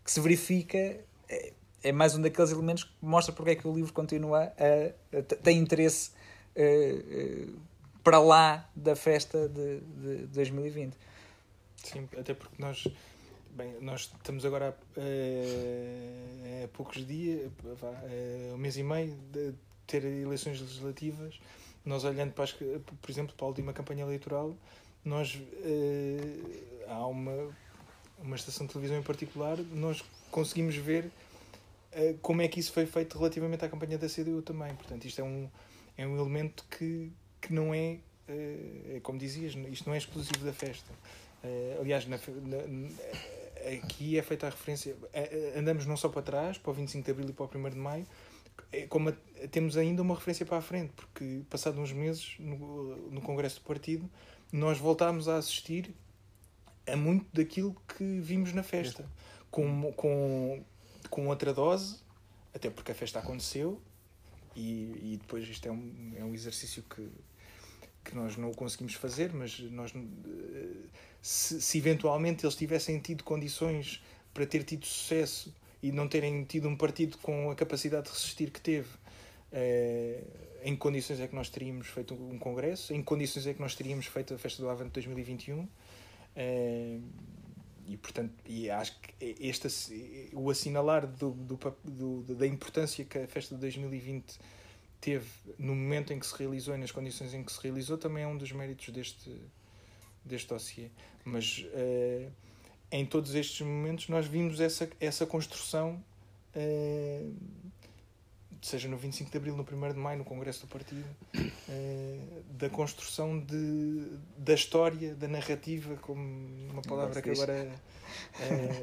que 0.03 0.11
se 0.11 0.19
verifica, 0.21 0.77
é, 1.29 1.53
é 1.83 1.91
mais 1.91 2.15
um 2.15 2.21
daqueles 2.21 2.51
elementos 2.51 2.83
que 2.83 2.93
mostra 3.01 3.31
porque 3.31 3.51
é 3.51 3.55
que 3.55 3.67
o 3.67 3.73
livro 3.75 3.93
continua 3.93 4.51
a, 4.57 5.17
a 5.17 5.21
tem 5.43 5.59
interesse 5.59 6.11
uh, 6.55 7.49
uh, 7.49 7.59
para 8.03 8.19
lá 8.19 8.69
da 8.75 8.95
festa 8.95 9.47
de, 9.47 9.79
de 9.81 10.27
2020. 10.27 10.95
Sim, 11.77 12.09
até 12.17 12.33
porque 12.33 12.61
nós, 12.61 12.87
bem, 13.51 13.75
nós 13.81 14.01
estamos 14.01 14.45
agora 14.45 14.75
há 14.95 16.67
poucos 16.73 17.05
dias, 17.05 17.51
uh, 17.63 18.53
um 18.53 18.57
mês 18.57 18.77
e 18.77 18.83
meio, 18.83 19.15
de 19.31 19.53
ter 19.87 20.03
eleições 20.03 20.59
legislativas. 20.59 21.39
Nós 21.85 22.03
olhando 22.03 22.33
para, 22.33 22.43
as, 22.43 22.51
por 22.51 23.09
exemplo, 23.09 23.33
para 23.35 23.45
a 23.45 23.47
última 23.47 23.73
campanha 23.73 24.03
eleitoral, 24.03 24.55
nós 25.03 25.39
há 26.87 27.07
uma, 27.07 27.55
uma 28.19 28.35
estação 28.35 28.67
de 28.67 28.73
televisão 28.73 28.99
em 28.99 29.03
particular, 29.03 29.57
nós 29.57 30.03
conseguimos 30.29 30.75
ver 30.75 31.09
como 32.21 32.41
é 32.41 32.47
que 32.47 32.59
isso 32.59 32.73
foi 32.73 32.85
feito 32.85 33.17
relativamente 33.17 33.63
à 33.63 33.69
campanha 33.69 33.97
da 33.97 34.07
CDU 34.07 34.41
também. 34.41 34.75
Portanto, 34.75 35.05
isto 35.05 35.21
é 35.21 35.23
um, 35.23 35.49
é 35.99 36.07
um 36.07 36.17
elemento 36.17 36.63
que, 36.69 37.11
que 37.41 37.53
não 37.53 37.73
é, 37.73 37.99
uh, 38.29 39.01
como 39.01 39.19
dizias, 39.19 39.53
isto 39.69 39.85
não 39.85 39.93
é 39.93 39.97
exclusivo 39.97 40.45
da 40.45 40.53
festa. 40.53 40.89
Uh, 41.43 41.81
aliás, 41.81 42.07
na, 42.07 42.15
na, 42.15 42.89
aqui 43.75 44.17
é 44.17 44.21
feita 44.21 44.47
a 44.47 44.49
referência. 44.49 44.95
Uh, 44.95 45.59
andamos 45.59 45.85
não 45.85 45.97
só 45.97 46.07
para 46.07 46.21
trás, 46.21 46.57
para 46.57 46.71
o 46.71 46.73
25 46.73 47.03
de 47.03 47.11
Abril 47.11 47.29
e 47.29 47.33
para 47.33 47.45
o 47.45 47.49
1 47.53 47.69
de 47.71 47.75
Maio, 47.75 48.07
é 48.71 48.87
como 48.87 49.09
a, 49.09 49.13
temos 49.51 49.75
ainda 49.75 50.01
uma 50.01 50.15
referência 50.15 50.45
para 50.45 50.59
a 50.59 50.61
frente, 50.61 50.93
porque 50.95 51.41
passados 51.49 51.77
uns 51.77 51.91
meses, 51.91 52.37
no, 52.39 52.95
no 53.11 53.19
Congresso 53.19 53.59
do 53.59 53.65
Partido, 53.65 54.09
nós 54.53 54.77
voltámos 54.77 55.27
a 55.27 55.35
assistir 55.35 55.93
a 56.87 56.95
muito 56.95 57.25
daquilo 57.33 57.75
que 57.97 58.21
vimos 58.21 58.53
na 58.53 58.63
festa. 58.63 59.05
Com, 59.51 59.91
com, 59.93 60.63
com 61.09 61.27
outra 61.27 61.53
dose, 61.53 61.97
até 62.53 62.69
porque 62.69 62.93
a 62.93 62.95
festa 62.95 63.19
aconteceu, 63.19 63.81
e, 64.59 65.13
e 65.13 65.17
depois 65.17 65.47
isto 65.47 65.67
é 65.67 65.71
um, 65.71 66.13
é 66.17 66.23
um 66.23 66.33
exercício 66.33 66.83
que, 66.83 67.07
que 68.03 68.15
nós 68.15 68.35
não 68.35 68.51
o 68.51 68.55
conseguimos 68.55 68.93
fazer, 68.93 69.33
mas 69.33 69.59
nós, 69.59 69.93
eh, 69.95 70.87
se, 71.21 71.61
se 71.61 71.77
eventualmente 71.77 72.45
eles 72.45 72.55
tivessem 72.55 72.99
tido 72.99 73.23
condições 73.23 74.03
para 74.33 74.45
ter 74.45 74.63
tido 74.63 74.85
sucesso 74.85 75.53
e 75.81 75.91
não 75.91 76.07
terem 76.07 76.43
tido 76.43 76.67
um 76.67 76.75
partido 76.75 77.17
com 77.19 77.49
a 77.49 77.55
capacidade 77.55 78.07
de 78.07 78.11
resistir 78.11 78.51
que 78.51 78.59
teve, 78.59 78.89
em 80.61 80.75
condições 80.75 81.19
é 81.19 81.27
que 81.27 81.33
nós 81.33 81.49
teríamos 81.49 81.87
feito 81.87 82.13
um 82.13 82.37
congresso, 82.37 82.93
em 82.93 83.01
condições 83.01 83.47
é 83.47 83.53
que 83.53 83.61
nós 83.61 83.75
teríamos 83.75 84.05
feito 84.05 84.33
a 84.33 84.37
festa 84.37 84.61
do 84.61 84.69
Avante 84.69 84.91
2021. 84.91 85.67
E 87.89 87.97
portanto, 87.97 88.31
e 88.45 88.69
acho 88.69 88.95
que 88.99 89.35
este, 89.39 90.29
o 90.33 90.49
assinalar 90.51 91.07
do, 91.07 91.31
do, 91.31 91.59
do, 91.83 92.35
da 92.35 92.45
importância 92.45 93.03
que 93.03 93.17
a 93.17 93.27
festa 93.27 93.55
de 93.55 93.61
2020 93.61 94.39
teve 95.01 95.25
no 95.57 95.73
momento 95.73 96.13
em 96.13 96.19
que 96.19 96.27
se 96.27 96.37
realizou 96.37 96.75
e 96.75 96.77
nas 96.77 96.91
condições 96.91 97.33
em 97.33 97.43
que 97.43 97.51
se 97.51 97.59
realizou 97.63 97.97
também 97.97 98.23
é 98.23 98.27
um 98.27 98.37
dos 98.37 98.51
méritos 98.51 98.89
deste, 98.89 99.35
deste 100.23 100.47
dossiê. 100.49 100.89
Mas 101.25 101.65
uh, 101.65 102.31
em 102.91 103.05
todos 103.07 103.33
estes 103.33 103.61
momentos 103.61 104.07
nós 104.07 104.27
vimos 104.27 104.59
essa, 104.59 104.87
essa 104.99 105.25
construção, 105.25 106.03
uh, 106.55 107.35
seja 108.61 108.87
no 108.87 108.97
25 108.97 109.31
de 109.31 109.37
Abril, 109.37 109.55
no 109.55 109.63
1 109.63 109.93
de 109.93 109.99
Maio, 109.99 110.19
no 110.19 110.25
Congresso 110.25 110.65
do 110.65 110.67
Partido, 110.67 111.05
uh, 111.35 112.43
da 112.51 112.69
construção 112.69 113.39
de, 113.39 114.17
da 114.37 114.53
história, 114.53 115.15
da 115.15 115.27
narrativa, 115.27 115.95
como 115.97 116.21
uma 116.71 116.81
palavra 116.81 117.21
que 117.21 117.29
agora 117.29 117.71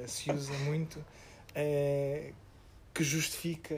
se 0.07 0.31
usa 0.33 0.53
muito, 0.61 1.05
que 2.95 3.05
justifica, 3.05 3.77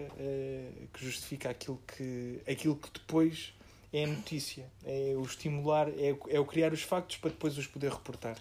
que 0.93 1.05
justifica 1.05 1.51
aquilo, 1.51 1.81
que, 1.87 2.41
aquilo 2.47 2.77
que 2.77 2.91
depois 2.93 3.53
é 3.93 4.05
a 4.05 4.07
notícia, 4.07 4.67
é 4.85 5.15
o 5.17 5.23
estimular, 5.23 5.89
é, 5.89 6.17
é 6.29 6.41
o 6.41 6.45
criar 6.45 6.73
os 6.73 6.83
factos 6.83 7.17
para 7.17 7.31
depois 7.31 7.57
os 7.57 7.67
poder 7.67 7.91
reportar. 7.91 8.37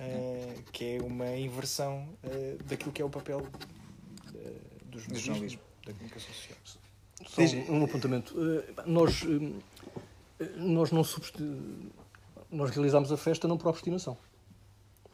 Uh, 0.00 0.62
que 0.72 0.96
é 0.96 1.02
uma 1.02 1.36
inversão 1.36 2.08
uh, 2.24 2.62
daquilo 2.64 2.90
que 2.90 3.02
é 3.02 3.04
o 3.04 3.10
papel 3.10 3.40
uh, 3.40 4.84
do 4.86 4.98
jornalismo, 4.98 5.60
da 5.84 5.92
comunicação 5.92 6.32
social. 6.32 6.56
Só 7.26 7.42
um, 7.42 7.80
um 7.80 7.84
apontamento. 7.84 8.34
nós, 8.86 9.22
nós, 10.56 10.90
não 10.90 11.02
nós 12.50 12.70
realizámos 12.70 13.12
a 13.12 13.16
festa 13.16 13.46
não 13.46 13.56
por 13.56 13.68
obstinação. 13.68 14.16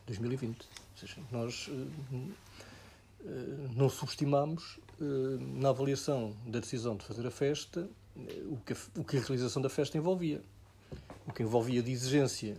2020. 0.06 0.60
Ou 0.62 0.66
seja, 0.96 1.16
nós 1.30 1.70
não 3.74 3.88
subestimámos 3.88 4.78
na 5.58 5.70
avaliação 5.70 6.34
da 6.46 6.60
decisão 6.60 6.96
de 6.96 7.04
fazer 7.04 7.26
a 7.26 7.30
festa 7.30 7.88
o 8.46 8.56
que, 8.64 8.72
a, 8.72 8.76
o 8.96 9.04
que 9.04 9.16
a 9.16 9.20
realização 9.20 9.60
da 9.60 9.68
festa 9.68 9.98
envolvia. 9.98 10.42
O 11.26 11.32
que 11.32 11.42
envolvia 11.42 11.82
de 11.82 11.90
exigência 11.90 12.56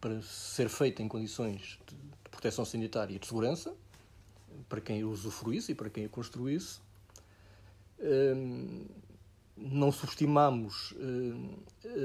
para 0.00 0.20
ser 0.22 0.68
feita 0.68 1.02
em 1.02 1.08
condições 1.08 1.78
de, 1.86 1.96
de 1.96 2.30
proteção 2.30 2.64
sanitária 2.64 3.14
e 3.14 3.18
de 3.18 3.26
segurança, 3.26 3.74
para 4.68 4.80
quem 4.80 5.02
usufruísse 5.02 5.72
e 5.72 5.74
para 5.74 5.90
quem 5.90 6.04
a 6.04 6.08
construísse. 6.08 6.80
Hum, 8.00 8.86
não 9.56 9.92
subestimamos 9.92 10.92
hum, 10.98 11.54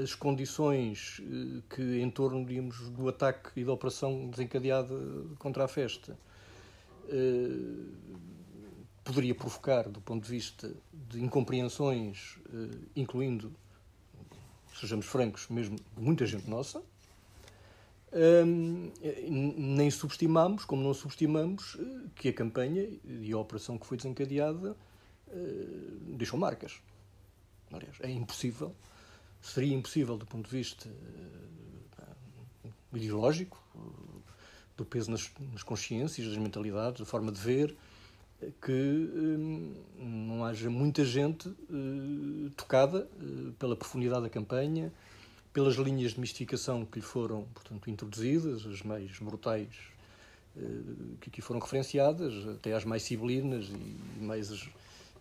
as 0.02 0.14
condições 0.14 1.20
hum, 1.20 1.62
que, 1.68 2.00
em 2.00 2.10
torno 2.10 2.44
digamos, 2.44 2.88
do 2.90 3.08
ataque 3.08 3.60
e 3.60 3.64
da 3.64 3.72
operação 3.72 4.28
desencadeada 4.30 4.94
contra 5.38 5.64
a 5.64 5.68
festa, 5.68 6.16
poderia 9.02 9.34
provocar, 9.34 9.88
do 9.88 10.00
ponto 10.00 10.24
de 10.24 10.30
vista 10.30 10.72
de 10.92 11.20
incompreensões, 11.20 12.38
incluindo, 12.94 13.52
sejamos 14.78 15.06
francos, 15.06 15.48
mesmo 15.48 15.76
muita 15.96 16.24
gente 16.24 16.48
nossa. 16.48 16.80
nem 19.28 19.90
subestimamos, 19.90 20.64
como 20.64 20.84
não 20.84 20.94
subestimamos, 20.94 21.76
que 22.14 22.28
a 22.28 22.32
campanha 22.32 22.88
e 23.04 23.32
a 23.32 23.38
operação 23.38 23.76
que 23.76 23.86
foi 23.86 23.96
desencadeada 23.96 24.76
eh, 25.32 26.16
deixou 26.16 26.38
marcas. 26.38 26.80
Aliás, 27.72 27.96
é 28.00 28.10
impossível, 28.10 28.74
seria 29.40 29.74
impossível 29.74 30.16
do 30.16 30.26
ponto 30.26 30.48
de 30.48 30.56
vista 30.56 30.88
ideológico, 32.92 33.62
do 34.76 34.84
peso 34.84 35.10
nas, 35.10 35.30
nas 35.52 35.62
consciências, 35.62 36.26
das 36.26 36.36
mentalidades, 36.36 37.00
da 37.00 37.06
forma 37.06 37.30
de 37.30 37.40
ver, 37.40 37.76
que 38.62 38.72
hum, 38.72 39.74
não 39.98 40.44
haja 40.44 40.70
muita 40.70 41.04
gente 41.04 41.48
uh, 41.48 42.50
tocada 42.56 43.06
uh, 43.20 43.52
pela 43.58 43.76
profundidade 43.76 44.22
da 44.22 44.30
campanha, 44.30 44.90
pelas 45.52 45.74
linhas 45.74 46.12
de 46.12 46.20
mistificação 46.20 46.86
que 46.86 46.98
lhe 46.98 47.04
foram, 47.04 47.44
portanto, 47.52 47.90
introduzidas, 47.90 48.64
as 48.64 48.82
mais 48.82 49.18
brutais 49.18 49.68
uh, 50.56 51.16
que 51.20 51.28
aqui 51.28 51.42
foram 51.42 51.60
referenciadas, 51.60 52.48
até 52.48 52.72
as 52.72 52.84
mais 52.84 53.02
sibilinas 53.02 53.68
e 53.68 54.22
mais 54.22 54.50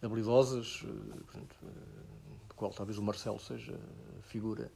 habilidosas, 0.02 0.84
portanto, 1.26 1.56
do 2.48 2.56
qual 2.56 2.72
talvez 2.72 2.98
o 2.98 3.04
Marcelo 3.04 3.40
seja 3.40 3.78
a 4.20 4.24
figura 4.24 4.72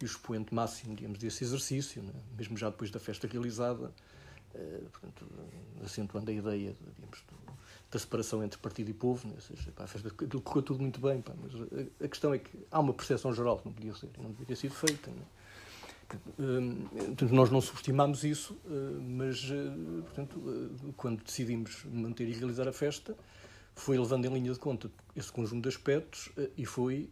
e 0.00 0.04
o 0.04 0.06
expoente 0.06 0.54
máximo, 0.54 0.94
digamos, 0.94 1.18
desse 1.18 1.44
exercício, 1.44 2.02
né? 2.02 2.12
mesmo 2.36 2.56
já 2.56 2.68
depois 2.68 2.90
da 2.90 2.98
festa 2.98 3.26
realizada, 3.26 3.92
portanto, 4.92 5.26
acentuando 5.84 6.30
a 6.30 6.34
ideia, 6.34 6.76
digamos, 6.96 7.24
da 7.90 7.98
separação 7.98 8.42
entre 8.42 8.58
partido 8.58 8.90
e 8.90 8.94
povo, 8.94 9.28
né? 9.28 9.34
seja, 9.40 9.70
pá, 9.72 9.84
aquilo 9.84 10.42
correu 10.42 10.62
tudo 10.62 10.80
muito 10.80 11.00
bem, 11.00 11.22
pá, 11.22 11.32
mas 11.40 11.54
a, 11.54 12.04
a, 12.04 12.08
questão 12.08 12.34
é 12.34 12.38
que 12.38 12.50
há 12.70 12.80
uma 12.80 12.92
percepção 12.92 13.32
geral 13.32 13.58
que 13.58 13.66
não 13.66 13.72
podia 13.72 13.94
ser, 13.94 14.10
não 14.18 14.30
devia 14.30 14.46
ter 14.46 14.56
sido 14.56 14.74
feita. 14.74 15.10
Né? 15.10 15.22
Portanto, 16.06 17.32
nós 17.32 17.50
não 17.50 17.60
subestimamos 17.60 18.24
isso, 18.24 18.56
eh, 18.66 18.98
mas 19.00 19.50
eh, 19.50 20.02
portanto, 20.02 20.42
eh, 20.46 20.92
quando 20.96 21.22
decidimos 21.22 21.84
manter 21.84 22.28
e 22.28 22.32
realizar 22.32 22.68
a 22.68 22.72
festa, 22.72 23.16
foi 23.74 23.98
levando 23.98 24.24
em 24.26 24.32
linha 24.34 24.52
de 24.52 24.58
conta 24.58 24.90
esse 25.16 25.30
conjunto 25.30 25.62
de 25.62 25.68
aspectos 25.68 26.30
e 26.56 26.64
foi 26.64 27.10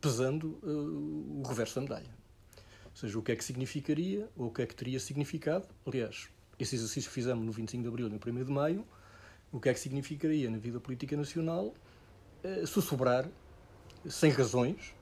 pesando 0.00 0.58
o 0.62 1.42
reverso 1.46 1.74
da 1.76 1.80
medalha. 1.82 2.20
Ou 2.86 2.96
seja, 2.96 3.18
o 3.18 3.22
que 3.22 3.32
é 3.32 3.36
que 3.36 3.44
significaria, 3.44 4.28
ou 4.36 4.48
o 4.48 4.50
que 4.50 4.62
é 4.62 4.66
que 4.66 4.74
teria 4.74 4.98
significado. 4.98 5.66
Aliás, 5.86 6.28
esse 6.58 6.74
exercício 6.74 7.08
que 7.08 7.14
fizemos 7.14 7.44
no 7.44 7.52
25 7.52 7.82
de 7.82 7.88
Abril 7.88 8.06
e 8.08 8.10
no 8.10 8.16
1 8.16 8.44
de 8.44 8.52
Maio, 8.52 8.84
o 9.52 9.58
que 9.60 9.68
é 9.68 9.74
que 9.74 9.80
significaria 9.80 10.50
na 10.50 10.58
vida 10.58 10.78
política 10.78 11.16
nacional 11.16 11.74
uh, 12.44 12.66
sussurrar, 12.66 13.28
sem 14.08 14.30
razões, 14.30 14.94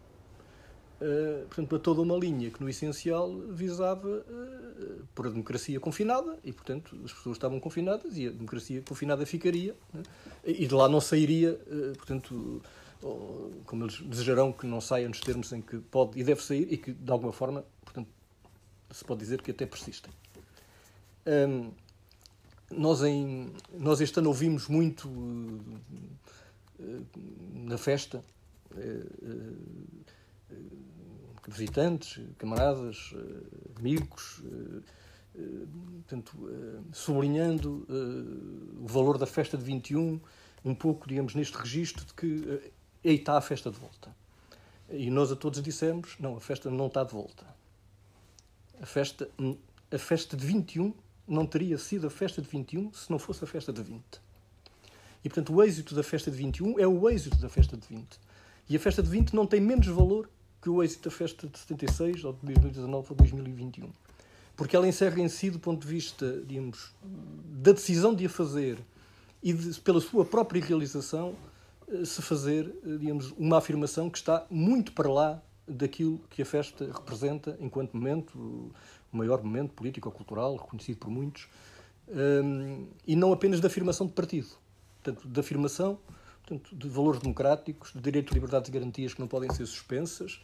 uh, 1.00 1.46
portanto, 1.46 1.68
para 1.68 1.78
toda 1.78 2.00
uma 2.00 2.16
linha 2.16 2.50
que, 2.50 2.60
no 2.62 2.68
essencial, 2.68 3.34
visava 3.48 4.08
uh, 4.08 5.06
por 5.14 5.26
a 5.26 5.30
democracia 5.30 5.78
confinada 5.80 6.38
e, 6.44 6.52
portanto, 6.52 6.98
as 7.04 7.12
pessoas 7.12 7.36
estavam 7.36 7.58
confinadas 7.60 8.16
e 8.16 8.26
a 8.26 8.30
democracia 8.30 8.82
confinada 8.86 9.24
ficaria 9.26 9.74
né? 9.92 10.02
e 10.44 10.66
de 10.66 10.74
lá 10.74 10.88
não 10.88 11.00
sairia, 11.00 11.52
uh, 11.52 11.96
portanto, 11.96 12.62
como 13.64 13.84
eles 13.84 14.00
desejarão 14.00 14.52
que 14.52 14.66
não 14.66 14.80
saia 14.80 15.08
nos 15.08 15.20
termos 15.20 15.52
em 15.52 15.62
que 15.62 15.78
pode 15.78 16.18
e 16.18 16.24
deve 16.24 16.42
sair 16.42 16.66
e 16.72 16.76
que, 16.76 16.92
de 16.92 17.10
alguma 17.12 17.32
forma, 17.32 17.64
portanto, 17.84 18.08
se 18.90 19.04
pode 19.04 19.20
dizer 19.20 19.40
que 19.40 19.52
até 19.52 19.66
persistem. 19.66 20.12
Um, 21.26 21.70
nós, 22.70 23.02
em, 23.02 23.52
nós 23.72 24.00
este 24.00 24.18
ano 24.18 24.28
ouvimos 24.28 24.66
muito 24.66 25.08
na 27.54 27.78
festa 27.78 28.22
visitantes, 31.46 32.20
camaradas, 32.36 33.14
amigos, 33.76 34.42
portanto, 35.96 36.36
sublinhando 36.92 37.86
o 38.80 38.86
valor 38.86 39.18
da 39.18 39.26
festa 39.26 39.56
de 39.56 39.64
21, 39.64 40.20
um 40.64 40.74
pouco, 40.74 41.08
digamos, 41.08 41.34
neste 41.34 41.56
registro 41.56 42.04
de 42.04 42.12
que 42.14 42.72
aí 43.04 43.14
está 43.14 43.38
a 43.38 43.40
festa 43.40 43.70
de 43.70 43.78
volta. 43.78 44.14
E 44.90 45.10
nós 45.10 45.30
a 45.30 45.36
todos 45.36 45.62
dissemos, 45.62 46.16
não, 46.18 46.36
a 46.36 46.40
festa 46.40 46.70
não 46.70 46.86
está 46.86 47.04
de 47.04 47.12
volta. 47.12 47.46
A 48.80 48.86
festa, 48.86 49.28
a 49.90 49.98
festa 49.98 50.36
de 50.36 50.46
21 50.46 50.94
não 51.26 51.46
teria 51.46 51.76
sido 51.76 52.06
a 52.06 52.10
festa 52.10 52.40
de 52.40 52.48
21 52.48 52.92
se 52.92 53.10
não 53.10 53.18
fosse 53.18 53.44
a 53.44 53.46
festa 53.46 53.72
de 53.72 53.82
20. 53.82 54.02
E, 55.24 55.28
portanto, 55.28 55.54
o 55.54 55.62
êxito 55.62 55.94
da 55.94 56.02
festa 56.02 56.30
de 56.30 56.36
21 56.36 56.78
é 56.78 56.86
o 56.86 57.08
êxito 57.10 57.36
da 57.38 57.48
festa 57.48 57.76
de 57.76 57.86
20. 57.86 58.18
E 58.68 58.76
a 58.76 58.80
festa 58.80 59.02
de 59.02 59.10
20 59.10 59.34
não 59.34 59.46
tem 59.46 59.60
menos 59.60 59.86
valor 59.88 60.28
que 60.68 60.70
o 60.70 60.82
êxito 60.82 61.08
da 61.08 61.14
festa 61.14 61.46
de 61.46 61.58
76, 61.58 62.24
ou 62.24 62.32
de 62.34 62.40
2019 62.44 63.06
ou 63.08 63.16
2021. 63.16 63.90
Porque 64.54 64.76
ela 64.76 64.86
encerra 64.86 65.18
em 65.20 65.28
si, 65.28 65.50
do 65.50 65.58
ponto 65.58 65.86
de 65.86 65.88
vista, 65.88 66.42
digamos, 66.46 66.92
da 67.02 67.72
decisão 67.72 68.14
de 68.14 68.26
a 68.26 68.28
fazer 68.28 68.78
e 69.42 69.52
de, 69.52 69.80
pela 69.80 70.00
sua 70.00 70.24
própria 70.24 70.62
realização, 70.62 71.34
eh, 71.88 72.04
se 72.04 72.20
fazer, 72.20 72.66
eh, 72.84 72.96
digamos, 72.98 73.32
uma 73.38 73.58
afirmação 73.58 74.10
que 74.10 74.18
está 74.18 74.44
muito 74.50 74.92
para 74.92 75.10
lá 75.10 75.42
daquilo 75.66 76.20
que 76.28 76.42
a 76.42 76.44
festa 76.44 76.84
representa 76.92 77.56
enquanto 77.60 77.96
momento, 77.96 78.36
o 78.36 78.72
maior 79.16 79.42
momento 79.42 79.72
político 79.72 80.08
ou 80.08 80.14
cultural, 80.14 80.56
reconhecido 80.56 80.98
por 80.98 81.08
muitos, 81.08 81.48
um, 82.08 82.86
e 83.06 83.14
não 83.14 83.32
apenas 83.32 83.60
de 83.60 83.66
afirmação 83.66 84.06
de 84.06 84.12
partido, 84.12 84.48
portanto, 85.02 85.28
de 85.28 85.40
afirmação 85.40 85.98
portanto, 86.48 86.74
de 86.74 86.88
valores 86.88 87.20
democráticos, 87.20 87.92
de 87.92 88.00
direito, 88.00 88.32
liberdades 88.32 88.68
e 88.70 88.72
garantias 88.72 89.12
que 89.12 89.20
não 89.20 89.28
podem 89.28 89.50
ser 89.50 89.66
suspensas, 89.66 90.40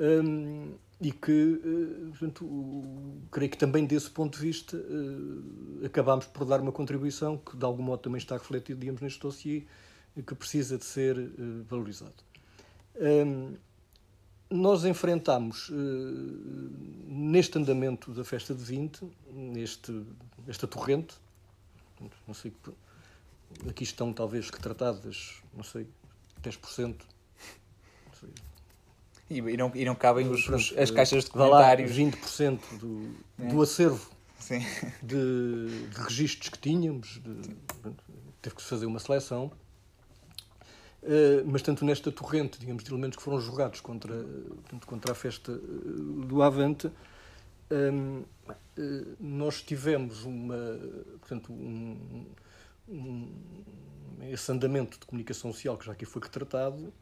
um, 0.00 0.72
e 1.00 1.12
que, 1.12 1.60
uh, 1.64 2.10
portanto, 2.10 2.84
creio 3.30 3.50
que 3.50 3.58
também 3.58 3.86
desse 3.86 4.10
ponto 4.10 4.38
de 4.38 4.44
vista 4.44 4.76
uh, 4.76 5.86
acabámos 5.86 6.26
por 6.26 6.44
dar 6.44 6.60
uma 6.60 6.72
contribuição 6.72 7.38
que 7.38 7.56
de 7.56 7.64
algum 7.64 7.82
modo 7.82 8.00
também 8.00 8.18
está 8.18 8.36
refletido, 8.36 8.80
digamos, 8.80 9.00
neste 9.00 9.20
dossiê, 9.20 9.62
que 10.26 10.34
precisa 10.34 10.76
de 10.76 10.84
ser 10.84 11.16
uh, 11.16 11.64
valorizado. 11.68 12.14
Nós 14.52 14.84
enfrentamos, 14.84 15.68
uh, 15.68 15.72
neste 17.06 17.56
andamento 17.56 18.12
da 18.12 18.24
festa 18.24 18.52
de 18.52 18.64
20, 18.64 19.08
neste, 19.32 20.04
esta 20.48 20.66
torrente, 20.66 21.14
não 22.26 22.34
sei, 22.34 22.52
aqui 23.68 23.84
estão 23.84 24.12
talvez 24.12 24.50
retratadas, 24.50 25.40
não 25.54 25.62
sei, 25.62 25.86
10%. 26.42 26.96
E, 29.30 29.38
e, 29.38 29.56
não, 29.56 29.70
e 29.74 29.84
não 29.84 29.94
cabem 29.94 30.28
os, 30.28 30.48
os, 30.48 30.76
as 30.76 30.90
caixas 30.90 31.24
de 31.24 31.30
comentários. 31.30 31.96
Lá, 31.96 32.04
20% 32.04 32.58
do, 32.78 33.14
é. 33.38 33.46
do 33.46 33.62
acervo 33.62 34.10
de, 35.00 35.86
de 35.88 36.00
registros 36.02 36.48
que 36.48 36.58
tínhamos. 36.58 37.20
De, 37.22 37.54
teve 38.42 38.56
que 38.56 38.62
fazer 38.62 38.86
uma 38.86 38.98
seleção. 38.98 39.52
Uh, 41.02 41.46
mas 41.46 41.62
tanto 41.62 41.84
nesta 41.84 42.12
torrente, 42.12 42.58
digamos, 42.58 42.84
de 42.84 42.90
elementos 42.90 43.16
que 43.16 43.22
foram 43.22 43.40
jogados 43.40 43.80
contra, 43.80 44.14
portanto, 44.14 44.86
contra 44.86 45.12
a 45.12 45.14
festa 45.14 45.52
eh, 45.52 46.26
do 46.26 46.42
Avante, 46.42 46.90
um, 47.70 48.18
uh, 48.20 48.26
eh, 48.76 49.06
nós 49.18 49.62
tivemos 49.62 50.24
uma, 50.24 50.78
portanto, 51.20 51.50
um, 51.54 52.26
um, 52.86 53.32
esse 54.28 54.52
andamento 54.52 54.98
de 54.98 55.06
comunicação 55.06 55.50
social 55.54 55.78
que 55.78 55.86
já 55.86 55.92
aqui 55.92 56.04
foi 56.04 56.20
retratado 56.20 56.92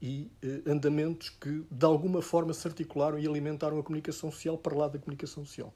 e 0.00 0.30
uh, 0.42 0.70
andamentos 0.70 1.30
que 1.30 1.64
de 1.70 1.84
alguma 1.84 2.22
forma 2.22 2.52
se 2.52 2.66
articularam 2.66 3.18
e 3.18 3.26
alimentaram 3.26 3.78
a 3.78 3.82
comunicação 3.82 4.30
social 4.30 4.56
para 4.56 4.76
lá 4.76 4.88
da 4.88 4.98
comunicação 4.98 5.44
social. 5.44 5.72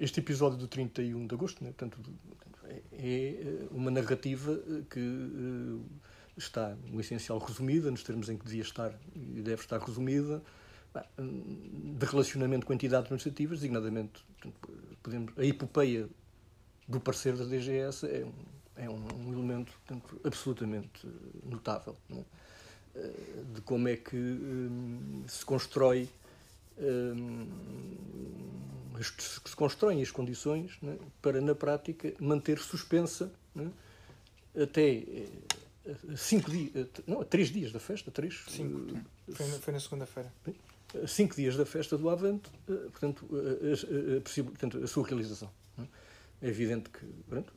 este 0.00 0.20
episódio 0.20 0.58
do 0.58 0.66
31 0.66 1.26
de 1.26 1.34
agosto, 1.34 1.62
né, 1.62 1.72
é, 2.68 2.82
é 2.92 3.66
uma 3.70 3.90
narrativa 3.90 4.52
eh, 4.52 4.82
que 4.90 5.00
eh, 5.00 6.00
está, 6.36 6.76
no 6.90 7.00
essencial, 7.00 7.38
resumida, 7.38 7.90
nos 7.90 8.02
termos 8.02 8.28
em 8.28 8.36
que 8.36 8.44
devia 8.44 8.62
estar 8.62 8.92
e 9.14 9.40
deve 9.40 9.62
estar 9.62 9.78
resumida, 9.78 10.42
de 11.18 12.06
relacionamento 12.06 12.66
com 12.66 12.72
entidades 12.72 13.06
administrativas, 13.06 13.60
designadamente 13.60 14.24
podemos, 15.02 15.32
a 15.36 15.44
epopeia 15.44 16.08
do 16.88 16.98
parecer 16.98 17.36
da 17.36 17.44
DGS 17.44 18.06
é 18.06 18.24
um, 18.24 18.32
é 18.78 18.88
um 18.88 19.32
elemento 19.32 19.72
portanto, 19.72 20.20
absolutamente 20.24 21.06
notável 21.44 21.96
é? 22.10 22.24
Eh, 22.94 23.12
de 23.54 23.60
como 23.62 23.88
é 23.88 23.96
que 23.96 24.38
se 25.26 25.44
constrói 25.44 26.08
que 28.98 29.22
se 29.22 29.56
constroem 29.56 30.02
as 30.02 30.10
condições 30.10 30.78
né, 30.82 30.96
para, 31.22 31.40
na 31.40 31.54
prática, 31.54 32.12
manter 32.20 32.58
suspensa 32.58 33.32
né, 33.54 33.70
até 34.60 35.04
eh, 35.88 35.94
cinco 36.16 36.50
dias, 36.50 36.70
eh, 36.74 36.86
não, 37.06 37.24
três 37.24 37.48
dias 37.48 37.72
da 37.72 37.80
festa, 37.80 38.10
três. 38.10 38.44
Cinco. 38.48 38.96
Eh, 38.96 39.32
foi, 39.32 39.46
na, 39.46 39.58
foi 39.58 39.72
na 39.72 39.80
segunda-feira. 39.80 40.32
Cinco 41.06 41.36
dias 41.36 41.56
da 41.56 41.66
festa 41.66 41.98
do 41.98 42.08
Avante, 42.08 42.50
portanto, 42.66 43.28
a, 43.30 43.36
a, 43.36 44.16
a, 44.16 44.44
portanto, 44.44 44.78
a 44.82 44.86
sua 44.86 45.06
realização. 45.06 45.50
É 46.40 46.48
evidente 46.48 46.88
que 46.88 47.04
pronto, 47.28 47.52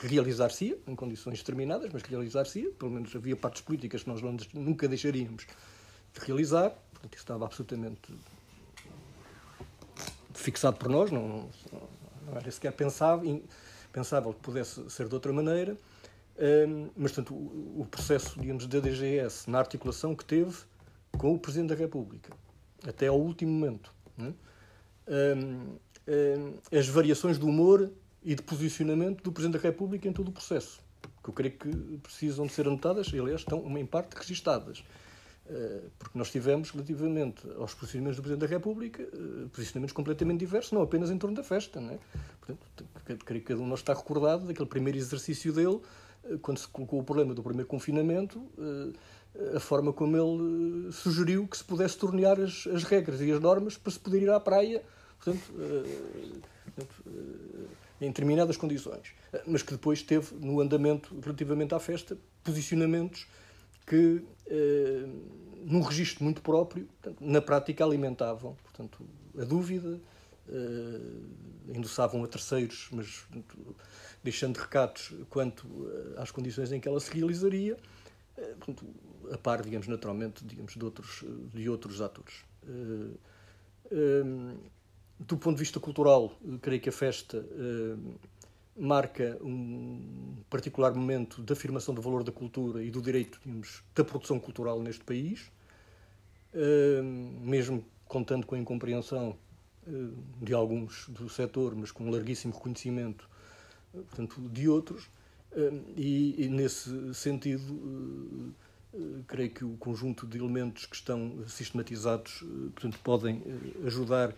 realizar-se 0.00 0.78
em 0.86 0.94
condições 0.94 1.38
determinadas, 1.38 1.90
mas 1.92 2.02
realizar-se 2.02 2.62
pelo 2.78 2.92
menos 2.92 3.14
havia 3.14 3.34
partes 3.34 3.62
políticas 3.62 4.04
que 4.04 4.08
nós 4.08 4.20
nunca 4.52 4.86
deixaríamos 4.86 5.46
de 6.12 6.20
realizar, 6.20 6.70
portanto, 6.70 7.14
isso 7.14 7.22
estava 7.22 7.44
absolutamente 7.44 8.14
fixado 10.32 10.76
por 10.76 10.88
nós, 10.88 11.10
não, 11.10 11.48
não 12.26 12.36
era 12.36 12.50
sequer 12.50 12.72
pensável, 12.72 13.42
pensável 13.92 14.32
que 14.32 14.40
pudesse 14.40 14.88
ser 14.88 15.08
de 15.08 15.14
outra 15.14 15.32
maneira, 15.32 15.76
um, 16.68 16.90
mas 16.96 17.12
tanto 17.12 17.34
o, 17.34 17.86
processo, 17.90 18.38
digamos, 18.38 18.66
da 18.66 18.80
DGS 18.80 19.50
na 19.50 19.58
articulação 19.58 20.14
que 20.14 20.24
teve 20.24 20.56
com 21.16 21.34
o 21.34 21.38
Presidente 21.38 21.70
da 21.70 21.74
República, 21.76 22.32
até 22.86 23.06
ao 23.08 23.18
último 23.18 23.50
momento. 23.50 23.92
Um, 24.18 25.76
as 26.76 26.86
variações 26.88 27.38
de 27.38 27.44
humor 27.44 27.90
e 28.24 28.34
de 28.34 28.42
posicionamento 28.42 29.22
do 29.22 29.30
Presidente 29.30 29.60
da 29.60 29.68
República 29.68 30.08
em 30.08 30.12
todo 30.12 30.28
o 30.28 30.32
processo, 30.32 30.80
que 31.22 31.30
eu 31.30 31.34
creio 31.34 31.54
que 31.56 31.98
precisam 32.02 32.46
de 32.46 32.52
ser 32.52 32.66
anotadas, 32.66 33.08
e 33.08 33.18
aliás 33.18 33.40
estão, 33.40 33.78
em 33.78 33.86
parte, 33.86 34.14
registadas. 34.14 34.82
Eh, 35.46 35.82
porque 35.98 36.16
nós 36.16 36.30
tivemos, 36.30 36.70
relativamente 36.70 37.46
aos 37.58 37.74
posicionamentos 37.74 38.16
do 38.16 38.22
Presidente 38.22 38.48
da 38.48 38.54
República, 38.54 39.02
eh, 39.02 39.46
posicionamentos 39.52 39.92
completamente 39.92 40.38
diversos, 40.38 40.72
não 40.72 40.80
apenas 40.80 41.10
em 41.10 41.18
torno 41.18 41.36
da 41.36 41.42
festa. 41.42 41.80
Não 41.80 41.90
é? 41.90 41.98
Portanto, 42.40 42.84
creio 43.24 43.42
que 43.42 43.48
cada 43.48 43.60
um 43.60 43.66
nós 43.66 43.80
está 43.80 43.92
recordado 43.92 44.46
daquele 44.46 44.68
primeiro 44.68 44.96
exercício 44.96 45.52
dele, 45.52 45.80
eh, 46.24 46.38
quando 46.40 46.58
se 46.58 46.68
colocou 46.68 47.00
o 47.00 47.04
problema 47.04 47.34
do 47.34 47.42
primeiro 47.42 47.68
confinamento, 47.68 48.42
a 49.54 49.60
forma 49.60 49.92
como 49.92 50.16
ele 50.16 50.92
sugeriu 50.92 51.46
que 51.48 51.56
se 51.56 51.64
pudesse 51.64 51.98
tornear 51.98 52.40
as, 52.40 52.68
as 52.68 52.84
regras 52.84 53.20
e 53.20 53.32
as 53.32 53.40
normas 53.40 53.76
para 53.76 53.92
se 53.92 53.98
poder 53.98 54.22
ir 54.22 54.30
à 54.30 54.38
praia, 54.38 54.82
portanto, 55.18 55.52
em 58.04 58.08
determinadas 58.08 58.56
condições. 58.56 59.14
Mas 59.46 59.62
que 59.62 59.72
depois 59.72 60.02
teve, 60.02 60.34
no 60.36 60.60
andamento 60.60 61.18
relativamente 61.20 61.74
à 61.74 61.80
festa, 61.80 62.16
posicionamentos 62.42 63.26
que, 63.86 64.22
eh, 64.46 65.06
num 65.64 65.80
registro 65.80 66.24
muito 66.24 66.42
próprio, 66.42 66.86
portanto, 66.86 67.18
na 67.20 67.40
prática 67.40 67.84
alimentavam 67.84 68.56
portanto, 68.62 69.06
a 69.38 69.44
dúvida, 69.44 70.00
eh, 70.48 71.74
endossavam 71.74 72.22
a 72.24 72.28
terceiros, 72.28 72.88
mas 72.92 73.20
portanto, 73.20 73.76
deixando 74.22 74.56
recatos 74.56 75.14
quanto 75.30 75.66
eh, 75.66 76.20
às 76.20 76.30
condições 76.30 76.72
em 76.72 76.80
que 76.80 76.88
ela 76.88 77.00
se 77.00 77.12
realizaria, 77.12 77.78
eh, 78.36 78.54
portanto, 78.58 78.84
a 79.32 79.38
par, 79.38 79.62
digamos, 79.62 79.86
naturalmente, 79.86 80.44
digamos, 80.44 80.74
de 80.74 80.84
outros, 80.84 81.24
de 81.52 81.68
outros 81.68 82.00
atores. 82.00 82.44
Eh, 82.66 83.16
eh, 83.90 84.54
do 85.18 85.36
ponto 85.36 85.56
de 85.56 85.60
vista 85.60 85.78
cultural, 85.78 86.32
creio 86.60 86.80
que 86.80 86.88
a 86.88 86.92
festa 86.92 87.44
marca 88.76 89.38
um 89.40 90.36
particular 90.50 90.92
momento 90.92 91.42
de 91.42 91.52
afirmação 91.52 91.94
do 91.94 92.02
valor 92.02 92.24
da 92.24 92.32
cultura 92.32 92.82
e 92.82 92.90
do 92.90 93.00
direito 93.00 93.40
digamos, 93.44 93.82
da 93.94 94.04
produção 94.04 94.38
cultural 94.40 94.82
neste 94.82 95.04
país, 95.04 95.50
mesmo 97.40 97.84
contando 98.06 98.46
com 98.46 98.54
a 98.54 98.58
incompreensão 98.58 99.36
de 100.40 100.52
alguns 100.52 101.08
do 101.08 101.28
setor, 101.28 101.74
mas 101.74 101.92
com 101.92 102.04
um 102.04 102.10
larguíssimo 102.10 102.52
reconhecimento 102.52 103.28
portanto, 103.92 104.40
de 104.48 104.68
outros. 104.68 105.08
E, 105.96 106.48
nesse 106.50 107.14
sentido, 107.14 108.52
creio 109.26 109.50
que 109.50 109.64
o 109.64 109.76
conjunto 109.76 110.26
de 110.26 110.38
elementos 110.38 110.86
que 110.86 110.96
estão 110.96 111.44
sistematizados 111.46 112.44
portanto, 112.74 112.98
podem 113.02 113.42
ajudar 113.84 114.30
eh, 114.30 114.34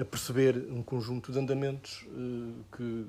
a 0.00 0.04
perceber 0.04 0.56
um 0.70 0.82
conjunto 0.82 1.32
de 1.32 1.38
andamentos 1.38 2.06
eh, 2.08 2.76
que 2.76 3.06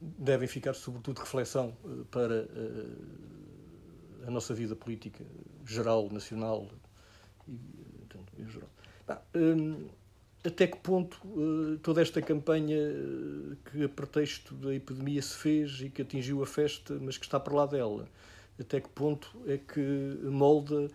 devem 0.00 0.46
ficar, 0.46 0.74
sobretudo, 0.74 1.16
de 1.16 1.22
reflexão 1.22 1.76
eh, 1.84 1.88
para 2.10 2.48
a 4.26 4.30
nossa 4.30 4.54
vida 4.54 4.76
política 4.76 5.24
geral, 5.66 6.08
nacional 6.10 6.68
e 7.48 7.58
em 8.38 8.48
geral. 8.48 8.68
Até 10.44 10.66
que 10.66 10.76
ponto 10.76 11.18
toda 11.82 12.02
esta 12.02 12.20
campanha 12.20 12.76
que 13.70 13.84
a 13.84 13.88
pretexto 13.88 14.54
da 14.54 14.74
epidemia 14.74 15.22
se 15.22 15.36
fez 15.36 15.80
e 15.80 15.88
que 15.88 16.02
atingiu 16.02 16.42
a 16.42 16.46
festa, 16.46 16.98
mas 17.00 17.16
que 17.16 17.24
está 17.24 17.40
para 17.40 17.54
lá 17.54 17.66
dela, 17.66 18.06
até 18.60 18.78
que 18.80 18.88
ponto 18.90 19.34
é 19.46 19.56
que 19.56 19.80
molda 20.22 20.90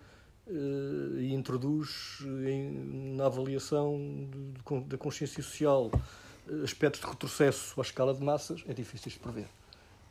e 1.17 1.33
introduz 1.33 2.19
em, 2.45 3.15
na 3.15 3.25
avaliação 3.25 3.99
da 4.87 4.97
consciência 4.97 5.41
social 5.43 5.91
uh, 6.47 6.63
aspectos 6.63 7.01
de 7.01 7.07
retrocesso 7.07 7.79
à 7.79 7.83
escala 7.83 8.13
de 8.13 8.23
massas, 8.23 8.63
é 8.67 8.73
difícil 8.73 9.11
de 9.11 9.19
prever. 9.19 9.47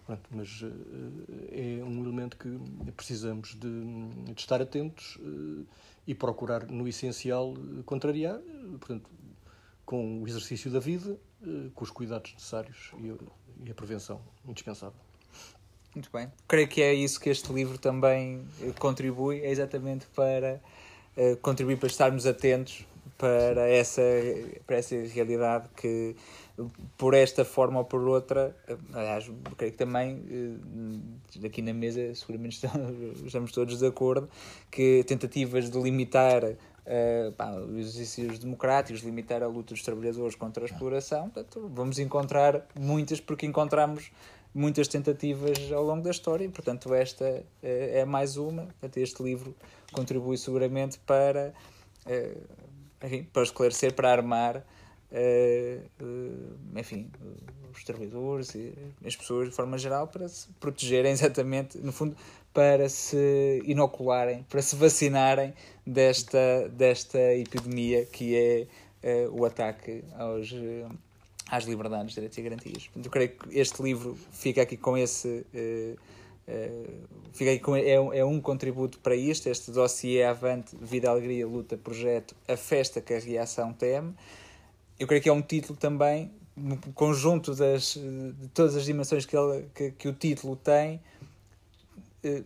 Pronto, 0.07 0.23
mas 0.31 0.63
uh, 0.63 0.71
é 1.51 1.83
um 1.85 2.03
elemento 2.03 2.37
que 2.37 2.59
precisamos 2.93 3.57
de, 3.57 4.33
de 4.33 4.41
estar 4.41 4.63
atentos 4.63 5.19
e 6.07 6.15
procurar, 6.15 6.67
no 6.67 6.87
essencial, 6.89 7.55
contrariar, 7.85 8.39
portanto, 8.79 9.11
com 9.85 10.23
o 10.23 10.29
exercício 10.29 10.71
da 10.71 10.79
vida, 10.79 11.19
com 11.75 11.85
os 11.85 11.91
cuidados 11.91 12.33
necessários 12.33 12.93
e 13.65 13.71
a 13.71 13.75
prevenção 13.75 14.21
indispensável. 14.47 15.08
Muito 15.95 16.11
bem. 16.13 16.31
Creio 16.47 16.69
que 16.69 16.83
é 16.83 16.95
isso 16.95 17.21
que 17.21 17.31
este 17.31 17.53
livro 17.53 17.79
também 17.79 18.45
eh, 18.63 18.73
contribui, 18.79 19.41
é 19.41 19.51
exatamente 19.51 20.07
para 20.15 20.61
uh, 21.17 21.37
contribuir 21.39 21.77
para 21.77 21.89
estarmos 21.89 22.27
atentos 22.27 22.87
para 23.19 23.69
essa, 23.69 24.03
para 24.65 24.77
essa 24.77 24.95
realidade 24.95 25.69
que, 25.77 26.15
por 26.97 27.15
esta 27.15 27.45
forma 27.45 27.81
ou 27.81 27.85
por 27.85 28.01
outra, 28.07 28.57
eh, 28.69 28.77
aliás, 28.93 29.29
creio 29.57 29.73
que 29.73 29.79
também 29.79 30.23
aqui 31.45 31.61
na 31.61 31.73
mesa 31.73 32.15
seguramente 32.15 32.65
estamos, 33.27 33.51
todos 33.51 33.81
de 33.81 33.87
acordo 33.87 34.29
que 34.71 35.03
tentativas 35.05 35.69
de 35.69 35.81
limitar 35.81 36.45
uh, 36.45 37.33
pá, 37.37 37.51
os 37.57 37.79
exercícios 37.79 38.39
democráticos, 38.39 39.03
limitar 39.03 39.43
a 39.43 39.49
luta 39.49 39.75
dos 39.75 39.83
trabalhadores 39.83 40.37
contra 40.37 40.63
a 40.63 40.67
exploração, 40.67 41.29
portanto, 41.29 41.69
vamos 41.75 41.99
encontrar 41.99 42.67
muitas 42.79 43.21
porque 43.21 43.47
encontramos 43.47 44.13
muitas 44.55 44.89
tentativas 44.89 45.71
ao 45.73 45.85
longo 45.85 46.03
da 46.03 46.11
história 46.11 46.45
e, 46.45 46.49
portanto, 46.49 46.93
esta 46.95 47.45
é 47.63 48.05
mais 48.05 48.37
uma. 48.37 48.63
Portanto, 48.63 48.97
este 48.99 49.23
livro 49.23 49.55
contribui 49.93 50.37
seguramente 50.37 50.99
para, 51.01 51.53
enfim, 53.03 53.25
para 53.33 53.43
esclarecer, 53.43 53.95
para 53.95 54.11
armar 54.11 54.65
enfim, 56.77 57.11
os 57.75 57.83
trabalhadores 57.85 58.55
e 58.55 58.75
as 59.05 59.17
pessoas 59.17 59.49
de 59.49 59.55
forma 59.55 59.79
geral 59.79 60.07
para 60.07 60.29
se 60.29 60.49
protegerem 60.61 61.13
exatamente, 61.13 61.79
no 61.79 61.93
fundo, 61.93 62.17
para 62.53 62.89
se 62.89 63.63
inocularem, 63.65 64.45
para 64.49 64.61
se 64.61 64.77
vacinarem 64.77 65.55
desta, 65.87 66.69
desta 66.71 67.19
epidemia 67.35 68.05
que 68.07 68.37
é 68.37 69.29
o 69.31 69.45
ataque 69.45 70.05
aos, 70.17 70.53
às 71.51 71.65
liberdades, 71.65 72.15
direitos 72.15 72.37
e 72.39 72.43
garantias. 72.43 72.91
Eu 72.95 73.11
creio 73.11 73.31
que 73.31 73.59
este 73.59 73.83
livro 73.83 74.17
fica 74.31 74.63
aqui 74.63 74.77
com 74.77 74.97
esse. 74.97 75.47
Uh, 75.55 75.97
aqui 77.35 77.59
com, 77.59 77.77
é, 77.77 77.93
é 77.93 78.25
um 78.25 78.41
contributo 78.41 78.99
para 79.01 79.15
isto, 79.15 79.49
este 79.49 79.71
dossiê 79.71 80.25
Avante, 80.25 80.75
Vida, 80.81 81.11
Alegria, 81.11 81.47
Luta, 81.47 81.77
Projeto, 81.77 82.35
a 82.47 82.57
festa 82.57 83.01
que 83.01 83.13
a 83.13 83.19
reação 83.19 83.73
teme. 83.73 84.15
Eu 84.99 85.07
creio 85.07 85.23
que 85.23 85.29
é 85.29 85.33
um 85.33 85.43
título 85.43 85.79
também, 85.79 86.31
no 86.57 86.77
conjunto 86.93 87.55
das, 87.55 87.95
de 87.95 88.49
todas 88.53 88.75
as 88.77 88.85
dimensões 88.85 89.25
que, 89.25 89.37
ele, 89.37 89.67
que, 89.75 89.91
que 89.93 90.09
o 90.09 90.13
título 90.13 90.57
tem, 90.57 91.01
eh, 92.25 92.43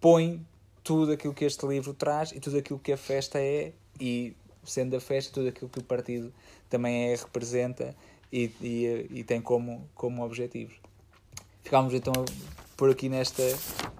põe 0.00 0.44
tudo 0.82 1.12
aquilo 1.12 1.32
que 1.32 1.44
este 1.44 1.66
livro 1.66 1.94
traz 1.94 2.32
e 2.32 2.40
tudo 2.40 2.58
aquilo 2.58 2.78
que 2.78 2.92
a 2.92 2.96
festa 2.96 3.38
é, 3.38 3.72
e 3.98 4.34
sendo 4.64 4.96
a 4.96 5.00
festa, 5.00 5.32
tudo 5.32 5.48
aquilo 5.48 5.70
que 5.70 5.78
o 5.78 5.82
partido 5.82 6.32
também 6.68 7.12
é, 7.12 7.16
representa 7.16 7.94
e, 8.32 8.50
e, 8.60 9.06
e 9.10 9.24
tem 9.24 9.40
como, 9.40 9.88
como 9.94 10.24
objetivos. 10.24 10.74
Ficámos 11.62 11.94
então 11.94 12.12
por 12.76 12.90
aqui 12.90 13.08
nesta, 13.08 13.42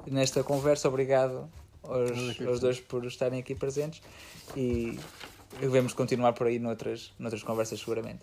nesta 0.06 0.42
conversa. 0.42 0.88
Obrigado 0.88 1.48
aos, 1.82 2.40
aos 2.40 2.60
dois 2.60 2.80
por 2.80 3.04
estarem 3.04 3.40
aqui 3.40 3.54
presentes 3.54 4.02
e 4.56 4.98
devemos 5.60 5.92
continuar 5.92 6.32
por 6.32 6.46
aí 6.46 6.58
noutras, 6.58 7.12
noutras 7.18 7.42
conversas, 7.42 7.80
seguramente. 7.80 8.20